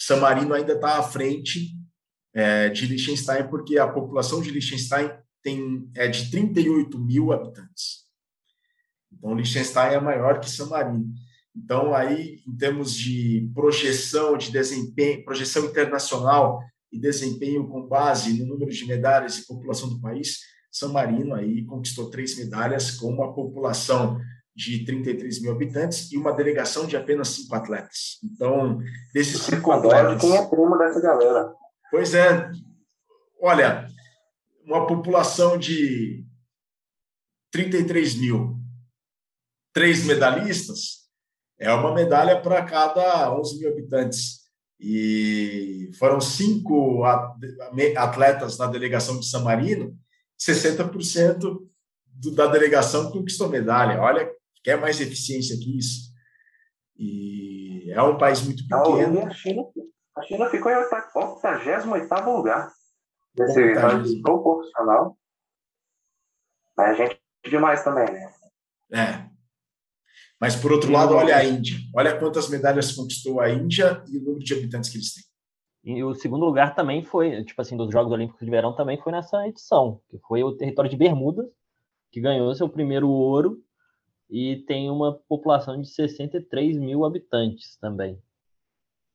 San 0.01 0.17
Marino 0.17 0.55
ainda 0.55 0.73
está 0.73 0.99
à 0.99 1.03
frente 1.03 1.77
é, 2.33 2.71
de 2.71 2.87
Liechtenstein, 2.87 3.49
porque 3.49 3.79
a 3.79 3.87
população 3.87 4.41
de 4.41 4.51
Liechtenstein 4.51 5.11
tem, 5.43 5.91
é 5.95 6.09
de 6.09 6.31
38 6.31 6.99
mil 6.99 7.33
habitantes. 7.33 8.07
Então, 9.13 9.35
Liechtenstein 9.35 9.95
é 9.95 10.01
maior 10.01 10.41
que 10.41 10.49
San 10.49 10.67
Marino. 10.67 11.13
Então, 11.57 11.95
aí, 11.95 12.43
em 12.47 12.57
termos 12.57 12.95
de 12.95 13.51
projeção, 13.55 14.37
de 14.37 14.53
desempenho, 14.53 15.25
projeção 15.25 15.65
internacional 15.65 16.61
e 16.93 17.01
desempenho 17.01 17.67
com 17.67 17.89
base 17.89 18.39
no 18.39 18.47
número 18.47 18.71
de 18.71 18.87
medalhas 18.87 19.39
e 19.39 19.47
população 19.47 19.89
do 19.89 20.01
país, 20.01 20.41
San 20.71 20.89
Marino 20.89 21.35
aí 21.35 21.65
conquistou 21.65 22.11
três 22.11 22.37
medalhas 22.37 22.91
com 22.91 23.09
uma 23.09 23.35
população 23.35 24.21
de 24.55 24.85
33 24.85 25.41
mil 25.43 25.53
habitantes 25.53 26.13
e 26.13 26.17
uma 26.17 26.33
delegação 26.33 26.87
de 26.87 26.97
apenas 26.97 27.29
cinco 27.29 27.55
atletas. 27.55 28.19
Então, 28.23 28.79
desses 29.13 29.41
cinco 29.43 29.73
atletas... 29.73 30.21
Quem 30.21 30.37
é 30.37 30.47
primo 30.47 30.77
dessa 30.77 31.01
galera? 31.01 31.53
Pois 31.91 32.15
é. 32.15 32.51
Olha, 33.41 33.87
uma 34.65 34.87
população 34.87 35.59
de 35.59 36.25
33 37.51 38.17
mil, 38.17 38.59
três 39.73 40.05
medalhistas, 40.05 41.06
é 41.59 41.73
uma 41.73 41.95
medalha 41.95 42.41
para 42.41 42.65
cada 42.65 43.33
11 43.35 43.59
mil 43.59 43.71
habitantes. 43.71 44.47
E 44.79 45.91
foram 45.99 46.21
cinco 46.21 47.03
atletas 47.97 48.59
na 48.59 48.67
delegação 48.67 49.19
de 49.19 49.27
San 49.27 49.41
Marino, 49.41 49.97
60% 50.39 51.67
da 52.35 52.47
delegação 52.47 53.11
conquistou 53.11 53.49
medalha. 53.49 54.01
Olha, 54.01 54.31
quer 54.63 54.79
mais 54.79 55.01
eficiência 55.01 55.57
que 55.57 55.79
isso? 55.79 56.13
E 56.99 57.91
é 57.91 58.03
um 58.03 58.19
país 58.19 58.43
muito 58.43 58.67
pequeno. 58.67 59.27
A 59.27 59.31
China, 59.31 59.63
a 60.17 60.23
China 60.23 60.51
ficou 60.51 60.71
em 60.71 60.77
88 60.77 62.31
lugar 62.37 62.71
nesse 63.39 64.23
proporcional. 64.23 65.17
Mas 66.77 66.91
a 66.91 66.95
gente 66.95 67.21
demais 67.45 67.83
também, 67.85 68.07
né? 68.11 68.33
É. 68.93 69.26
Mas, 70.41 70.55
por 70.55 70.73
outro 70.73 70.93
lado, 70.93 71.15
olha 71.15 71.37
a 71.37 71.45
Índia. 71.45 71.77
Olha 71.95 72.19
quantas 72.19 72.49
medalhas 72.49 72.93
conquistou 72.93 73.41
a 73.41 73.51
Índia 73.51 74.03
e 74.09 74.19
o 74.19 74.23
número 74.23 74.45
de 74.45 74.55
habitantes 74.55 74.91
que 74.91 74.99
eles 74.99 75.15
têm. 75.15 75.25
E 75.87 76.03
o 76.03 76.15
segundo 76.15 76.45
lugar 76.45 76.75
também 76.75 77.05
foi, 77.05 77.45
tipo 77.45 77.61
assim, 77.63 77.77
dos 77.77 77.93
Jogos 77.93 78.13
Olímpicos 78.13 78.45
de 78.45 78.51
Verão 78.51 78.75
também 78.75 79.01
foi 79.01 79.13
nessa 79.13 79.47
edição, 79.47 80.01
que 80.11 80.19
foi 80.19 80.43
o 80.43 80.53
território 80.53 80.91
de 80.91 80.97
Bermudas, 80.97 81.47
que 82.11 82.21
ganhou 82.21 82.53
seu 82.55 82.69
primeiro 82.69 83.09
ouro 83.09 83.63
e 84.29 84.57
tem 84.67 84.91
uma 84.91 85.15
população 85.29 85.81
de 85.81 85.89
63 85.89 86.77
mil 86.77 87.05
habitantes 87.05 87.77
também. 87.77 88.21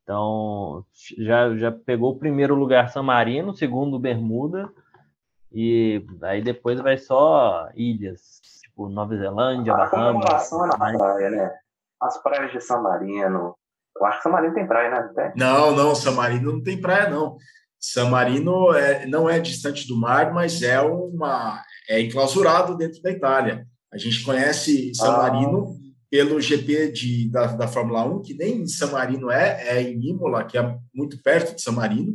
Então, 0.04 0.86
já, 1.18 1.56
já 1.58 1.72
pegou 1.72 2.12
o 2.12 2.18
primeiro 2.18 2.56
lugar 2.56 2.90
San 2.90 3.04
Marino, 3.04 3.54
segundo 3.54 4.00
Bermuda, 4.00 4.72
e 5.52 6.04
aí 6.22 6.42
depois 6.42 6.80
vai 6.80 6.98
só 6.98 7.70
ilhas, 7.76 8.40
tipo 8.82 8.90
Nova 8.90 9.16
Zelândia, 9.16 9.74
a 9.74 9.78
Bahamas. 9.78 10.52
na 10.52 10.78
praia, 10.78 11.30
né? 11.30 11.52
As 12.02 12.22
praias 12.22 12.52
de 12.52 12.62
San 12.62 12.82
Marino. 12.82 13.56
Eu 13.96 14.06
acho 14.06 14.18
que 14.18 14.24
San 14.24 14.30
Marino 14.30 14.54
tem 14.54 14.68
praia, 14.68 14.90
né? 14.90 15.34
Não, 15.36 15.76
não, 15.76 15.94
San 15.94 16.12
Marino 16.12 16.54
não 16.54 16.64
tem 16.64 16.80
praia, 16.80 17.10
não. 17.10 17.38
San 17.80 18.10
Marino 18.10 18.74
é, 18.74 19.06
não 19.06 19.30
é 19.30 19.40
distante 19.40 19.88
do 19.88 20.00
mar, 20.00 20.34
mas 20.34 20.62
é 20.62 20.80
uma 20.82 21.62
é 21.90 22.00
enclausurado 22.00 22.78
dentro 22.78 23.02
da 23.02 23.12
Itália. 23.12 23.66
A 23.92 23.98
gente 23.98 24.24
conhece 24.24 24.94
San 24.96 25.14
ah. 25.14 25.18
Marino 25.18 25.76
pelo 26.10 26.40
GP 26.40 26.92
de, 26.92 27.32
da, 27.32 27.48
da 27.48 27.68
Fórmula 27.68 28.04
1, 28.06 28.22
que 28.22 28.34
nem 28.34 28.62
em 28.62 28.68
San 28.68 28.92
Marino 28.92 29.30
é, 29.30 29.78
é 29.78 29.82
em 29.82 30.10
Imola, 30.10 30.44
que 30.44 30.58
é 30.58 30.78
muito 30.94 31.22
perto 31.22 31.56
de 31.56 31.62
San 31.62 31.74
Marino. 31.74 32.14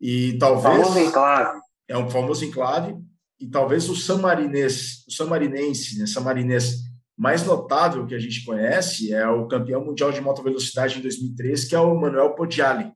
E 0.00 0.36
talvez. 0.38 0.76
Famoso 0.76 0.98
enclave. 0.98 1.60
É 1.88 1.96
um 1.96 2.10
famoso 2.10 2.44
enclave 2.44 2.96
e 3.38 3.46
talvez 3.46 3.88
o 3.88 3.96
samarinês, 3.96 5.04
o 5.06 5.12
samarinense, 5.12 5.98
né, 5.98 6.06
samarinês 6.06 6.84
mais 7.16 7.44
notável 7.44 8.06
que 8.06 8.14
a 8.14 8.18
gente 8.18 8.44
conhece 8.44 9.12
é 9.12 9.26
o 9.28 9.48
campeão 9.48 9.84
mundial 9.84 10.12
de 10.12 10.20
moto 10.20 10.42
velocidade 10.42 10.98
em 10.98 11.02
2003, 11.02 11.64
que 11.64 11.74
é 11.74 11.80
o 11.80 11.98
Manuel 11.98 12.34
Poggiali, 12.34 12.92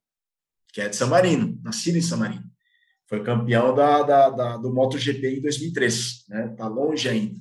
que 0.72 0.80
é 0.80 0.88
de 0.88 0.96
San 0.96 1.06
Marino, 1.06 1.58
nascido 1.62 1.96
em 1.96 2.02
San 2.02 2.18
Marino. 2.18 2.44
Foi 3.08 3.22
campeão 3.24 3.74
da, 3.74 4.02
da, 4.02 4.30
da, 4.30 4.56
do 4.58 4.72
MotoGP 4.72 5.38
em 5.38 5.40
2003, 5.40 6.26
né? 6.28 6.54
Tá 6.56 6.68
longe 6.68 7.08
ainda. 7.08 7.34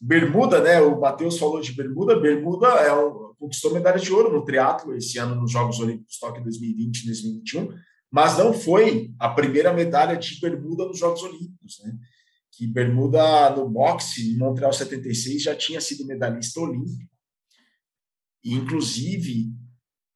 Bermuda, 0.00 0.60
né? 0.60 0.80
O 0.80 1.00
Matheus 1.00 1.38
falou 1.38 1.60
de 1.60 1.72
Bermuda. 1.72 2.20
Bermuda 2.20 2.68
é 2.68 2.92
um, 2.94 3.34
conquistou 3.38 3.72
medalha 3.72 3.98
de 3.98 4.12
ouro 4.12 4.32
no 4.32 4.44
triatlo 4.44 4.94
esse 4.94 5.18
ano 5.18 5.34
nos 5.34 5.50
Jogos 5.50 5.80
Olímpicos 5.80 6.18
Tóquio 6.18 6.44
2020 6.44 7.02
e 7.02 7.06
2021 7.06 7.74
mas 8.10 8.38
não 8.38 8.52
foi 8.52 9.12
a 9.18 9.28
primeira 9.28 9.72
medalha 9.72 10.16
de 10.16 10.40
bermuda 10.40 10.86
nos 10.86 10.98
Jogos 10.98 11.22
Olímpicos, 11.22 11.80
né? 11.84 11.96
Que 12.50 12.66
bermuda 12.66 13.50
no 13.50 13.68
boxe 13.68 14.32
em 14.32 14.36
Montreal 14.36 14.72
76 14.72 15.42
já 15.42 15.54
tinha 15.54 15.80
sido 15.80 16.06
medalhista 16.06 16.58
olímpico. 16.60 17.10
E, 18.42 18.54
inclusive, 18.54 19.52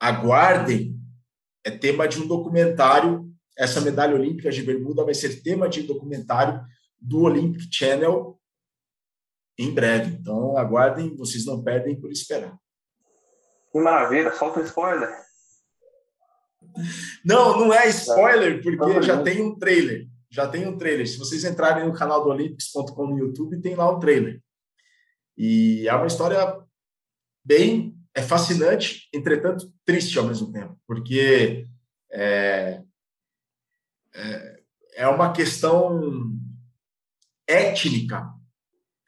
aguardem, 0.00 0.98
é 1.64 1.70
tema 1.70 2.08
de 2.08 2.20
um 2.20 2.26
documentário. 2.26 3.30
Essa 3.56 3.80
medalha 3.80 4.14
olímpica 4.14 4.50
de 4.50 4.62
bermuda 4.62 5.04
vai 5.04 5.14
ser 5.14 5.42
tema 5.42 5.68
de 5.68 5.82
documentário 5.82 6.60
do 6.98 7.22
Olympic 7.22 7.68
Channel 7.70 8.40
em 9.58 9.72
breve. 9.72 10.16
Então, 10.16 10.56
aguardem, 10.56 11.14
vocês 11.14 11.44
não 11.44 11.62
perdem 11.62 12.00
por 12.00 12.10
esperar. 12.10 12.56
Que 13.70 13.78
maravilha, 13.78 14.32
solta 14.32 14.60
um 14.60 14.64
spoiler. 14.64 15.14
Não, 17.24 17.58
não 17.58 17.72
é 17.72 17.88
spoiler, 17.88 18.62
porque 18.62 19.02
já 19.02 19.22
tem 19.22 19.42
um 19.42 19.58
trailer. 19.58 20.08
Já 20.30 20.48
tem 20.48 20.66
um 20.66 20.78
trailer. 20.78 21.06
Se 21.06 21.18
vocês 21.18 21.44
entrarem 21.44 21.86
no 21.86 21.92
canal 21.92 22.22
do 22.24 22.30
Olympics.com 22.30 23.06
no 23.06 23.18
YouTube, 23.18 23.60
tem 23.60 23.74
lá 23.74 23.90
um 23.90 23.98
trailer. 23.98 24.40
E 25.36 25.86
é 25.88 25.94
uma 25.94 26.06
história 26.06 26.58
bem 27.44 27.96
é 28.14 28.22
fascinante, 28.22 29.08
entretanto 29.12 29.72
triste 29.84 30.18
ao 30.18 30.26
mesmo 30.26 30.52
tempo, 30.52 30.78
porque 30.86 31.66
é, 32.10 32.82
é, 34.14 34.62
é 34.96 35.08
uma 35.08 35.32
questão 35.32 36.30
étnica 37.46 38.30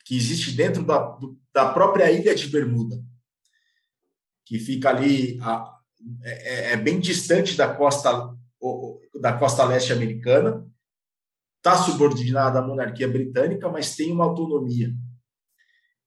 que 0.05 0.17
existe 0.17 0.53
dentro 0.53 0.83
da, 0.85 1.19
da 1.53 1.73
própria 1.73 2.11
ilha 2.11 2.35
de 2.35 2.49
Bermuda, 2.49 3.03
que 4.47 4.59
fica 4.59 4.91
ali 4.91 5.39
a, 5.43 5.79
é, 6.23 6.71
é, 6.71 6.73
é 6.73 6.77
bem 6.77 7.01
distante 7.01 7.57
da 7.57 7.75
costa 7.75 8.35
da 9.21 9.33
costa 9.37 9.65
leste 9.65 9.93
americana, 9.93 10.67
está 11.59 11.77
subordinada 11.77 12.59
à 12.59 12.63
monarquia 12.63 13.07
britânica, 13.07 13.69
mas 13.69 13.95
tem 13.95 14.11
uma 14.11 14.25
autonomia. 14.25 14.95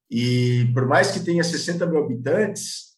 E 0.10 0.72
por 0.74 0.88
mais 0.88 1.12
que 1.12 1.20
tenha 1.20 1.43
60 1.43 1.86
mil 1.86 2.04
habitantes, 2.04 2.98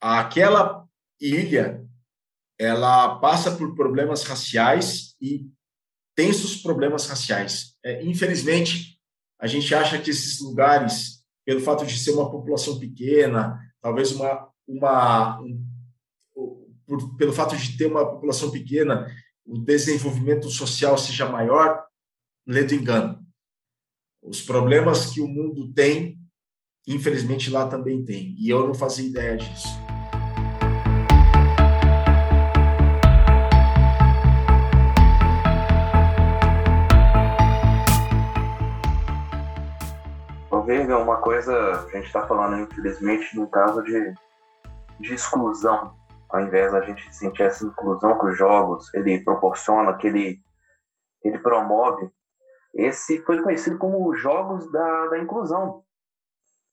aquela 0.00 0.86
ilha 1.20 1.84
ela 2.58 3.18
passa 3.18 3.56
por 3.56 3.74
problemas 3.74 4.22
raciais 4.22 5.16
e 5.20 5.50
tensos 6.14 6.56
problemas 6.56 7.06
raciais. 7.06 7.76
É, 7.84 8.04
infelizmente, 8.04 9.00
a 9.40 9.46
gente 9.46 9.74
acha 9.74 10.00
que 10.00 10.10
esses 10.10 10.40
lugares, 10.40 11.24
pelo 11.44 11.60
fato 11.60 11.84
de 11.84 11.98
ser 11.98 12.12
uma 12.12 12.30
população 12.30 12.78
pequena, 12.78 13.58
talvez 13.80 14.12
uma, 14.12 14.51
uma 14.66 15.40
um, 15.40 15.66
por, 16.86 17.16
pelo 17.16 17.32
fato 17.32 17.56
de 17.56 17.76
ter 17.76 17.86
uma 17.86 18.04
população 18.04 18.50
pequena, 18.50 19.06
o 19.44 19.58
desenvolvimento 19.58 20.48
social 20.50 20.96
seja 20.98 21.28
maior, 21.28 21.84
ledo 22.46 22.74
engano. 22.74 23.18
Os 24.22 24.40
problemas 24.40 25.06
que 25.06 25.20
o 25.20 25.28
mundo 25.28 25.72
tem, 25.72 26.18
infelizmente 26.86 27.50
lá 27.50 27.66
também 27.66 28.04
tem. 28.04 28.36
E 28.38 28.48
eu 28.48 28.66
não 28.66 28.74
fazia 28.74 29.08
ideia 29.08 29.36
disso. 29.36 29.68
Verga, 40.64 40.96
uma 40.96 41.16
coisa, 41.16 41.52
a 41.52 41.90
gente 41.90 42.06
está 42.06 42.26
falando, 42.26 42.62
infelizmente, 42.62 43.36
no 43.36 43.46
caso 43.46 43.82
de, 43.82 44.14
de 45.02 45.14
exclusão, 45.14 45.94
ao 46.30 46.40
invés 46.40 46.72
da 46.72 46.80
gente 46.80 47.14
sentir 47.14 47.42
essa 47.42 47.64
inclusão 47.64 48.18
que 48.18 48.26
os 48.26 48.38
jogos 48.38 48.92
ele 48.94 49.22
proporciona, 49.22 49.96
que 49.98 50.06
ele, 50.06 50.38
ele 51.22 51.38
promove, 51.38 52.10
esse 52.74 53.22
foi 53.24 53.42
conhecido 53.42 53.78
como 53.78 54.08
os 54.08 54.18
Jogos 54.18 54.70
da, 54.72 55.08
da 55.08 55.18
Inclusão. 55.18 55.84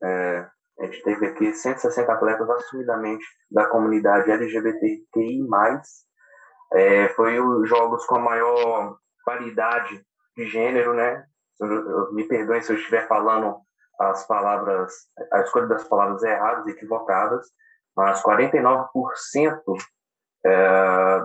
É, 0.02 0.48
a 0.80 0.86
gente 0.86 1.04
teve 1.04 1.28
aqui 1.28 1.54
160 1.54 2.12
atletas 2.12 2.50
assumidamente 2.50 3.26
da 3.52 3.68
comunidade 3.68 4.32
LGBTQI+. 4.32 5.46
É, 6.74 7.10
foi 7.10 7.40
os 7.40 7.68
jogos 7.68 8.06
com 8.06 8.16
a 8.16 8.22
maior 8.22 8.98
paridade 9.26 10.02
de 10.38 10.46
gênero, 10.46 10.94
né? 10.94 11.26
Me 12.14 12.26
perdoem 12.26 12.62
se 12.62 12.72
eu 12.72 12.78
estiver 12.78 13.06
falando 13.08 13.58
as 14.00 14.26
palavras, 14.26 14.94
a 15.34 15.42
escolha 15.42 15.68
das 15.68 15.86
palavras 15.86 16.24
erradas, 16.24 16.66
equivocadas, 16.68 17.46
mas 17.96 18.22
49% 18.24 18.88
é, 20.46 20.50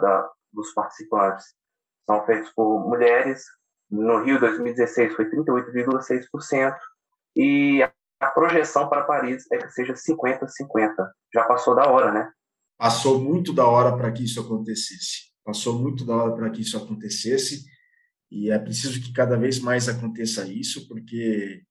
da, 0.00 0.30
dos 0.52 0.72
participantes 0.72 1.46
são 2.06 2.24
feitos 2.26 2.50
por 2.52 2.86
mulheres, 2.86 3.44
no 3.90 4.22
Rio 4.24 4.40
2016 4.40 5.14
foi 5.14 5.30
38,6%. 5.30 6.76
E 7.36 7.82
a 8.20 8.30
projeção 8.30 8.88
para 8.88 9.04
Paris 9.04 9.44
é 9.52 9.58
que 9.58 9.70
seja 9.70 9.94
50-50. 9.94 10.48
Já 11.32 11.44
passou 11.44 11.74
da 11.74 11.88
hora, 11.88 12.12
né? 12.12 12.30
Passou 12.78 13.20
muito 13.20 13.52
da 13.52 13.66
hora 13.66 13.96
para 13.96 14.10
que 14.12 14.24
isso 14.24 14.40
acontecesse. 14.40 15.32
Passou 15.44 15.78
muito 15.78 16.04
da 16.04 16.14
hora 16.16 16.34
para 16.34 16.50
que 16.50 16.62
isso 16.62 16.76
acontecesse. 16.76 17.64
E 18.30 18.50
é 18.50 18.58
preciso 18.58 19.00
que 19.00 19.12
cada 19.12 19.36
vez 19.36 19.60
mais 19.60 19.88
aconteça 19.88 20.44
isso, 20.46 20.88
porque 20.88 21.62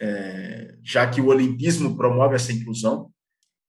é, 0.00 0.74
já 0.82 1.08
que 1.08 1.20
o 1.20 1.28
Olimpismo 1.28 1.96
promove 1.96 2.34
essa 2.34 2.52
inclusão, 2.52 3.12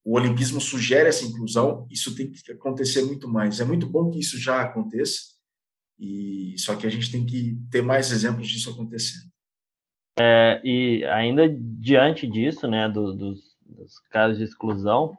o 0.03 0.15
Olimpismo 0.17 0.59
sugere 0.59 1.07
essa 1.07 1.25
inclusão, 1.25 1.87
isso 1.89 2.15
tem 2.15 2.29
que 2.29 2.51
acontecer 2.51 3.03
muito 3.03 3.27
mais. 3.27 3.59
É 3.59 3.65
muito 3.65 3.87
bom 3.87 4.11
que 4.11 4.19
isso 4.19 4.37
já 4.37 4.61
aconteça, 4.61 5.33
e 5.97 6.55
só 6.57 6.75
que 6.75 6.85
a 6.85 6.89
gente 6.89 7.11
tem 7.11 7.25
que 7.25 7.57
ter 7.71 7.81
mais 7.81 8.11
exemplos 8.11 8.47
disso 8.47 8.69
acontecendo. 8.69 9.31
É, 10.19 10.61
e 10.63 11.03
ainda 11.05 11.49
diante 11.49 12.27
disso, 12.27 12.67
né, 12.67 12.87
do, 12.87 13.13
dos, 13.13 13.39
dos, 13.61 13.99
casos 14.11 14.37
de 14.37 14.43
exclusão, 14.43 15.17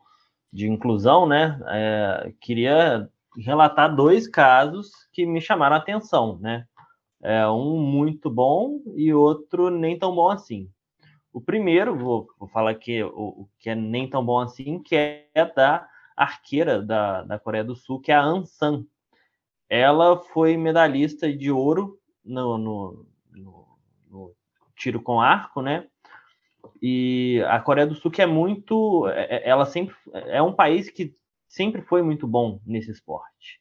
de 0.53 0.69
inclusão, 0.69 1.27
né, 1.27 1.59
é, 1.69 2.33
queria 2.41 3.09
relatar 3.39 3.95
dois 3.95 4.29
casos 4.29 4.91
que 5.13 5.27
me 5.27 5.41
chamaram 5.41 5.75
a 5.75 5.79
atenção, 5.81 6.39
né, 6.39 6.65
é, 7.23 7.49
um 7.49 7.81
muito 7.81 8.31
bom 8.31 8.81
e 8.95 9.13
outro 9.13 9.71
nem 9.71 9.99
tão 9.99 10.15
bom 10.15 10.31
assim. 10.31 10.71
O 11.35 11.41
primeiro, 11.41 11.99
vou, 11.99 12.29
vou 12.39 12.49
falar 12.49 12.77
que 12.77 13.03
o, 13.03 13.09
o, 13.09 13.49
que 13.59 13.69
é 13.69 13.75
nem 13.75 14.09
tão 14.09 14.25
bom 14.25 14.39
assim, 14.39 14.81
que 14.81 14.95
é 14.95 15.27
da 15.57 15.85
arqueira 16.17 16.81
da, 16.81 17.23
da 17.25 17.41
Coreia 17.41 17.65
do 17.65 17.75
Sul, 17.75 18.01
que 18.01 18.13
é 18.13 18.15
a 18.15 18.23
An 18.23 18.45
San, 18.45 18.87
ela 19.69 20.17
foi 20.17 20.57
medalhista 20.57 21.37
de 21.37 21.51
ouro 21.51 21.99
no, 22.25 22.57
no, 22.57 23.07
no, 23.33 23.79
no 24.09 24.35
tiro 24.77 25.03
com 25.03 25.21
arco, 25.21 25.61
né? 25.61 25.89
E 26.81 27.43
a 27.49 27.59
Coreia 27.59 27.89
do 27.89 27.97
Sul 27.97 28.13
que 28.13 28.23
é 28.23 28.27
muito, 28.27 29.09
é, 29.09 29.39
é, 29.39 29.49
ela 29.49 29.67
sempre 29.67 29.97
é 30.13 30.41
um 30.41 30.53
país 30.53 30.89
que 30.89 31.17
sempre 31.49 31.83
foi 31.83 32.01
muito 32.01 32.29
bom 32.29 32.61
nesse 32.65 32.93
esporte. 32.93 33.61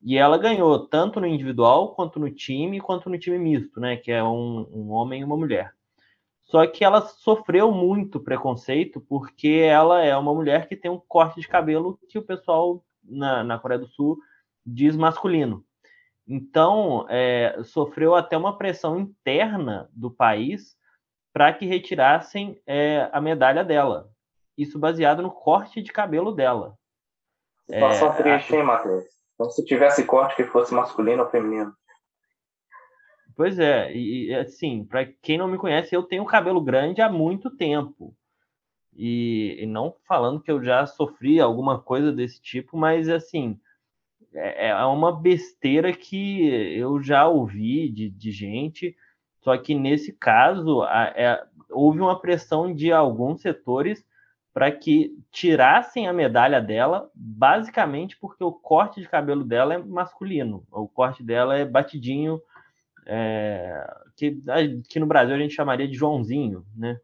E 0.00 0.16
ela 0.16 0.38
ganhou 0.38 0.86
tanto 0.86 1.18
no 1.18 1.26
individual 1.26 1.96
quanto 1.96 2.20
no 2.20 2.30
time, 2.30 2.80
quanto 2.80 3.10
no 3.10 3.18
time 3.18 3.40
misto, 3.40 3.80
né? 3.80 3.96
Que 3.96 4.12
é 4.12 4.22
um, 4.22 4.68
um 4.72 4.90
homem 4.92 5.22
e 5.22 5.24
uma 5.24 5.36
mulher. 5.36 5.74
Só 6.50 6.66
que 6.66 6.82
ela 6.82 7.02
sofreu 7.02 7.70
muito 7.70 8.18
preconceito 8.18 9.00
porque 9.02 9.60
ela 9.64 10.02
é 10.02 10.16
uma 10.16 10.34
mulher 10.34 10.66
que 10.66 10.76
tem 10.76 10.90
um 10.90 10.98
corte 10.98 11.40
de 11.40 11.48
cabelo 11.48 11.98
que 12.08 12.18
o 12.18 12.22
pessoal 12.22 12.82
na, 13.04 13.44
na 13.44 13.58
Coreia 13.58 13.78
do 13.78 13.86
Sul 13.88 14.18
diz 14.64 14.96
masculino. 14.96 15.64
Então, 16.26 17.06
é, 17.08 17.58
sofreu 17.64 18.14
até 18.14 18.36
uma 18.36 18.56
pressão 18.56 18.98
interna 18.98 19.88
do 19.92 20.10
país 20.10 20.76
para 21.32 21.52
que 21.52 21.66
retirassem 21.66 22.60
é, 22.66 23.08
a 23.12 23.20
medalha 23.20 23.62
dela. 23.62 24.10
Isso 24.56 24.78
baseado 24.78 25.22
no 25.22 25.30
corte 25.30 25.82
de 25.82 25.92
cabelo 25.92 26.32
dela. 26.32 26.76
Situação 27.66 28.08
é, 28.08 28.16
triste, 28.16 28.56
hein, 28.56 28.62
Matheus? 28.62 29.04
Então, 29.34 29.50
se 29.50 29.64
tivesse 29.64 30.04
corte 30.04 30.36
que 30.36 30.44
fosse 30.44 30.74
masculino 30.74 31.22
ou 31.22 31.30
feminino. 31.30 31.72
Pois 33.38 33.56
é, 33.60 33.94
e 33.94 34.34
assim, 34.34 34.84
para 34.84 35.06
quem 35.06 35.38
não 35.38 35.46
me 35.46 35.56
conhece, 35.56 35.94
eu 35.94 36.02
tenho 36.02 36.24
cabelo 36.24 36.60
grande 36.60 37.00
há 37.00 37.08
muito 37.08 37.48
tempo. 37.48 38.12
E, 38.92 39.58
e, 39.60 39.64
não 39.64 39.94
falando 40.08 40.40
que 40.40 40.50
eu 40.50 40.60
já 40.60 40.84
sofri 40.86 41.38
alguma 41.40 41.80
coisa 41.80 42.10
desse 42.10 42.42
tipo, 42.42 42.76
mas 42.76 43.08
assim, 43.08 43.56
é, 44.34 44.70
é 44.70 44.84
uma 44.86 45.12
besteira 45.12 45.92
que 45.92 46.48
eu 46.76 47.00
já 47.00 47.28
ouvi 47.28 47.88
de, 47.88 48.10
de 48.10 48.32
gente, 48.32 48.96
só 49.44 49.56
que 49.56 49.72
nesse 49.72 50.12
caso 50.12 50.82
a, 50.82 51.04
é, 51.14 51.40
houve 51.70 52.00
uma 52.00 52.20
pressão 52.20 52.74
de 52.74 52.90
alguns 52.90 53.40
setores 53.40 54.04
para 54.52 54.72
que 54.72 55.16
tirassem 55.30 56.08
a 56.08 56.12
medalha 56.12 56.60
dela, 56.60 57.08
basicamente 57.14 58.18
porque 58.18 58.42
o 58.42 58.50
corte 58.50 59.00
de 59.00 59.08
cabelo 59.08 59.44
dela 59.44 59.74
é 59.74 59.78
masculino, 59.78 60.66
o 60.72 60.88
corte 60.88 61.22
dela 61.22 61.56
é 61.56 61.64
batidinho, 61.64 62.42
é, 63.08 63.90
que, 64.14 64.38
que 64.88 65.00
no 65.00 65.06
Brasil 65.06 65.34
a 65.34 65.38
gente 65.38 65.54
chamaria 65.54 65.88
de 65.88 65.94
Joãozinho, 65.94 66.64
né? 66.76 67.00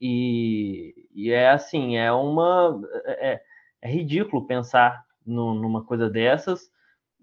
E, 0.00 1.08
e 1.14 1.30
é 1.30 1.50
assim, 1.50 1.96
é 1.96 2.12
uma. 2.12 2.80
É, 3.06 3.40
é 3.80 3.90
ridículo 3.90 4.46
pensar 4.46 5.04
no, 5.24 5.54
numa 5.54 5.84
coisa 5.84 6.10
dessas, 6.10 6.70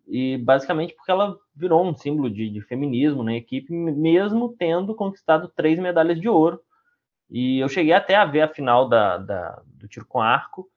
e 0.07 0.37
basicamente 0.37 0.95
porque 0.95 1.11
ela 1.11 1.37
virou 1.55 1.85
um 1.85 1.95
símbolo 1.95 2.29
de, 2.29 2.49
de, 2.49 2.61
feminismo 2.61 3.23
na 3.23 3.35
equipe, 3.35 3.73
mesmo 3.73 4.55
tendo 4.57 4.95
conquistado 4.95 5.49
três 5.49 5.77
medalhas 5.77 6.19
de 6.19 6.29
ouro. 6.29 6.61
E 7.29 7.59
eu 7.59 7.67
cheguei 7.67 7.93
até 7.93 8.15
a 8.15 8.25
ver 8.25 8.41
a 8.41 8.47
final 8.53 8.87
da, 8.87 9.17
da 9.17 9.61
do 9.65 9.87
tiro 9.87 10.05
com 10.05 10.21
arco, 10.21 10.69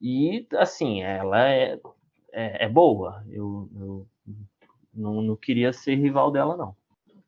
e 0.00 0.46
assim, 0.54 1.02
ela 1.02 1.48
é, 1.48 1.78
é, 2.32 2.64
é 2.64 2.68
boa. 2.68 3.24
Eu, 3.30 3.70
eu 3.76 4.06
não, 4.94 5.22
não, 5.22 5.36
queria 5.36 5.72
ser 5.72 5.96
rival 5.96 6.30
dela, 6.30 6.56
não. 6.56 6.76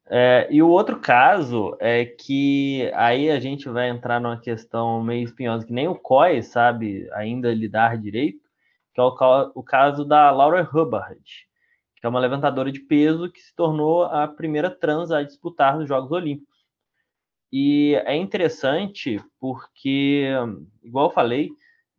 É, 0.08 0.46
e 0.50 0.62
o 0.62 0.68
outro 0.68 1.00
caso 1.00 1.76
é 1.80 2.04
que 2.04 2.90
aí 2.94 3.28
a 3.28 3.40
gente 3.40 3.68
vai 3.68 3.88
entrar 3.88 4.20
numa 4.20 4.38
questão 4.38 5.02
meio 5.02 5.24
espinhosa, 5.24 5.66
que 5.66 5.72
nem 5.72 5.88
o 5.88 5.96
COI 5.96 6.42
sabe 6.42 7.08
ainda 7.12 7.52
lidar 7.52 7.98
direito, 7.98 8.48
que 8.94 9.00
é 9.00 9.04
o, 9.04 9.12
o 9.54 9.62
caso 9.64 10.04
da 10.04 10.30
Laura 10.30 10.62
Hubbard, 10.62 11.20
que 11.96 12.06
é 12.06 12.08
uma 12.08 12.20
levantadora 12.20 12.70
de 12.70 12.80
peso 12.80 13.30
que 13.30 13.40
se 13.40 13.54
tornou 13.54 14.04
a 14.04 14.28
primeira 14.28 14.70
trans 14.70 15.10
a 15.10 15.22
disputar 15.22 15.76
os 15.76 15.88
Jogos 15.88 16.12
Olímpicos. 16.12 16.56
E 17.52 17.94
é 18.04 18.14
interessante 18.14 19.20
porque, 19.40 20.28
igual 20.84 21.06
eu 21.06 21.12
falei, 21.12 21.50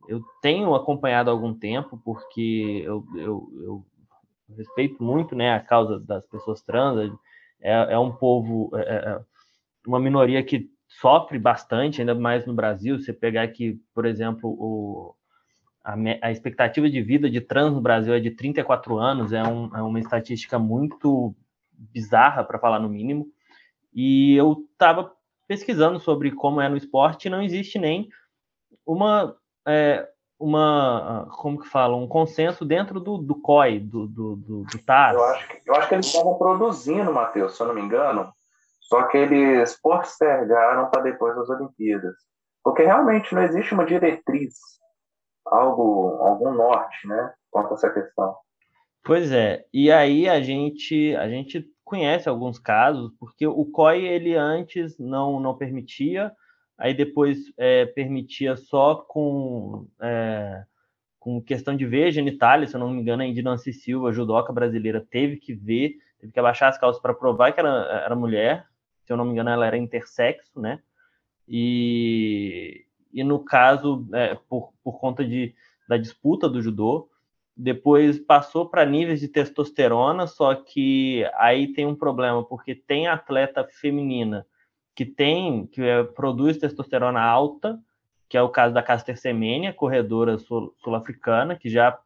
eu 0.08 0.22
tenho 0.40 0.74
acompanhado 0.74 1.28
há 1.28 1.32
algum 1.32 1.52
tempo, 1.52 2.00
porque 2.02 2.82
eu, 2.84 3.04
eu, 3.14 3.50
eu 3.62 3.86
respeito 4.56 5.02
muito 5.02 5.34
né, 5.34 5.54
a 5.54 5.60
causa 5.60 5.98
das 6.00 6.26
pessoas 6.26 6.62
trans, 6.62 7.12
é, 7.60 7.94
é 7.94 7.98
um 7.98 8.12
povo, 8.12 8.70
é, 8.74 8.80
é 8.80 9.20
uma 9.86 10.00
minoria 10.00 10.42
que 10.42 10.70
sofre 10.86 11.38
bastante, 11.38 12.00
ainda 12.00 12.14
mais 12.14 12.46
no 12.46 12.54
Brasil. 12.54 12.98
Você 12.98 13.12
pegar 13.12 13.42
aqui, 13.42 13.80
por 13.94 14.06
exemplo, 14.06 14.50
o, 14.50 15.14
a, 15.84 15.94
a, 16.22 16.30
expectativa 16.30 16.88
de 16.88 17.02
vida 17.02 17.30
de 17.30 17.40
trans 17.40 17.74
no 17.74 17.80
Brasil 17.80 18.14
é 18.14 18.20
de 18.20 18.30
34 18.30 18.96
anos, 18.96 19.32
é, 19.32 19.42
um, 19.42 19.74
é 19.76 19.82
uma 19.82 20.00
estatística 20.00 20.58
muito 20.58 21.34
bizarra, 21.72 22.42
para 22.42 22.58
falar 22.58 22.80
no 22.80 22.88
mínimo. 22.88 23.28
E 23.94 24.34
eu 24.34 24.66
estava 24.72 25.12
pesquisando 25.46 25.98
sobre 25.98 26.30
como 26.30 26.60
é 26.60 26.68
no 26.68 26.76
esporte 26.76 27.30
não 27.30 27.42
existe 27.42 27.78
nem 27.78 28.08
uma, 28.84 29.34
é, 29.66 30.08
uma, 30.38 31.26
como 31.36 31.60
que 31.60 31.68
fala, 31.68 31.96
um 31.96 32.06
consenso 32.06 32.64
dentro 32.64 33.00
do, 33.00 33.18
do 33.18 33.34
COI, 33.40 33.80
do, 33.80 34.06
do, 34.06 34.36
do, 34.36 34.62
do 34.62 34.78
TAS. 34.84 35.14
Eu 35.14 35.24
acho, 35.24 35.48
que, 35.48 35.60
eu 35.66 35.74
acho 35.74 35.88
que 35.88 35.94
eles 35.94 36.06
estavam 36.06 36.38
produzindo, 36.38 37.12
Matheus, 37.12 37.56
se 37.56 37.62
eu 37.62 37.66
não 37.66 37.74
me 37.74 37.80
engano, 37.80 38.32
só 38.80 39.02
que 39.04 39.18
eles 39.18 39.78
postergaram 39.80 40.88
para 40.90 41.02
depois 41.02 41.34
das 41.34 41.48
Olimpíadas. 41.50 42.14
Porque 42.62 42.82
realmente 42.82 43.34
não 43.34 43.42
existe 43.42 43.74
uma 43.74 43.84
diretriz, 43.84 44.54
algo, 45.44 46.18
algum 46.22 46.52
norte, 46.52 47.06
né, 47.06 47.32
quanto 47.50 47.72
a 47.72 47.74
essa 47.74 47.90
questão. 47.90 48.36
Pois 49.04 49.32
é, 49.32 49.64
e 49.72 49.90
aí 49.90 50.28
a 50.28 50.40
gente, 50.40 51.16
a 51.16 51.28
gente 51.28 51.66
conhece 51.84 52.28
alguns 52.28 52.58
casos, 52.58 53.10
porque 53.18 53.46
o 53.46 53.64
COI 53.64 54.06
ele 54.06 54.34
antes 54.36 54.98
não, 54.98 55.40
não 55.40 55.56
permitia, 55.56 56.32
aí 56.78 56.94
depois 56.94 57.52
é, 57.56 57.84
permitia 57.84 58.56
só 58.56 58.94
com, 58.94 59.88
é, 60.00 60.64
com 61.18 61.42
questão 61.42 61.76
de 61.76 61.84
ver 61.84 62.12
genitália, 62.12 62.68
se 62.68 62.76
eu 62.76 62.80
não 62.80 62.90
me 62.90 63.00
engano, 63.00 63.22
a 63.22 63.26
Indinancy 63.26 63.72
Silva, 63.72 64.12
judoca 64.12 64.52
brasileira, 64.52 65.04
teve 65.10 65.36
que 65.36 65.52
ver, 65.52 65.96
teve 66.20 66.32
que 66.32 66.38
abaixar 66.38 66.68
as 66.68 66.78
calças 66.78 67.02
para 67.02 67.12
provar 67.12 67.52
que 67.52 67.58
era, 67.58 68.02
era 68.04 68.14
mulher, 68.14 68.64
se 69.04 69.12
eu 69.12 69.16
não 69.16 69.24
me 69.24 69.32
engano, 69.32 69.50
ela 69.50 69.66
era 69.66 69.76
intersexo, 69.76 70.60
né? 70.60 70.80
E, 71.48 72.84
e 73.12 73.24
no 73.24 73.40
caso, 73.40 74.06
é, 74.12 74.36
por, 74.48 74.72
por 74.84 75.00
conta 75.00 75.24
de, 75.24 75.54
da 75.88 75.96
disputa 75.96 76.48
do 76.48 76.62
judô, 76.62 77.10
depois 77.56 78.20
passou 78.20 78.68
para 78.68 78.86
níveis 78.86 79.18
de 79.18 79.26
testosterona, 79.26 80.28
só 80.28 80.54
que 80.54 81.28
aí 81.34 81.72
tem 81.72 81.86
um 81.86 81.94
problema, 81.94 82.44
porque 82.44 82.74
tem 82.74 83.08
atleta 83.08 83.66
feminina 83.68 84.46
que 84.98 85.06
tem, 85.06 85.64
que 85.68 85.80
é, 85.80 86.02
produz 86.02 86.58
testosterona 86.58 87.20
alta, 87.20 87.80
que 88.28 88.36
é 88.36 88.42
o 88.42 88.48
caso 88.48 88.74
da 88.74 88.82
Caster 88.82 89.16
Semenya, 89.16 89.72
corredora 89.72 90.36
sul-africana, 90.38 91.54
que 91.54 91.70
já 91.70 91.96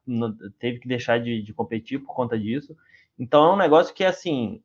teve 0.59 0.77
que 0.77 0.87
deixar 0.87 1.19
de, 1.19 1.41
de, 1.41 1.51
competir 1.55 1.97
por 1.97 2.13
conta 2.13 2.37
disso. 2.37 2.77
Então 3.17 3.45
é 3.45 3.53
um 3.53 3.57
negócio 3.57 3.95
que, 3.95 4.05
assim, 4.05 4.61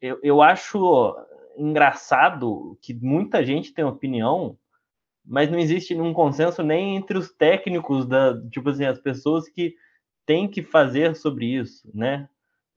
eu, 0.00 0.20
eu 0.22 0.40
acho 0.40 1.16
engraçado 1.56 2.78
que 2.80 2.94
muita 2.94 3.44
gente 3.44 3.74
tem 3.74 3.84
opinião, 3.84 4.56
mas 5.26 5.50
não 5.50 5.58
existe 5.58 5.92
nenhum 5.92 6.14
consenso 6.14 6.62
nem 6.62 6.94
entre 6.94 7.18
os 7.18 7.32
técnicos 7.32 8.06
da, 8.06 8.40
tipo 8.48 8.70
assim, 8.70 8.84
as 8.84 9.00
pessoas 9.00 9.48
que 9.48 9.74
têm 10.24 10.46
que 10.46 10.62
fazer 10.62 11.16
sobre 11.16 11.46
isso, 11.46 11.90
né? 11.92 12.28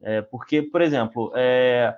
É, 0.02 0.24
porque, 0.24 0.64
por 0.64 0.82
exemplo, 0.82 1.32
é, 1.36 1.96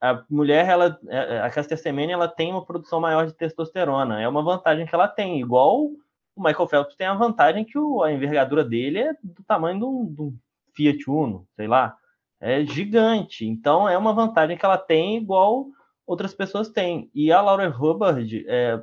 a 0.00 0.24
mulher, 0.30 0.66
ela, 0.66 0.98
é, 1.08 1.40
a 1.40 1.50
Caster 1.50 1.78
Semenya, 1.78 2.14
ela 2.14 2.28
tem 2.28 2.50
uma 2.50 2.64
produção 2.64 3.00
maior 3.00 3.26
de 3.26 3.34
testosterona. 3.34 4.20
É 4.20 4.26
uma 4.26 4.42
vantagem 4.42 4.86
que 4.86 4.94
ela 4.94 5.06
tem, 5.06 5.40
igual 5.40 5.90
o 6.34 6.42
Michael 6.42 6.68
Phelps 6.68 6.96
tem 6.96 7.06
a 7.06 7.14
vantagem 7.14 7.64
que 7.64 7.78
o, 7.78 8.02
a 8.02 8.12
envergadura 8.12 8.64
dele 8.64 9.00
é 9.00 9.12
do 9.22 9.42
tamanho 9.46 9.78
do, 9.78 10.04
do 10.04 10.34
Fiat 10.74 11.10
Uno, 11.10 11.46
sei 11.54 11.66
lá. 11.66 11.96
É 12.40 12.64
gigante. 12.64 13.46
Então, 13.46 13.86
é 13.86 13.98
uma 13.98 14.14
vantagem 14.14 14.56
que 14.56 14.64
ela 14.64 14.78
tem 14.78 15.18
igual 15.18 15.66
outras 16.06 16.32
pessoas 16.32 16.70
têm. 16.70 17.10
E 17.14 17.30
a 17.30 17.42
Laura 17.42 17.68
Hubbard 17.68 18.44
é, 18.48 18.82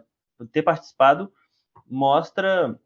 ter 0.52 0.62
participado 0.62 1.32
mostra 1.86 2.78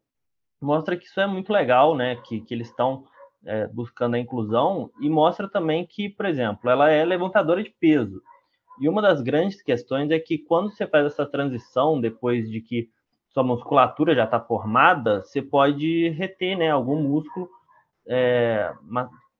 mostra 0.60 0.96
que 0.96 1.04
isso 1.04 1.20
é 1.20 1.26
muito 1.26 1.52
legal, 1.52 1.94
né? 1.96 2.16
Que, 2.16 2.40
que 2.40 2.54
eles 2.54 2.68
estão 2.68 3.04
é, 3.44 3.66
buscando 3.66 4.14
a 4.14 4.18
inclusão, 4.18 4.90
e 5.00 5.08
mostra 5.08 5.48
também 5.48 5.86
que, 5.86 6.08
por 6.08 6.26
exemplo, 6.26 6.70
ela 6.70 6.90
é 6.90 7.04
levantadora 7.04 7.62
de 7.62 7.70
peso. 7.70 8.22
E 8.80 8.88
uma 8.88 9.02
das 9.02 9.20
grandes 9.20 9.62
questões 9.62 10.10
é 10.10 10.18
que 10.18 10.38
quando 10.38 10.70
você 10.70 10.86
faz 10.86 11.06
essa 11.06 11.26
transição, 11.26 12.00
depois 12.00 12.50
de 12.50 12.60
que 12.60 12.88
sua 13.28 13.42
musculatura 13.42 14.14
já 14.14 14.24
está 14.24 14.40
formada, 14.40 15.22
você 15.22 15.40
pode 15.40 16.08
reter 16.10 16.56
né, 16.56 16.70
algum 16.70 17.00
músculo 17.00 17.48
é, 18.06 18.72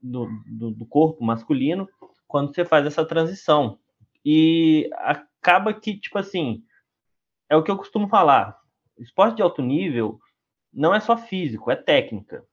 do, 0.02 0.28
do, 0.46 0.70
do 0.70 0.86
corpo 0.86 1.24
masculino 1.24 1.88
quando 2.26 2.54
você 2.54 2.64
faz 2.64 2.86
essa 2.86 3.04
transição. 3.04 3.78
E 4.24 4.88
acaba 4.94 5.74
que, 5.74 5.98
tipo 5.98 6.18
assim, 6.18 6.62
é 7.48 7.56
o 7.56 7.62
que 7.62 7.70
eu 7.70 7.76
costumo 7.76 8.08
falar: 8.08 8.56
esporte 8.98 9.36
de 9.36 9.42
alto 9.42 9.60
nível 9.60 10.18
não 10.72 10.94
é 10.94 11.00
só 11.00 11.16
físico, 11.16 11.70
é 11.70 11.76
técnica. 11.76 12.44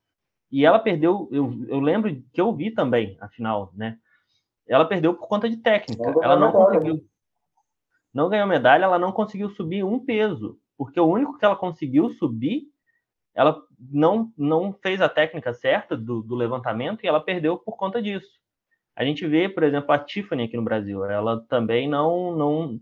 E 0.52 0.66
ela 0.66 0.80
perdeu, 0.80 1.30
eu, 1.32 1.66
eu 1.68 1.80
lembro 1.80 2.24
que 2.34 2.41
eu 2.41 2.54
vi 2.54 2.72
também, 2.72 3.18
afinal, 3.20 3.72
né? 3.76 3.97
Ela 4.68 4.86
perdeu 4.86 5.14
por 5.14 5.28
conta 5.28 5.50
de 5.50 5.58
técnica. 5.58 6.12
Não 6.12 6.24
ela 6.24 6.36
não 6.36 6.47
medalha, 6.47 6.66
conseguiu. 6.66 6.93
Né? 6.95 7.02
Não 8.14 8.30
ganhou 8.30 8.47
medalha, 8.47 8.84
ela 8.84 9.00
não 9.00 9.12
conseguiu 9.12 9.50
subir 9.50 9.84
um 9.84 10.04
peso. 10.04 10.60
Porque 10.78 11.00
o 11.00 11.06
único 11.06 11.38
que 11.38 11.45
ela 11.45 11.56
conseguiu 11.56 12.10
subir, 12.10 12.64
ela 13.34 13.62
não, 13.80 14.32
não 14.38 14.74
fez 14.74 15.02
a 15.02 15.10
técnica 15.10 15.54
certa 15.54 15.95
do, 15.97 16.22
do 16.22 16.36
levantamento 16.36 17.04
e 17.04 17.08
ela 17.08 17.20
perdeu 17.20 17.58
por 17.58 17.78
conta 17.78 18.02
disso. 18.02 18.39
A 18.95 19.04
gente 19.04 19.26
vê, 19.28 19.47
por 19.47 19.64
exemplo, 19.64 19.91
a 19.91 20.00
Tiffany 20.00 20.43
aqui 20.43 20.58
no 20.58 20.64
Brasil. 20.64 21.04
Ela 21.06 21.39
também 21.47 21.88
não. 21.88 22.36
não 22.36 22.80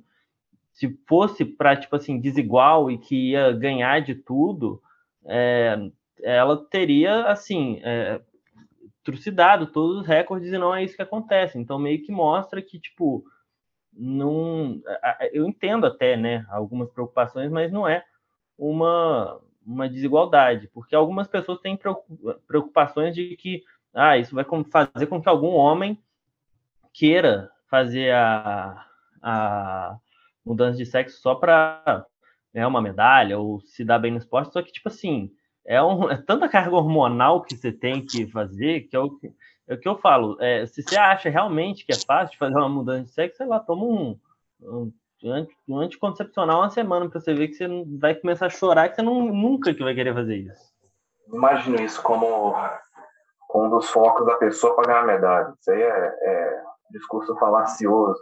se 0.74 0.96
fosse 1.08 1.44
para, 1.44 1.76
tipo 1.76 1.96
assim, 1.96 2.20
desigual 2.20 2.92
e 2.92 3.00
que 3.00 3.32
ia 3.32 3.52
ganhar 3.52 4.00
de 4.00 4.14
tudo, 4.14 4.80
é, 5.26 5.76
ela 6.22 6.66
teria, 6.66 7.26
assim, 7.26 7.80
é, 7.84 8.22
trucidado 9.04 9.68
todos 9.68 10.02
os 10.02 10.08
recordes 10.08 10.52
e 10.52 10.58
não 10.58 10.76
é 10.76 10.84
isso 10.84 10.96
que 10.96 11.02
acontece. 11.02 11.58
Então, 11.58 11.80
meio 11.80 12.02
que 12.04 12.12
mostra 12.12 12.62
que, 12.62 12.80
tipo, 12.80 13.24
não. 13.94 14.82
Eu 15.32 15.48
entendo 15.48 15.86
até, 15.86 16.18
né, 16.18 16.46
algumas 16.50 16.90
preocupações, 16.92 17.52
mas 17.52 17.72
não 17.72 17.88
é 17.88 18.04
uma, 18.58 19.40
uma 19.66 19.90
desigualdade, 19.90 20.70
porque 20.74 20.96
algumas 20.96 21.28
pessoas 21.28 21.60
têm 21.60 21.80
preocupações 22.48 23.16
de 23.16 23.36
que, 23.36 23.64
ah, 23.94 24.18
isso 24.18 24.36
vai 24.36 24.46
fazer 24.70 25.08
com 25.08 25.22
que 25.22 25.30
algum 25.30 25.54
homem 25.54 26.02
queira 26.94 27.52
fazer 27.70 28.14
a, 28.14 28.86
a 29.22 29.98
mudança 30.46 30.78
de 30.78 30.86
sexo 30.86 31.22
só 31.22 31.36
para 31.36 32.06
ganhar 32.54 32.68
uma 32.68 32.82
medalha 32.82 33.38
ou 33.38 33.60
se 33.62 33.84
dar 33.84 34.00
bem 34.00 34.12
no 34.12 34.18
esporte, 34.18 34.54
só 34.54 34.62
que, 34.62 34.72
tipo 34.72 34.90
assim, 34.90 35.32
é, 35.68 35.84
um, 35.84 36.10
é 36.10 36.16
tanta 36.16 36.48
carga 36.48 36.76
hormonal 36.76 37.44
que 37.44 37.56
você 37.56 37.72
tem 37.74 38.04
que 38.04 38.26
fazer 38.28 38.88
que 38.88 38.96
é 38.96 39.00
o 39.00 39.12
que, 39.12 39.34
é 39.68 39.74
o 39.74 39.80
que 39.80 39.88
eu 39.88 39.98
falo. 39.98 40.38
É, 40.40 40.66
se 40.66 40.82
você 40.82 40.98
acha 40.98 41.30
realmente 41.30 41.86
que 41.86 41.92
é 41.92 41.98
fácil 41.98 42.38
fazer 42.38 42.56
uma 42.56 42.70
mudança 42.70 43.04
de 43.04 43.12
sexo, 43.12 43.38
sei 43.38 43.46
lá, 43.46 43.60
toma 43.60 43.84
um, 43.84 44.18
um, 44.62 44.92
um 45.68 45.78
anticoncepcional 45.78 46.62
uma 46.62 46.70
semana 46.70 47.10
para 47.10 47.20
você 47.20 47.34
ver 47.34 47.50
que 47.50 47.56
você 47.56 47.68
vai 48.00 48.16
começar 48.16 48.46
a 48.46 48.50
chorar 48.50 48.88
que 48.88 48.96
você 48.96 49.02
não, 49.02 49.26
nunca 49.26 49.74
que 49.74 49.84
vai 49.84 49.94
querer 49.94 50.14
fazer 50.14 50.38
isso. 50.38 50.74
Imagino 51.28 51.82
isso 51.82 52.02
como 52.02 52.56
um 53.54 53.70
dos 53.70 53.90
focos 53.90 54.26
da 54.26 54.38
pessoa 54.38 54.74
para 54.74 54.94
ganhar 54.94 55.06
medalha. 55.06 55.54
Isso 55.60 55.72
aí 55.72 55.82
é, 55.82 56.16
é 56.22 56.64
discurso 56.92 57.36
falacioso. 57.36 58.20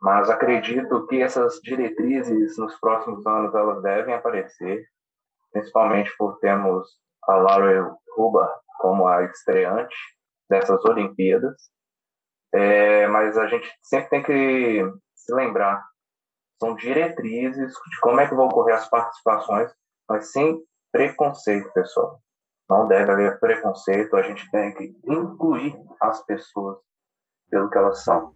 Mas 0.00 0.30
acredito 0.30 1.06
que 1.08 1.20
essas 1.20 1.60
diretrizes 1.60 2.56
nos 2.56 2.74
próximos 2.80 3.26
anos 3.26 3.54
elas 3.54 3.82
devem 3.82 4.14
aparecer 4.14 4.86
principalmente 5.52 6.10
por 6.16 6.38
termos 6.38 6.88
a 7.24 7.36
Laura 7.36 7.94
Ruba 8.16 8.48
como 8.78 9.06
a 9.06 9.24
estreante 9.24 9.94
dessas 10.48 10.84
Olimpíadas. 10.84 11.54
É, 12.54 13.06
mas 13.08 13.36
a 13.36 13.46
gente 13.46 13.70
sempre 13.82 14.08
tem 14.08 14.22
que 14.22 14.82
se 15.14 15.34
lembrar, 15.34 15.84
são 16.58 16.74
diretrizes 16.74 17.72
de 17.72 18.00
como 18.00 18.20
é 18.20 18.26
que 18.26 18.34
vão 18.34 18.46
ocorrer 18.46 18.76
as 18.76 18.88
participações, 18.88 19.70
mas 20.08 20.32
sem 20.32 20.58
preconceito, 20.90 21.70
pessoal. 21.72 22.20
Não 22.68 22.88
deve 22.88 23.12
haver 23.12 23.38
preconceito, 23.38 24.16
a 24.16 24.22
gente 24.22 24.50
tem 24.50 24.74
que 24.74 24.96
incluir 25.04 25.74
as 26.00 26.24
pessoas 26.24 26.78
pelo 27.50 27.70
que 27.70 27.78
elas 27.78 28.02
são. 28.02 28.32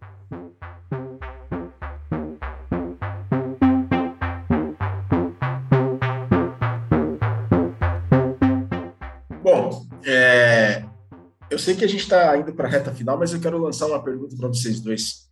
Eu 11.53 11.59
sei 11.59 11.75
que 11.75 11.85
a 11.85 11.87
gente 11.87 12.01
está 12.01 12.35
indo 12.35 12.51
para 12.53 12.67
a 12.67 12.71
reta 12.71 12.93
final, 12.93 13.17
mas 13.17 13.31
eu 13.31 13.39
quero 13.39 13.59
lançar 13.59 13.85
uma 13.85 14.03
pergunta 14.03 14.35
para 14.35 14.47
vocês 14.47 14.81
dois. 14.81 15.29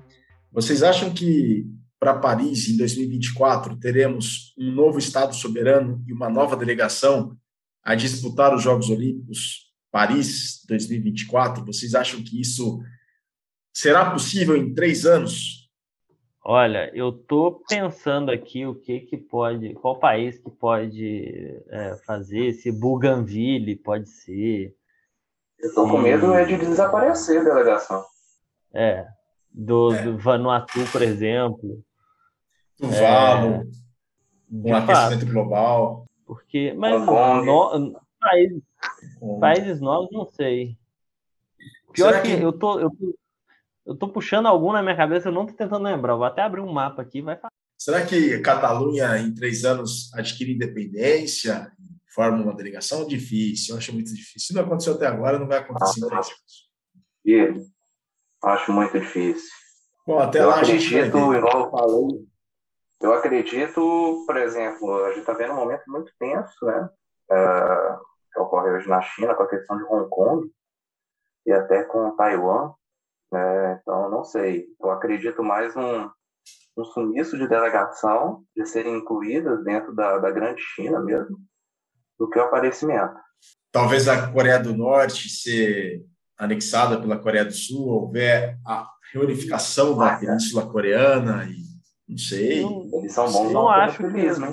Vocês 0.51 0.83
acham 0.83 1.11
que 1.11 1.65
para 1.99 2.19
Paris, 2.19 2.69
em 2.69 2.77
2024, 2.77 3.77
teremos 3.77 4.53
um 4.57 4.71
novo 4.71 4.99
Estado 4.99 5.35
soberano 5.35 6.03
e 6.07 6.13
uma 6.13 6.29
nova 6.29 6.55
delegação 6.55 7.35
a 7.83 7.95
disputar 7.95 8.53
os 8.53 8.61
Jogos 8.61 8.89
Olímpicos 8.89 9.71
Paris 9.91 10.63
2024? 10.67 11.65
Vocês 11.65 11.95
acham 11.95 12.23
que 12.23 12.39
isso 12.39 12.79
será 13.73 14.11
possível 14.11 14.55
em 14.55 14.75
três 14.75 15.07
anos? 15.07 15.69
Olha, 16.43 16.91
eu 16.93 17.11
tô 17.11 17.63
pensando 17.67 18.29
aqui 18.29 18.65
o 18.65 18.75
que 18.75 18.99
que 19.01 19.17
pode, 19.17 19.73
qual 19.73 19.99
país 19.99 20.37
que 20.37 20.51
pode 20.51 21.63
é, 21.69 21.95
fazer, 22.05 22.53
se 22.53 22.71
Bougainville 22.71 23.75
pode 23.75 24.07
ser. 24.07 24.75
Eu 25.61 25.73
tô 25.73 25.85
se... 25.85 25.91
com 25.91 25.97
medo 25.99 26.33
é 26.33 26.45
de 26.45 26.57
desaparecer 26.57 27.41
a 27.41 27.43
delegação. 27.43 28.03
É, 28.73 29.05
do, 29.51 29.93
é. 29.93 30.03
do 30.03 30.17
Vanuatu, 30.17 30.79
por 30.91 31.01
exemplo. 31.01 31.83
Tuvalu, 32.77 33.69
é, 34.65 34.71
um 34.71 34.75
aquecimento 34.75 35.25
global. 35.31 36.05
Porque, 36.25 36.73
mas 36.73 37.05
no, 37.05 38.01
países, 38.19 38.63
países 39.39 39.81
novos, 39.81 40.09
não 40.11 40.25
sei. 40.25 40.77
Pior 41.93 42.11
Será 42.11 42.21
que, 42.21 42.37
que 42.37 42.41
eu 42.41 42.53
tô, 42.53 42.79
eu 42.79 42.89
tô, 42.89 43.15
eu 43.85 43.95
tô 43.95 44.07
puxando 44.07 44.45
algum 44.45 44.71
na 44.71 44.81
minha 44.81 44.95
cabeça, 44.95 45.27
eu 45.27 45.33
não 45.33 45.45
tô 45.45 45.53
tentando 45.53 45.83
lembrar. 45.83 46.13
Eu 46.13 46.17
vou 46.17 46.25
até 46.25 46.41
abrir 46.41 46.61
um 46.61 46.71
mapa 46.71 47.01
aqui, 47.01 47.21
vai 47.21 47.35
falar. 47.35 47.51
Será 47.77 48.05
que 48.05 48.39
Catalunha, 48.39 49.17
em 49.17 49.33
três 49.33 49.65
anos, 49.65 50.13
adquire 50.13 50.53
independência, 50.53 51.71
forma 52.13 52.43
uma 52.43 52.55
delegação? 52.55 53.07
Difícil, 53.07 53.73
eu 53.73 53.77
acho 53.77 53.93
muito 53.93 54.13
difícil. 54.13 54.39
Se 54.39 54.53
não 54.53 54.63
aconteceu 54.63 54.93
até 54.93 55.07
agora, 55.07 55.39
não 55.39 55.47
vai 55.47 55.59
acontecer 55.59 55.99
em 55.99 56.07
três 56.07 56.27
anos. 56.27 57.71
Acho 58.43 58.71
muito 58.73 58.99
difícil. 58.99 59.49
Bom, 60.05 60.19
até 60.19 60.39
eu 60.39 60.47
lá 60.47 60.55
acredito, 60.55 60.97
a 60.97 61.03
gente 61.03 61.07
igual 61.07 61.33
eu 61.33 61.71
falei, 61.71 62.27
eu 63.01 63.13
acredito, 63.13 64.23
por 64.25 64.37
exemplo, 64.37 65.03
a 65.05 65.09
gente 65.09 65.19
está 65.19 65.33
vendo 65.33 65.53
um 65.53 65.57
momento 65.57 65.83
muito 65.87 66.11
tenso, 66.19 66.65
né? 66.65 66.89
Uh, 67.31 67.99
que 68.31 68.39
ocorre 68.39 68.71
hoje 68.71 68.87
na 68.87 69.01
China 69.01 69.35
com 69.35 69.43
a 69.43 69.49
questão 69.49 69.77
de 69.77 69.83
Hong 69.83 70.09
Kong 70.09 70.51
e 71.45 71.51
até 71.51 71.83
com 71.83 72.15
Taiwan. 72.15 72.73
Né? 73.31 73.79
Então, 73.81 74.09
não 74.09 74.23
sei. 74.23 74.67
Eu 74.79 74.91
acredito 74.91 75.43
mais 75.43 75.75
num, 75.75 76.09
um 76.77 76.85
sumiço 76.85 77.37
de 77.37 77.47
delegação 77.47 78.43
de 78.55 78.65
serem 78.65 78.97
incluídas 78.97 79.63
dentro 79.63 79.93
da, 79.93 80.17
da 80.17 80.31
grande 80.31 80.61
China 80.61 80.99
mesmo, 80.99 81.37
do 82.21 82.29
que 82.29 82.37
o 82.37 82.43
aparecimento. 82.43 83.15
Talvez 83.71 84.07
a 84.07 84.27
Coreia 84.27 84.59
do 84.59 84.77
Norte 84.77 85.27
ser 85.27 86.05
anexada 86.37 87.01
pela 87.01 87.17
Coreia 87.17 87.43
do 87.43 87.51
Sul, 87.51 87.87
houver 87.87 88.59
a 88.63 88.87
reunificação 89.11 89.97
da 89.97 90.17
Península 90.17 90.67
Coreana 90.67 91.45
e 91.45 91.63
não 92.07 92.17
sei. 92.19 92.63
Eles 92.93 93.11
são 93.11 93.31
bons 93.31 93.51
não 93.51 93.67
acho 93.67 93.97
que, 93.97 94.03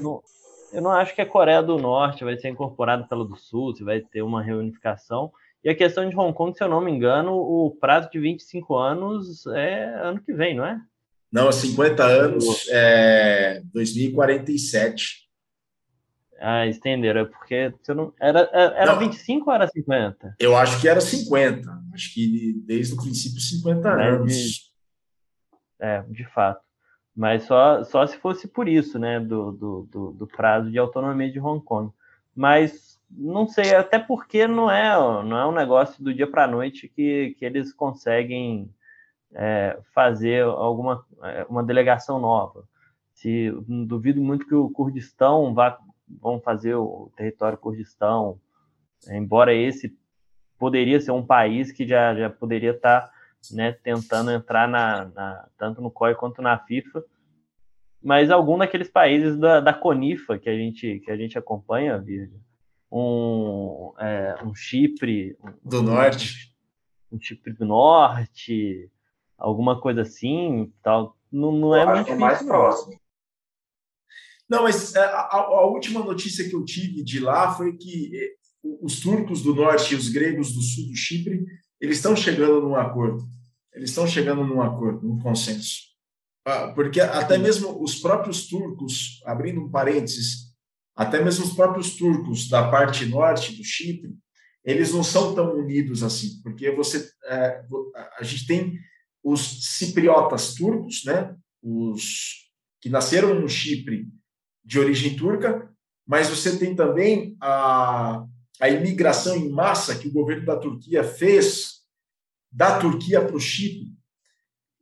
não, 0.00 0.22
Eu 0.72 0.80
não 0.80 0.90
acho 0.90 1.14
que 1.14 1.20
a 1.20 1.26
Coreia 1.26 1.62
do 1.62 1.76
Norte 1.76 2.24
vai 2.24 2.38
ser 2.38 2.48
incorporada 2.48 3.06
pela 3.06 3.24
do 3.24 3.36
Sul, 3.36 3.76
se 3.76 3.84
vai 3.84 4.00
ter 4.00 4.22
uma 4.22 4.42
reunificação. 4.42 5.30
E 5.62 5.68
a 5.68 5.74
questão 5.74 6.08
de 6.08 6.16
Hong 6.16 6.32
Kong, 6.32 6.56
se 6.56 6.64
eu 6.64 6.68
não 6.68 6.80
me 6.80 6.90
engano, 6.90 7.34
o 7.34 7.76
prazo 7.78 8.08
de 8.10 8.18
25 8.18 8.76
anos 8.76 9.46
é 9.48 9.84
ano 10.02 10.22
que 10.22 10.32
vem, 10.32 10.56
não 10.56 10.64
é? 10.64 10.80
Não, 11.30 11.52
50 11.52 12.02
anos 12.02 12.66
é 12.70 13.60
2047. 13.74 15.27
Ah, 16.40 16.66
estenderam, 16.66 17.22
é 17.22 17.24
porque 17.24 17.74
você 17.82 17.92
não, 17.92 18.12
era, 18.20 18.48
era 18.52 18.92
não, 18.92 18.98
25 19.00 19.50
ou 19.50 19.54
era 19.54 19.66
50? 19.66 20.36
Eu 20.38 20.56
acho 20.56 20.80
que 20.80 20.88
era 20.88 21.00
50. 21.00 21.68
Acho 21.92 22.14
que 22.14 22.62
desde 22.64 22.94
o 22.94 22.96
princípio 22.96 23.40
50 23.40 23.88
é, 23.88 24.08
anos. 24.08 24.32
De, 24.32 24.60
é, 25.80 26.02
de 26.02 26.24
fato. 26.26 26.60
Mas 27.14 27.42
só, 27.42 27.82
só 27.82 28.06
se 28.06 28.16
fosse 28.18 28.46
por 28.46 28.68
isso, 28.68 28.98
né? 28.98 29.18
Do, 29.18 29.50
do, 29.50 29.88
do, 29.90 30.10
do 30.12 30.26
prazo 30.26 30.70
de 30.70 30.78
autonomia 30.78 31.30
de 31.30 31.40
Hong 31.40 31.64
Kong. 31.64 31.92
Mas 32.34 33.00
não 33.10 33.48
sei, 33.48 33.74
até 33.74 33.98
porque 33.98 34.46
não 34.46 34.70
é, 34.70 34.94
não 35.24 35.36
é 35.36 35.46
um 35.46 35.52
negócio 35.52 36.02
do 36.02 36.14
dia 36.14 36.30
para 36.30 36.44
a 36.44 36.48
noite 36.48 36.88
que, 36.88 37.34
que 37.38 37.44
eles 37.44 37.72
conseguem 37.72 38.70
é, 39.34 39.78
fazer 39.92 40.44
alguma 40.44 41.04
é, 41.22 41.44
uma 41.48 41.64
delegação 41.64 42.20
nova. 42.20 42.64
Se 43.14 43.50
duvido 43.66 44.20
muito 44.20 44.46
que 44.46 44.54
o 44.54 44.70
Kurdistão 44.70 45.52
vá 45.52 45.76
vão 46.20 46.40
fazer 46.40 46.74
o 46.74 47.10
território 47.16 47.58
Kurdistão, 47.58 48.40
embora 49.08 49.54
esse 49.54 49.96
poderia 50.58 51.00
ser 51.00 51.12
um 51.12 51.24
país 51.24 51.70
que 51.70 51.86
já, 51.86 52.14
já 52.14 52.28
poderia 52.28 52.72
estar 52.72 53.02
tá, 53.02 53.12
né, 53.52 53.72
tentando 53.72 54.30
entrar 54.30 54.68
na, 54.68 55.04
na, 55.06 55.48
tanto 55.56 55.80
no 55.80 55.90
COI 55.90 56.14
quanto 56.14 56.42
na 56.42 56.58
FIFA, 56.58 57.04
mas 58.02 58.30
algum 58.30 58.58
daqueles 58.58 58.88
países 58.88 59.38
da, 59.38 59.60
da 59.60 59.72
CONIFA 59.72 60.38
que 60.38 60.48
a 60.48 60.56
gente 60.56 61.00
que 61.00 61.10
a 61.10 61.16
gente 61.16 61.38
acompanha, 61.38 61.98
Virgem, 61.98 62.40
um, 62.90 63.92
é, 63.98 64.36
um 64.42 64.54
Chipre 64.54 65.36
do 65.64 65.80
um, 65.80 65.82
norte, 65.82 66.54
um 67.12 67.20
Chipre 67.20 67.52
do 67.52 67.64
norte, 67.64 68.90
alguma 69.36 69.80
coisa 69.80 70.02
assim, 70.02 70.72
tal. 70.82 71.16
Não, 71.30 71.52
não 71.52 71.76
é 71.76 71.84
muito 71.84 72.12
é 72.12 72.16
mais 72.16 72.42
próximo. 72.42 72.98
Não, 74.48 74.62
mas 74.62 74.94
é, 74.94 75.00
a, 75.00 75.28
a, 75.30 75.66
última 75.66 76.00
notícia 76.00 76.48
que 76.48 76.54
eu 76.54 76.64
tive 76.64 77.02
de 77.04 77.20
lá 77.20 77.54
foi 77.54 77.76
que 77.76 78.10
é, 78.14 78.30
os 78.82 79.00
turcos 79.00 79.42
do 79.42 79.54
norte 79.54 79.94
e 79.94 79.96
os 79.96 80.08
gregos 80.08 80.52
do 80.52 80.62
sul 80.62 80.86
do 80.86 80.96
Chipre, 80.96 81.44
eles 81.80 81.98
estão 81.98 82.16
chegando 82.16 82.60
num 82.60 82.74
acordo. 82.74 83.26
Eles 83.74 83.90
estão 83.90 84.06
chegando 84.06 84.44
num 84.44 84.62
acordo, 84.62 85.06
num 85.06 85.18
consenso. 85.18 85.88
Ah, 86.46 86.68
porque 86.68 87.00
até 87.00 87.36
mesmo 87.36 87.82
os 87.82 87.96
próprios 87.96 88.48
turcos, 88.48 89.20
abrindo 89.26 89.60
um 89.60 89.70
parênteses, 89.70 90.48
até 90.96 91.22
mesmo 91.22 91.44
os 91.44 91.52
próprios 91.52 91.96
turcos 91.96 92.48
da 92.48 92.70
parte 92.70 93.04
norte 93.04 93.54
do 93.54 93.62
Chipre, 93.62 94.16
eles 94.64 94.92
não 94.92 95.04
são 95.04 95.34
tão 95.34 95.56
unidos 95.56 96.02
assim, 96.02 96.40
porque 96.42 96.70
você 96.70 97.08
é, 97.26 97.62
a 98.18 98.24
gente 98.24 98.46
tem 98.46 98.78
os 99.22 99.76
cipriotas 99.76 100.54
turcos, 100.54 101.04
né, 101.04 101.34
os 101.62 102.48
que 102.80 102.88
nasceram 102.88 103.38
no 103.38 103.48
Chipre 103.48 104.08
de 104.64 104.78
origem 104.78 105.16
turca, 105.16 105.70
mas 106.06 106.28
você 106.28 106.56
tem 106.56 106.74
também 106.74 107.36
a, 107.40 108.24
a 108.60 108.68
imigração 108.68 109.36
em 109.36 109.50
massa 109.50 109.96
que 109.96 110.08
o 110.08 110.12
governo 110.12 110.46
da 110.46 110.56
Turquia 110.56 111.04
fez 111.04 111.78
da 112.50 112.78
Turquia 112.78 113.20
para 113.20 113.36
o 113.36 113.40
Chipre, 113.40 113.92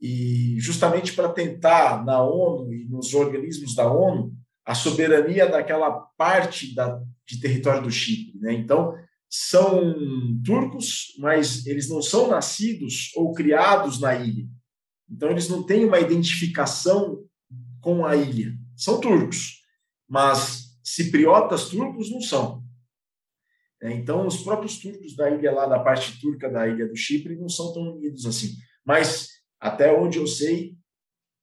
e 0.01 0.57
justamente 0.59 1.13
para 1.13 1.29
tentar 1.29 2.05
na 2.05 2.23
ONU 2.23 2.73
e 2.73 2.85
nos 2.89 3.15
organismos 3.15 3.75
da 3.75 3.91
ONU 3.91 4.33
a 4.65 4.75
soberania 4.75 5.49
daquela 5.49 5.91
parte 5.91 6.75
da, 6.75 7.01
de 7.27 7.41
território 7.41 7.83
do 7.83 7.91
Chipre. 7.91 8.39
Né? 8.41 8.53
Então, 8.53 8.95
são 9.29 9.95
turcos, 10.45 11.15
mas 11.19 11.67
eles 11.67 11.89
não 11.89 12.03
são 12.03 12.29
nascidos 12.29 13.11
ou 13.15 13.33
criados 13.33 14.01
na 14.01 14.15
ilha. 14.15 14.47
Então, 15.09 15.31
eles 15.31 15.49
não 15.49 15.63
têm 15.63 15.85
uma 15.85 16.01
identificação 16.01 17.25
com 17.81 18.05
a 18.05 18.17
ilha. 18.17 18.53
São 18.77 19.01
turcos, 19.01 19.56
mas 20.09 20.79
cipriotas 20.83 21.69
turcos 21.69 22.11
não 22.11 22.21
são. 22.21 22.65
É, 23.83 23.93
então, 23.93 24.27
os 24.27 24.43
próprios 24.43 24.79
turcos 24.79 25.15
da 25.15 25.31
ilha 25.31 25.53
lá, 25.53 25.67
da 25.67 25.79
parte 25.79 26.19
turca 26.21 26.49
da 26.49 26.67
ilha 26.67 26.89
do 26.89 26.97
Chipre, 26.97 27.37
não 27.37 27.49
são 27.49 27.73
tão 27.73 27.95
unidos 27.95 28.25
assim. 28.25 28.55
Mas, 28.85 29.29
até 29.61 29.93
onde 29.93 30.19
eu 30.19 30.27
sei, 30.27 30.77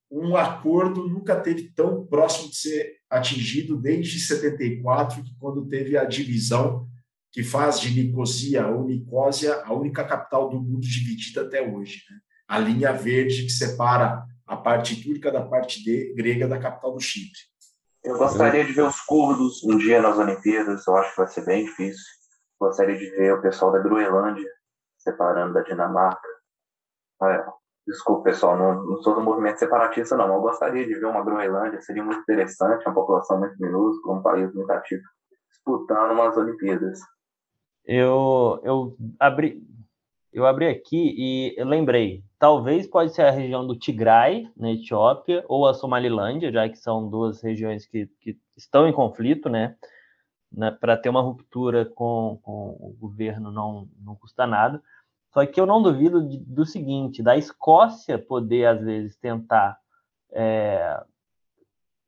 um 0.10 0.36
acordo 0.36 1.08
nunca 1.08 1.40
teve 1.40 1.72
tão 1.74 2.06
próximo 2.06 2.50
de 2.50 2.56
ser 2.56 2.98
atingido 3.10 3.76
desde 3.78 4.20
74, 4.20 5.24
quando 5.40 5.68
teve 5.68 5.98
a 5.98 6.06
divisão 6.06 6.88
que 7.32 7.44
faz 7.44 7.80
de 7.80 7.90
Nicosia 7.90 8.68
ou 8.68 8.86
Nicósia 8.86 9.56
a 9.64 9.74
única 9.74 10.04
capital 10.04 10.50
do 10.50 10.62
mundo 10.62 10.82
dividida 10.82 11.42
até 11.42 11.68
hoje. 11.68 12.04
Né? 12.10 12.18
A 12.48 12.60
linha 12.60 12.94
verde 12.94 13.44
que 13.44 13.50
separa 13.50 14.24
a 14.46 14.56
parte 14.56 15.02
turca 15.02 15.32
da 15.32 15.42
parte 15.42 15.84
de, 15.84 16.14
grega 16.14 16.48
da 16.48 16.60
capital 16.60 16.94
do 16.94 17.00
Chipre. 17.00 17.40
Eu 18.04 18.18
gostaria 18.18 18.66
de 18.66 18.74
ver 18.74 18.84
os 18.84 19.00
curdos 19.02 19.64
um 19.64 19.78
dia 19.78 20.02
nas 20.02 20.18
Olimpíadas, 20.18 20.86
eu 20.86 20.96
acho 20.98 21.12
que 21.12 21.18
vai 21.18 21.28
ser 21.28 21.46
bem 21.46 21.66
difícil. 21.66 22.04
Gostaria 22.60 22.98
de 22.98 23.10
ver 23.12 23.34
o 23.34 23.42
pessoal 23.42 23.72
da 23.72 23.80
Groenlândia 23.80 24.50
separando 24.98 25.54
da 25.54 25.62
Dinamarca. 25.62 26.28
É, 27.24 27.46
Desculpa, 27.86 28.24
pessoal, 28.24 28.58
não, 28.58 28.86
não 28.86 29.02
sou 29.02 29.14
do 29.14 29.22
movimento 29.22 29.60
separatista, 29.60 30.16
não. 30.16 30.34
Eu 30.34 30.42
gostaria 30.42 30.86
de 30.86 30.94
ver 30.94 31.06
uma 31.06 31.24
Groenlândia, 31.24 31.82
seria 31.82 32.04
muito 32.04 32.22
interessante, 32.22 32.86
uma 32.86 32.94
população 32.94 33.40
muito 33.40 33.56
minúscula, 33.60 34.18
um 34.18 34.22
país 34.22 34.54
muito 34.54 34.72
ativo, 34.72 35.04
disputando 35.52 36.12
umas 36.12 36.38
Olimpíadas. 36.38 37.00
Eu, 37.86 38.62
eu, 38.64 38.96
abri, 39.20 39.62
eu 40.34 40.46
abri 40.46 40.68
aqui 40.68 41.16
e 41.18 41.64
lembrei, 41.64 42.24
talvez 42.40 42.88
pode 42.88 43.14
ser 43.14 43.22
a 43.22 43.32
região 43.32 43.66
do 43.66 43.78
Tigray, 43.78 44.50
na 44.58 44.72
Etiópia, 44.72 45.46
ou 45.48 45.68
a 45.68 45.74
Somalilândia, 45.74 46.52
já 46.52 46.68
que 46.68 46.78
são 46.78 47.08
duas 47.08 47.42
regiões 47.42 47.86
que, 47.86 48.08
que 48.20 48.38
estão 48.58 48.88
em 48.88 48.94
conflito, 48.94 49.48
né? 49.48 49.76
Para 50.80 50.98
ter 50.98 51.10
uma 51.10 51.22
ruptura 51.22 51.86
com, 51.86 52.40
com 52.44 52.78
o 52.80 52.96
governo 53.00 53.52
não, 53.52 53.88
não 54.00 54.16
custa 54.16 54.46
nada. 54.46 54.82
Só 55.34 55.46
que 55.46 55.60
eu 55.60 55.66
não 55.66 55.82
duvido 55.82 56.28
de, 56.28 56.38
do 56.38 56.66
seguinte, 56.66 57.24
da 57.24 57.36
Escócia 57.36 58.20
poder, 58.20 58.66
às 58.66 58.82
vezes, 58.82 59.16
tentar 59.18 59.78
é, 60.32 61.04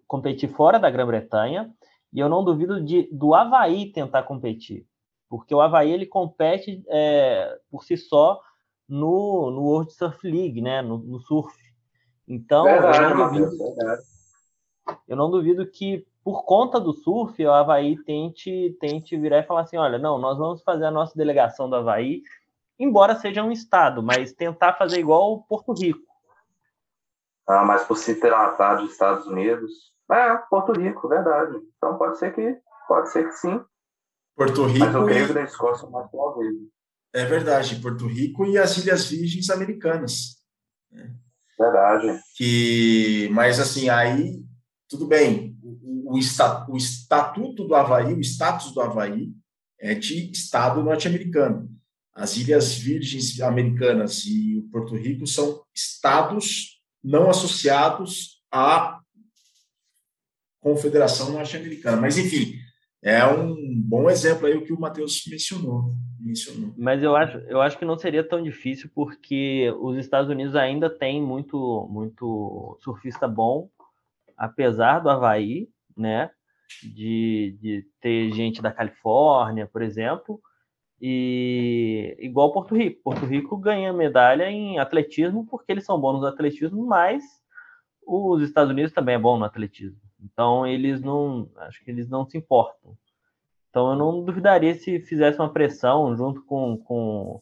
competir 0.08 0.50
fora 0.50 0.80
da 0.80 0.90
Grã-Bretanha, 0.90 1.74
e 2.14 2.20
eu 2.20 2.30
não 2.30 2.44
duvido 2.44 2.84
de, 2.84 3.10
do 3.12 3.34
Havaí 3.34 3.92
tentar 3.92 4.24
competir, 4.24 4.86
porque 5.30 5.54
o 5.54 5.62
Havaí 5.62 5.92
ele 5.92 6.06
compete 6.06 6.84
é, 6.88 7.60
por 7.70 7.84
si 7.84 7.98
só 7.98 8.42
no, 8.88 9.52
no 9.52 9.62
World 9.64 9.94
Surf 9.94 10.28
League, 10.28 10.62
né, 10.62 10.82
no, 10.82 10.98
no 10.98 11.20
surf. 11.20 11.56
Então, 12.28 12.64
verdade, 12.64 13.04
eu, 13.04 13.16
não 13.16 13.28
duvido, 13.28 13.58
eu 15.08 15.16
não 15.18 15.32
duvido 15.32 15.68
que 15.68 16.06
por 16.24 16.44
conta 16.44 16.80
do 16.80 16.94
surf, 16.94 17.44
o 17.46 17.52
Havaí 17.52 17.98
tente, 18.04 18.76
tente 18.80 19.16
virar 19.16 19.40
e 19.40 19.44
falar 19.44 19.62
assim: 19.62 19.78
olha, 19.78 20.00
não, 20.00 20.18
nós 20.18 20.38
vamos 20.38 20.64
fazer 20.64 20.86
a 20.86 20.92
nossa 20.92 21.16
delegação 21.16 21.70
do 21.70 21.76
Havaí 21.76 22.22
embora 22.80 23.16
seja 23.16 23.44
um 23.44 23.52
estado, 23.52 24.04
mas 24.04 24.34
tentar 24.34 24.74
fazer 24.74 25.00
igual 25.00 25.44
Porto 25.44 25.74
Rico. 25.74 26.06
Ah, 27.48 27.64
mas 27.64 27.84
por 27.84 27.98
se 27.98 28.20
tratar 28.20 28.76
de 28.76 28.86
Estados 28.86 29.28
Unidos, 29.28 29.94
É, 30.12 30.38
Porto 30.50 30.72
Rico, 30.72 31.08
verdade. 31.08 31.58
Então 31.78 31.98
pode 31.98 32.20
ser 32.20 32.34
que, 32.34 32.60
pode 32.88 33.10
ser 33.10 33.28
que 33.28 33.32
sim. 33.34 33.64
Porto 34.36 34.66
Rico. 34.66 34.86
Mas 34.86 34.96
eu 34.96 35.06
creio 35.06 35.28
que 35.28 35.34
da 35.34 35.44
Escócia 35.44 35.90
mais 35.90 36.10
plausível. 36.10 36.70
É 37.14 37.26
verdade, 37.26 37.78
Porto 37.78 38.08
Rico 38.08 38.46
e 38.46 38.58
as 38.58 38.78
Ilhas 38.78 39.06
Virgens 39.06 39.50
Americanas. 39.50 40.36
Né? 40.92 41.16
Verdade. 41.58 42.20
Que, 42.36 43.30
mas 43.32 43.60
assim, 43.60 43.88
aí 43.88 44.44
tudo 44.90 45.08
bem. 45.08 45.58
O, 45.64 46.14
o, 46.14 46.20
o 46.70 46.78
estatuto 46.78 47.66
do 47.66 47.74
Havaí, 47.74 48.14
o 48.14 48.20
status 48.20 48.74
do 48.74 48.82
Havaí 48.82 49.34
é 49.80 49.94
de 49.94 50.32
Estado 50.32 50.84
norte-americano. 50.84 51.70
As 52.14 52.38
Ilhas 52.38 52.74
Virgens 52.76 53.40
Americanas 53.42 54.26
e 54.26 54.58
o 54.58 54.70
Porto 54.70 54.96
Rico 54.96 55.28
são 55.28 55.64
estados 55.74 56.82
não 57.04 57.30
associados 57.30 58.42
à 58.52 59.00
Confederação 60.62 61.32
Norte-Americana. 61.32 61.98
Mas, 61.98 62.18
enfim, 62.18 62.58
é 63.06 63.24
um 63.24 63.56
bom 63.84 64.10
exemplo 64.10 64.48
aí 64.48 64.56
o 64.58 64.66
que 64.66 64.74
o 64.74 64.80
Matheus 64.80 65.24
mencionou, 65.30 65.94
mencionou. 66.20 66.74
Mas 66.76 67.04
eu 67.04 67.16
acho, 67.16 67.38
eu 67.38 67.62
acho 67.62 67.78
que 67.78 67.86
não 67.86 68.00
seria 68.00 68.28
tão 68.28 68.42
difícil, 68.42 68.90
porque 68.96 69.72
os 69.80 69.96
Estados 69.96 70.28
Unidos 70.28 70.56
ainda 70.56 70.90
tem 70.90 71.22
muito, 71.22 71.88
muito 71.88 72.76
surfista 72.82 73.28
bom, 73.28 73.70
apesar 74.36 75.00
do 75.00 75.10
Havaí, 75.12 75.70
né? 75.96 76.32
De, 76.82 77.56
de 77.62 77.86
ter 78.02 78.32
gente 78.34 78.60
da 78.60 78.72
Califórnia, 78.72 79.68
por 79.68 79.84
exemplo, 79.84 80.42
e 81.00 82.18
igual 82.20 82.52
Porto 82.52 82.76
Rico. 82.76 83.04
Porto 83.04 83.24
Rico 83.24 83.56
ganha 83.56 83.94
medalha 83.94 84.50
em 84.50 84.80
atletismo 84.80 85.46
porque 85.46 85.72
eles 85.72 85.86
são 85.86 86.02
bons 86.02 86.20
no 86.22 86.26
atletismo, 86.26 86.84
mas 86.84 87.24
os 88.04 88.42
Estados 88.42 88.72
Unidos 88.72 88.92
também 88.92 89.14
é 89.14 89.20
bom 89.20 89.38
no 89.38 89.46
atletismo. 89.46 90.05
Então 90.26 90.66
eles 90.66 91.02
não, 91.02 91.50
acho 91.58 91.84
que 91.84 91.92
eles 91.92 92.10
não 92.10 92.26
se 92.26 92.38
importam. 92.38 92.98
Então 93.70 93.92
eu 93.92 93.96
não 93.96 94.24
duvidaria 94.24 94.74
se 94.74 95.00
fizesse 95.02 95.40
uma 95.40 95.52
pressão 95.52 96.16
junto 96.16 96.42
com, 96.44 96.78
com 96.78 97.42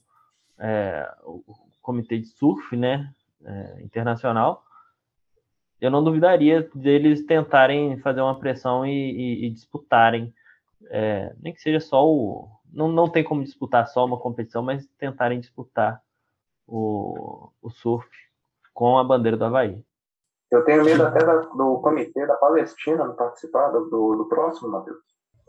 é, 0.59 1.09
o 1.23 1.43
comitê 1.81 2.17
de 2.19 2.27
surf, 2.27 2.75
né, 2.75 3.11
é, 3.43 3.81
internacional. 3.81 4.63
Eu 5.79 5.91
não 5.91 6.03
duvidaria 6.03 6.69
deles 6.73 7.25
tentarem 7.25 7.97
fazer 7.99 8.21
uma 8.21 8.37
pressão 8.39 8.85
e, 8.85 8.91
e, 8.91 9.45
e 9.45 9.49
disputarem, 9.49 10.33
é, 10.85 11.35
nem 11.39 11.53
que 11.53 11.61
seja 11.61 11.79
só 11.79 12.07
o, 12.07 12.49
não, 12.71 12.87
não 12.91 13.09
tem 13.09 13.23
como 13.23 13.43
disputar 13.43 13.87
só 13.87 14.05
uma 14.05 14.17
competição, 14.17 14.63
mas 14.63 14.87
tentarem 14.97 15.39
disputar 15.39 16.01
o, 16.65 17.49
o 17.61 17.69
surf 17.69 18.09
com 18.73 18.97
a 18.97 19.03
bandeira 19.03 19.37
do 19.37 19.45
Havaí. 19.45 19.83
Eu 20.53 20.63
tenho 20.63 20.85
medo 20.85 21.01
até 21.03 21.25
da, 21.25 21.37
do 21.37 21.79
comitê 21.79 22.27
da 22.27 22.35
Palestina 22.35 23.05
não 23.05 23.15
participar 23.15 23.69
do, 23.69 23.89
do 23.89 24.25
próximo, 24.29 24.69
Matheus. 24.69 24.99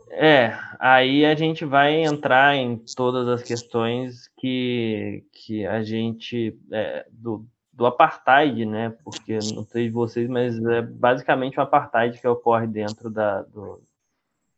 É, 0.09 0.57
aí 0.79 1.23
a 1.23 1.35
gente 1.35 1.63
vai 1.63 2.03
entrar 2.03 2.55
em 2.55 2.83
todas 2.95 3.27
as 3.27 3.43
questões 3.43 4.27
que, 4.35 5.23
que 5.31 5.63
a 5.65 5.83
gente. 5.83 6.59
É, 6.71 7.05
do, 7.11 7.45
do 7.71 7.85
apartheid, 7.85 8.65
né? 8.65 8.95
Porque 9.03 9.37
não 9.53 9.63
sei 9.65 9.85
de 9.85 9.91
vocês, 9.91 10.27
mas 10.27 10.57
é 10.65 10.81
basicamente 10.81 11.59
o 11.59 11.61
apartheid 11.61 12.19
que 12.19 12.27
ocorre 12.27 12.65
dentro 12.65 13.09
da, 13.09 13.43
do, 13.43 13.83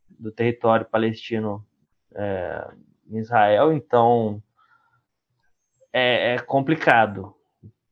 do 0.07 0.31
território 0.31 0.85
palestino 0.85 1.65
é, 2.15 2.71
em 3.09 3.17
Israel. 3.17 3.73
Então 3.73 4.41
é, 5.91 6.35
é 6.35 6.39
complicado 6.39 7.36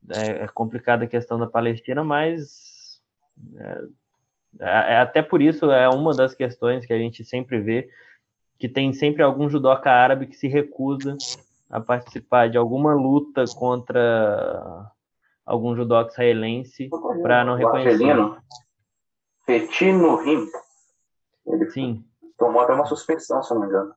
é, 0.10 0.43
é 0.43 0.47
complicada 0.47 1.06
a 1.06 1.08
questão 1.08 1.38
da 1.38 1.47
Palestina, 1.47 2.03
mas 2.03 3.01
é, 3.58 3.88
é, 4.60 4.93
é, 4.93 4.97
até 4.99 5.22
por 5.22 5.41
isso 5.41 5.72
é 5.72 5.89
uma 5.89 6.14
das 6.14 6.34
questões 6.34 6.86
que 6.86 6.93
a 6.93 6.97
gente 6.97 7.24
sempre 7.24 7.60
vê 7.60 7.89
que 8.58 8.70
tem 8.70 8.93
sempre 8.93 9.22
algum 9.22 9.49
judoca 9.49 9.91
árabe 9.91 10.28
que 10.28 10.36
se 10.36 10.47
recusa 10.47 11.18
a 11.70 11.82
participar 11.82 12.49
de 12.49 12.58
alguma 12.58 12.93
luta 12.93 13.43
contra 13.56 14.89
algum 15.45 15.76
judoca 15.76 16.12
israelense 16.12 16.89
para 17.22 17.43
não 17.43 17.56
reconhecer. 17.56 18.16
Fetino 19.45 20.16
Rim. 20.24 20.47
Ele 21.45 21.70
Sim. 21.70 22.06
tomou 22.38 22.62
até 22.62 22.74
uma 22.74 22.86
suspensão, 22.86 23.43
se 23.43 23.53
não 23.53 23.62
me 23.62 23.68
engano. 23.68 23.93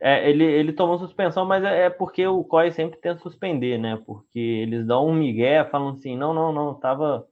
É, 0.00 0.28
ele, 0.28 0.44
ele 0.44 0.72
tomou 0.72 0.98
suspensão, 0.98 1.44
mas 1.44 1.64
é, 1.64 1.86
é 1.86 1.90
porque 1.90 2.26
o 2.26 2.44
COI 2.44 2.70
sempre 2.72 2.98
tenta 3.00 3.20
suspender, 3.20 3.78
né? 3.78 4.00
Porque 4.06 4.38
eles 4.38 4.86
dão 4.86 5.08
um 5.08 5.14
migué, 5.14 5.64
falam 5.64 5.90
assim, 5.90 6.16
não, 6.16 6.32
não, 6.32 6.52
não, 6.52 6.74
tava, 6.74 7.26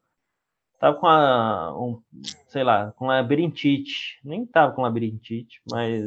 tava 0.78 0.98
com 0.98 1.06
a, 1.06 1.76
um, 1.78 2.00
sei 2.48 2.64
lá, 2.64 2.92
com 2.92 3.06
labirintite. 3.06 4.20
Nem 4.24 4.44
tava 4.44 4.72
com 4.72 4.82
labirintite, 4.82 5.60
mas 5.70 6.02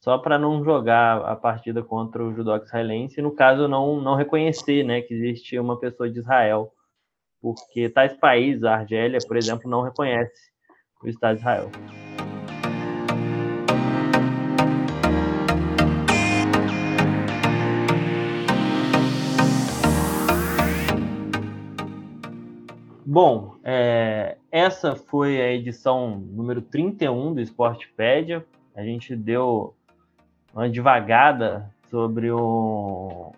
só 0.00 0.18
para 0.18 0.38
não 0.38 0.64
jogar 0.64 1.22
a 1.24 1.36
partida 1.36 1.82
contra 1.82 2.24
o 2.24 2.34
judoca 2.34 2.64
israelense, 2.64 3.20
no 3.20 3.34
caso 3.34 3.68
não, 3.68 4.00
não 4.00 4.16
reconhecer, 4.16 4.82
né, 4.82 5.02
que 5.02 5.14
existe 5.14 5.58
uma 5.58 5.78
pessoa 5.78 6.10
de 6.10 6.18
Israel. 6.18 6.72
Porque 7.40 7.88
tais 7.88 8.12
países, 8.14 8.64
a 8.64 8.74
Argélia, 8.74 9.18
por 9.26 9.36
exemplo, 9.36 9.70
não 9.70 9.82
reconhece 9.82 10.50
o 11.02 11.08
Estado 11.08 11.34
de 11.34 11.40
Israel. 11.40 11.70
Bom, 23.12 23.56
é, 23.64 24.36
essa 24.52 24.94
foi 24.94 25.42
a 25.42 25.52
edição 25.52 26.16
número 26.16 26.62
31 26.62 27.34
do 27.34 27.40
Esportepédia. 27.40 28.46
A 28.72 28.84
gente 28.84 29.16
deu 29.16 29.74
uma 30.54 30.68
devagada 30.68 31.74
sobre 31.90 32.30
o, 32.30 33.32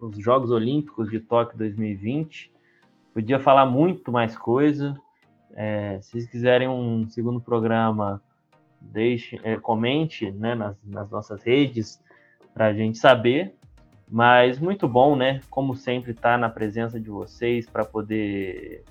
os 0.00 0.16
Jogos 0.16 0.50
Olímpicos 0.50 1.10
de 1.10 1.20
Tóquio 1.20 1.58
2020. 1.58 2.50
Podia 3.12 3.38
falar 3.38 3.66
muito 3.66 4.10
mais 4.10 4.34
coisa. 4.34 4.98
É, 5.54 5.98
se 6.00 6.12
vocês 6.12 6.26
quiserem 6.26 6.66
um 6.66 7.06
segundo 7.10 7.42
programa, 7.42 8.22
deixe, 8.80 9.38
é, 9.44 9.56
comente 9.56 10.30
né, 10.30 10.54
nas, 10.54 10.82
nas 10.82 11.10
nossas 11.10 11.42
redes 11.42 12.02
para 12.54 12.68
a 12.68 12.72
gente 12.72 12.96
saber. 12.96 13.54
Mas 14.14 14.60
muito 14.60 14.86
bom, 14.86 15.16
né? 15.16 15.40
Como 15.50 15.74
sempre, 15.74 16.12
estar 16.12 16.34
tá 16.34 16.38
na 16.38 16.48
presença 16.48 17.00
de 17.00 17.10
vocês 17.10 17.66
para 17.68 17.84
poder 17.84 18.84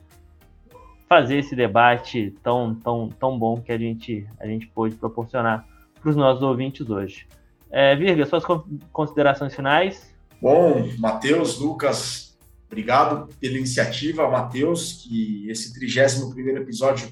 fazer 1.08 1.38
esse 1.38 1.56
debate 1.56 2.36
tão, 2.44 2.76
tão, 2.76 3.08
tão 3.08 3.40
bom 3.40 3.62
que 3.62 3.72
a 3.72 3.78
gente, 3.78 4.28
a 4.38 4.46
gente 4.46 4.68
pôde 4.68 4.96
proporcionar 4.96 5.66
para 6.02 6.10
os 6.10 6.18
nossos 6.18 6.44
ouvintes 6.44 6.90
hoje. 6.90 7.26
É, 7.72 7.96
Virga, 7.96 8.26
suas 8.26 8.44
considerações 8.92 9.56
finais? 9.56 10.14
Bom, 10.42 10.90
Matheus, 11.00 11.58
Lucas, 11.58 12.38
obrigado 12.70 13.34
pela 13.40 13.58
iniciativa, 13.58 14.30
Matheus, 14.30 15.06
que 15.08 15.50
esse 15.50 15.74
31 15.74 16.58
episódio 16.58 17.08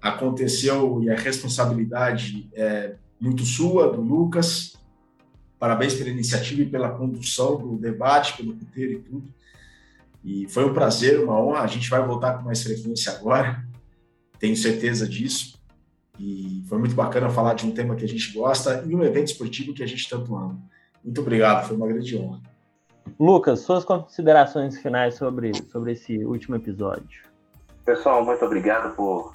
aconteceu 0.00 1.02
e 1.02 1.10
a 1.10 1.16
responsabilidade 1.16 2.48
é 2.54 2.94
muito 3.20 3.42
sua, 3.42 3.90
do 3.90 4.00
Lucas. 4.00 4.75
Parabéns 5.58 5.94
pela 5.94 6.10
iniciativa 6.10 6.62
e 6.62 6.66
pela 6.66 6.90
condução 6.90 7.56
do 7.56 7.76
debate, 7.76 8.36
pelo 8.36 8.52
roteiro 8.52 8.92
e 8.92 8.98
tudo. 8.98 9.34
E 10.22 10.48
foi 10.48 10.64
um 10.64 10.74
prazer, 10.74 11.20
uma 11.20 11.40
honra. 11.40 11.60
A 11.60 11.66
gente 11.66 11.88
vai 11.88 12.04
voltar 12.04 12.34
com 12.34 12.44
mais 12.44 12.62
frequência 12.62 13.12
agora, 13.12 13.64
tenho 14.38 14.56
certeza 14.56 15.08
disso. 15.08 15.56
E 16.18 16.64
foi 16.68 16.78
muito 16.78 16.94
bacana 16.94 17.30
falar 17.30 17.54
de 17.54 17.66
um 17.66 17.72
tema 17.72 17.94
que 17.94 18.04
a 18.04 18.08
gente 18.08 18.32
gosta 18.32 18.84
e 18.86 18.94
um 18.94 19.02
evento 19.02 19.28
esportivo 19.28 19.74
que 19.74 19.82
a 19.82 19.86
gente 19.86 20.08
tanto 20.08 20.34
ama. 20.34 20.58
Muito 21.04 21.20
obrigado, 21.20 21.66
foi 21.68 21.76
uma 21.76 21.86
grande 21.86 22.18
honra. 22.18 22.40
Lucas, 23.18 23.60
suas 23.60 23.84
considerações 23.84 24.78
finais 24.78 25.14
sobre, 25.14 25.52
sobre 25.70 25.92
esse 25.92 26.24
último 26.24 26.56
episódio. 26.56 27.22
Pessoal, 27.84 28.24
muito 28.24 28.44
obrigado 28.44 28.96
por 28.96 29.32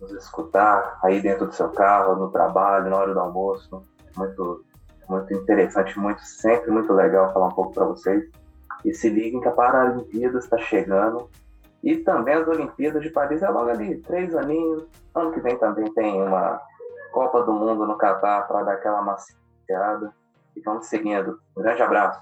nos 0.00 0.10
escutar 0.10 0.98
aí 1.02 1.20
dentro 1.22 1.46
do 1.46 1.54
seu 1.54 1.68
carro, 1.68 2.16
no 2.16 2.30
trabalho, 2.30 2.90
na 2.90 2.96
hora 2.96 3.14
do 3.14 3.20
almoço. 3.20 3.82
Muito 4.16 4.64
muito 5.08 5.32
interessante, 5.34 5.98
muito 5.98 6.20
sempre 6.22 6.70
muito 6.70 6.92
legal 6.92 7.32
falar 7.32 7.48
um 7.48 7.54
pouco 7.54 7.72
para 7.72 7.84
vocês. 7.84 8.24
E 8.84 8.92
se 8.94 9.08
liguem 9.08 9.40
que 9.40 9.48
a 9.48 9.52
Paralimpíada 9.52 10.38
está 10.38 10.58
chegando. 10.58 11.28
E 11.82 11.96
também 11.98 12.34
as 12.34 12.48
Olimpíadas 12.48 13.02
de 13.02 13.10
Paris 13.10 13.42
é 13.42 13.48
logo 13.48 13.70
ali, 13.70 13.98
três 13.98 14.34
aninhos. 14.34 14.84
Ano 15.14 15.32
que 15.32 15.40
vem 15.40 15.56
também 15.58 15.92
tem 15.94 16.20
uma 16.20 16.60
Copa 17.12 17.42
do 17.42 17.52
Mundo 17.52 17.86
no 17.86 17.96
Catar 17.96 18.46
para 18.46 18.62
dar 18.62 18.72
aquela 18.72 19.02
maciada. 19.02 20.12
E 20.54 20.60
vamos 20.60 20.86
seguindo. 20.86 21.38
Um 21.56 21.62
grande 21.62 21.82
abraço. 21.82 22.20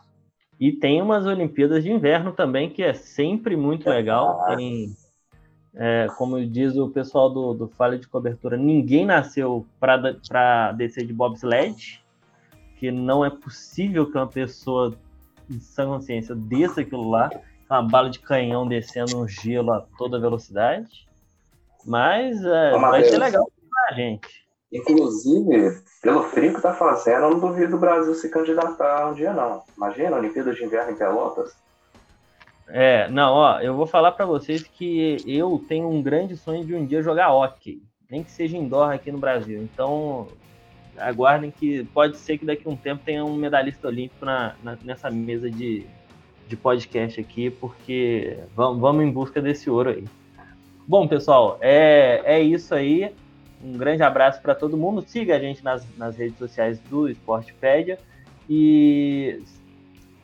E 0.60 0.72
tem 0.72 1.02
umas 1.02 1.26
Olimpíadas 1.26 1.82
de 1.82 1.92
Inverno 1.92 2.32
também, 2.32 2.70
que 2.70 2.82
é 2.82 2.94
sempre 2.94 3.56
muito 3.56 3.88
legal. 3.88 4.44
Tem, 4.56 4.94
é, 5.74 6.06
como 6.16 6.44
diz 6.46 6.76
o 6.76 6.90
pessoal 6.90 7.28
do, 7.28 7.54
do 7.54 7.68
Falha 7.68 7.98
de 7.98 8.06
Cobertura, 8.06 8.56
ninguém 8.56 9.04
nasceu 9.04 9.66
para 9.80 10.72
descer 10.72 11.06
de 11.06 11.12
bobsled 11.12 12.03
porque 12.74 12.90
não 12.90 13.24
é 13.24 13.30
possível 13.30 14.10
que 14.10 14.18
uma 14.18 14.26
pessoa 14.26 14.94
em 15.48 15.60
sã 15.60 15.86
consciência 15.86 16.34
desça 16.34 16.80
aquilo 16.80 17.08
lá, 17.08 17.30
uma 17.70 17.82
bala 17.82 18.10
de 18.10 18.18
canhão 18.18 18.66
descendo 18.66 19.18
um 19.18 19.28
gelo 19.28 19.72
a 19.72 19.80
toda 19.96 20.20
velocidade. 20.20 21.08
Mas 21.86 22.44
é, 22.44 22.72
vai 22.72 23.04
ser 23.04 23.18
legal 23.18 23.50
pra 23.70 23.96
gente. 23.96 24.44
Inclusive, 24.72 25.82
pelo 26.02 26.24
frio 26.24 26.54
que 26.54 26.60
tá 26.60 26.74
fazendo, 26.74 27.24
eu 27.24 27.30
não 27.30 27.38
duvido 27.38 27.76
o 27.76 27.80
Brasil 27.80 28.14
se 28.14 28.28
candidatar 28.28 29.10
um 29.10 29.14
dia, 29.14 29.32
não. 29.32 29.62
Imagina, 29.76 30.16
Olimpíada 30.16 30.52
de 30.52 30.64
Inverno 30.64 30.92
em 30.92 30.96
Pelotas. 30.96 31.54
É, 32.66 33.08
não, 33.08 33.34
ó, 33.34 33.60
eu 33.60 33.76
vou 33.76 33.86
falar 33.86 34.12
para 34.12 34.26
vocês 34.26 34.62
que 34.62 35.18
eu 35.26 35.62
tenho 35.68 35.88
um 35.88 36.02
grande 36.02 36.36
sonho 36.36 36.64
de 36.64 36.74
um 36.74 36.84
dia 36.84 37.02
jogar 37.02 37.32
hockey, 37.32 37.82
nem 38.10 38.24
que 38.24 38.32
seja 38.32 38.56
indoor 38.56 38.90
aqui 38.90 39.12
no 39.12 39.18
Brasil. 39.18 39.62
Então, 39.62 40.26
aguardem 40.98 41.50
que 41.50 41.84
pode 41.92 42.16
ser 42.16 42.38
que 42.38 42.44
daqui 42.44 42.66
a 42.66 42.70
um 42.70 42.76
tempo 42.76 43.02
tenha 43.04 43.24
um 43.24 43.36
medalhista 43.36 43.88
olímpico 43.88 44.24
na, 44.24 44.54
na 44.62 44.76
nessa 44.84 45.10
mesa 45.10 45.50
de, 45.50 45.84
de 46.48 46.56
podcast 46.56 47.20
aqui, 47.20 47.50
porque 47.50 48.38
vamos, 48.54 48.80
vamos 48.80 49.04
em 49.04 49.10
busca 49.10 49.40
desse 49.40 49.68
ouro 49.68 49.90
aí. 49.90 50.04
Bom, 50.86 51.08
pessoal, 51.08 51.58
é, 51.60 52.22
é 52.24 52.42
isso 52.42 52.74
aí. 52.74 53.10
Um 53.62 53.72
grande 53.78 54.02
abraço 54.02 54.42
para 54.42 54.54
todo 54.54 54.76
mundo. 54.76 55.02
Siga 55.06 55.36
a 55.36 55.38
gente 55.38 55.64
nas, 55.64 55.86
nas 55.96 56.16
redes 56.16 56.36
sociais 56.36 56.78
do 56.90 57.08
Sportpedia 57.08 57.98
e 58.48 59.42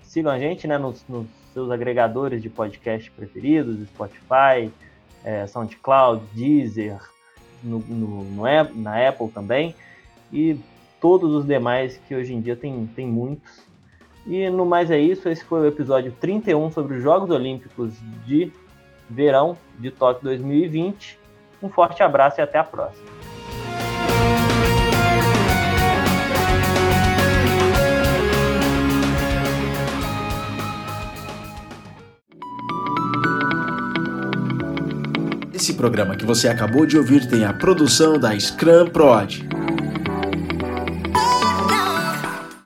sigam 0.02 0.30
a 0.30 0.38
gente 0.38 0.66
né, 0.66 0.76
nos, 0.76 1.04
nos 1.08 1.26
seus 1.54 1.70
agregadores 1.70 2.42
de 2.42 2.50
podcast 2.50 3.10
preferidos, 3.10 3.88
Spotify, 3.88 4.70
é, 5.24 5.46
SoundCloud, 5.46 6.22
Deezer, 6.34 7.00
no, 7.62 7.78
no, 7.78 8.24
no, 8.24 8.42
na 8.74 9.08
Apple 9.08 9.28
também, 9.30 9.74
e 10.32 10.58
todos 11.00 11.32
os 11.32 11.46
demais 11.46 12.00
que 12.06 12.14
hoje 12.14 12.34
em 12.34 12.40
dia 12.40 12.56
tem, 12.56 12.86
tem 12.94 13.06
muitos. 13.06 13.64
E 14.26 14.48
no 14.50 14.66
mais 14.66 14.90
é 14.90 14.98
isso, 14.98 15.28
esse 15.28 15.44
foi 15.44 15.60
o 15.60 15.66
episódio 15.66 16.14
31 16.20 16.70
sobre 16.70 16.96
os 16.96 17.02
Jogos 17.02 17.30
Olímpicos 17.30 17.92
de 18.26 18.52
Verão 19.08 19.56
de 19.78 19.90
Tóquio 19.90 20.24
2020. 20.24 21.18
Um 21.62 21.68
forte 21.68 22.02
abraço 22.02 22.40
e 22.40 22.42
até 22.42 22.58
a 22.58 22.64
próxima. 22.64 23.08
Esse 35.52 35.74
programa 35.74 36.16
que 36.16 36.24
você 36.24 36.48
acabou 36.48 36.86
de 36.86 36.96
ouvir 36.96 37.28
tem 37.28 37.44
a 37.44 37.52
produção 37.52 38.18
da 38.18 38.38
Scrum 38.38 38.86
Prod. 38.86 39.49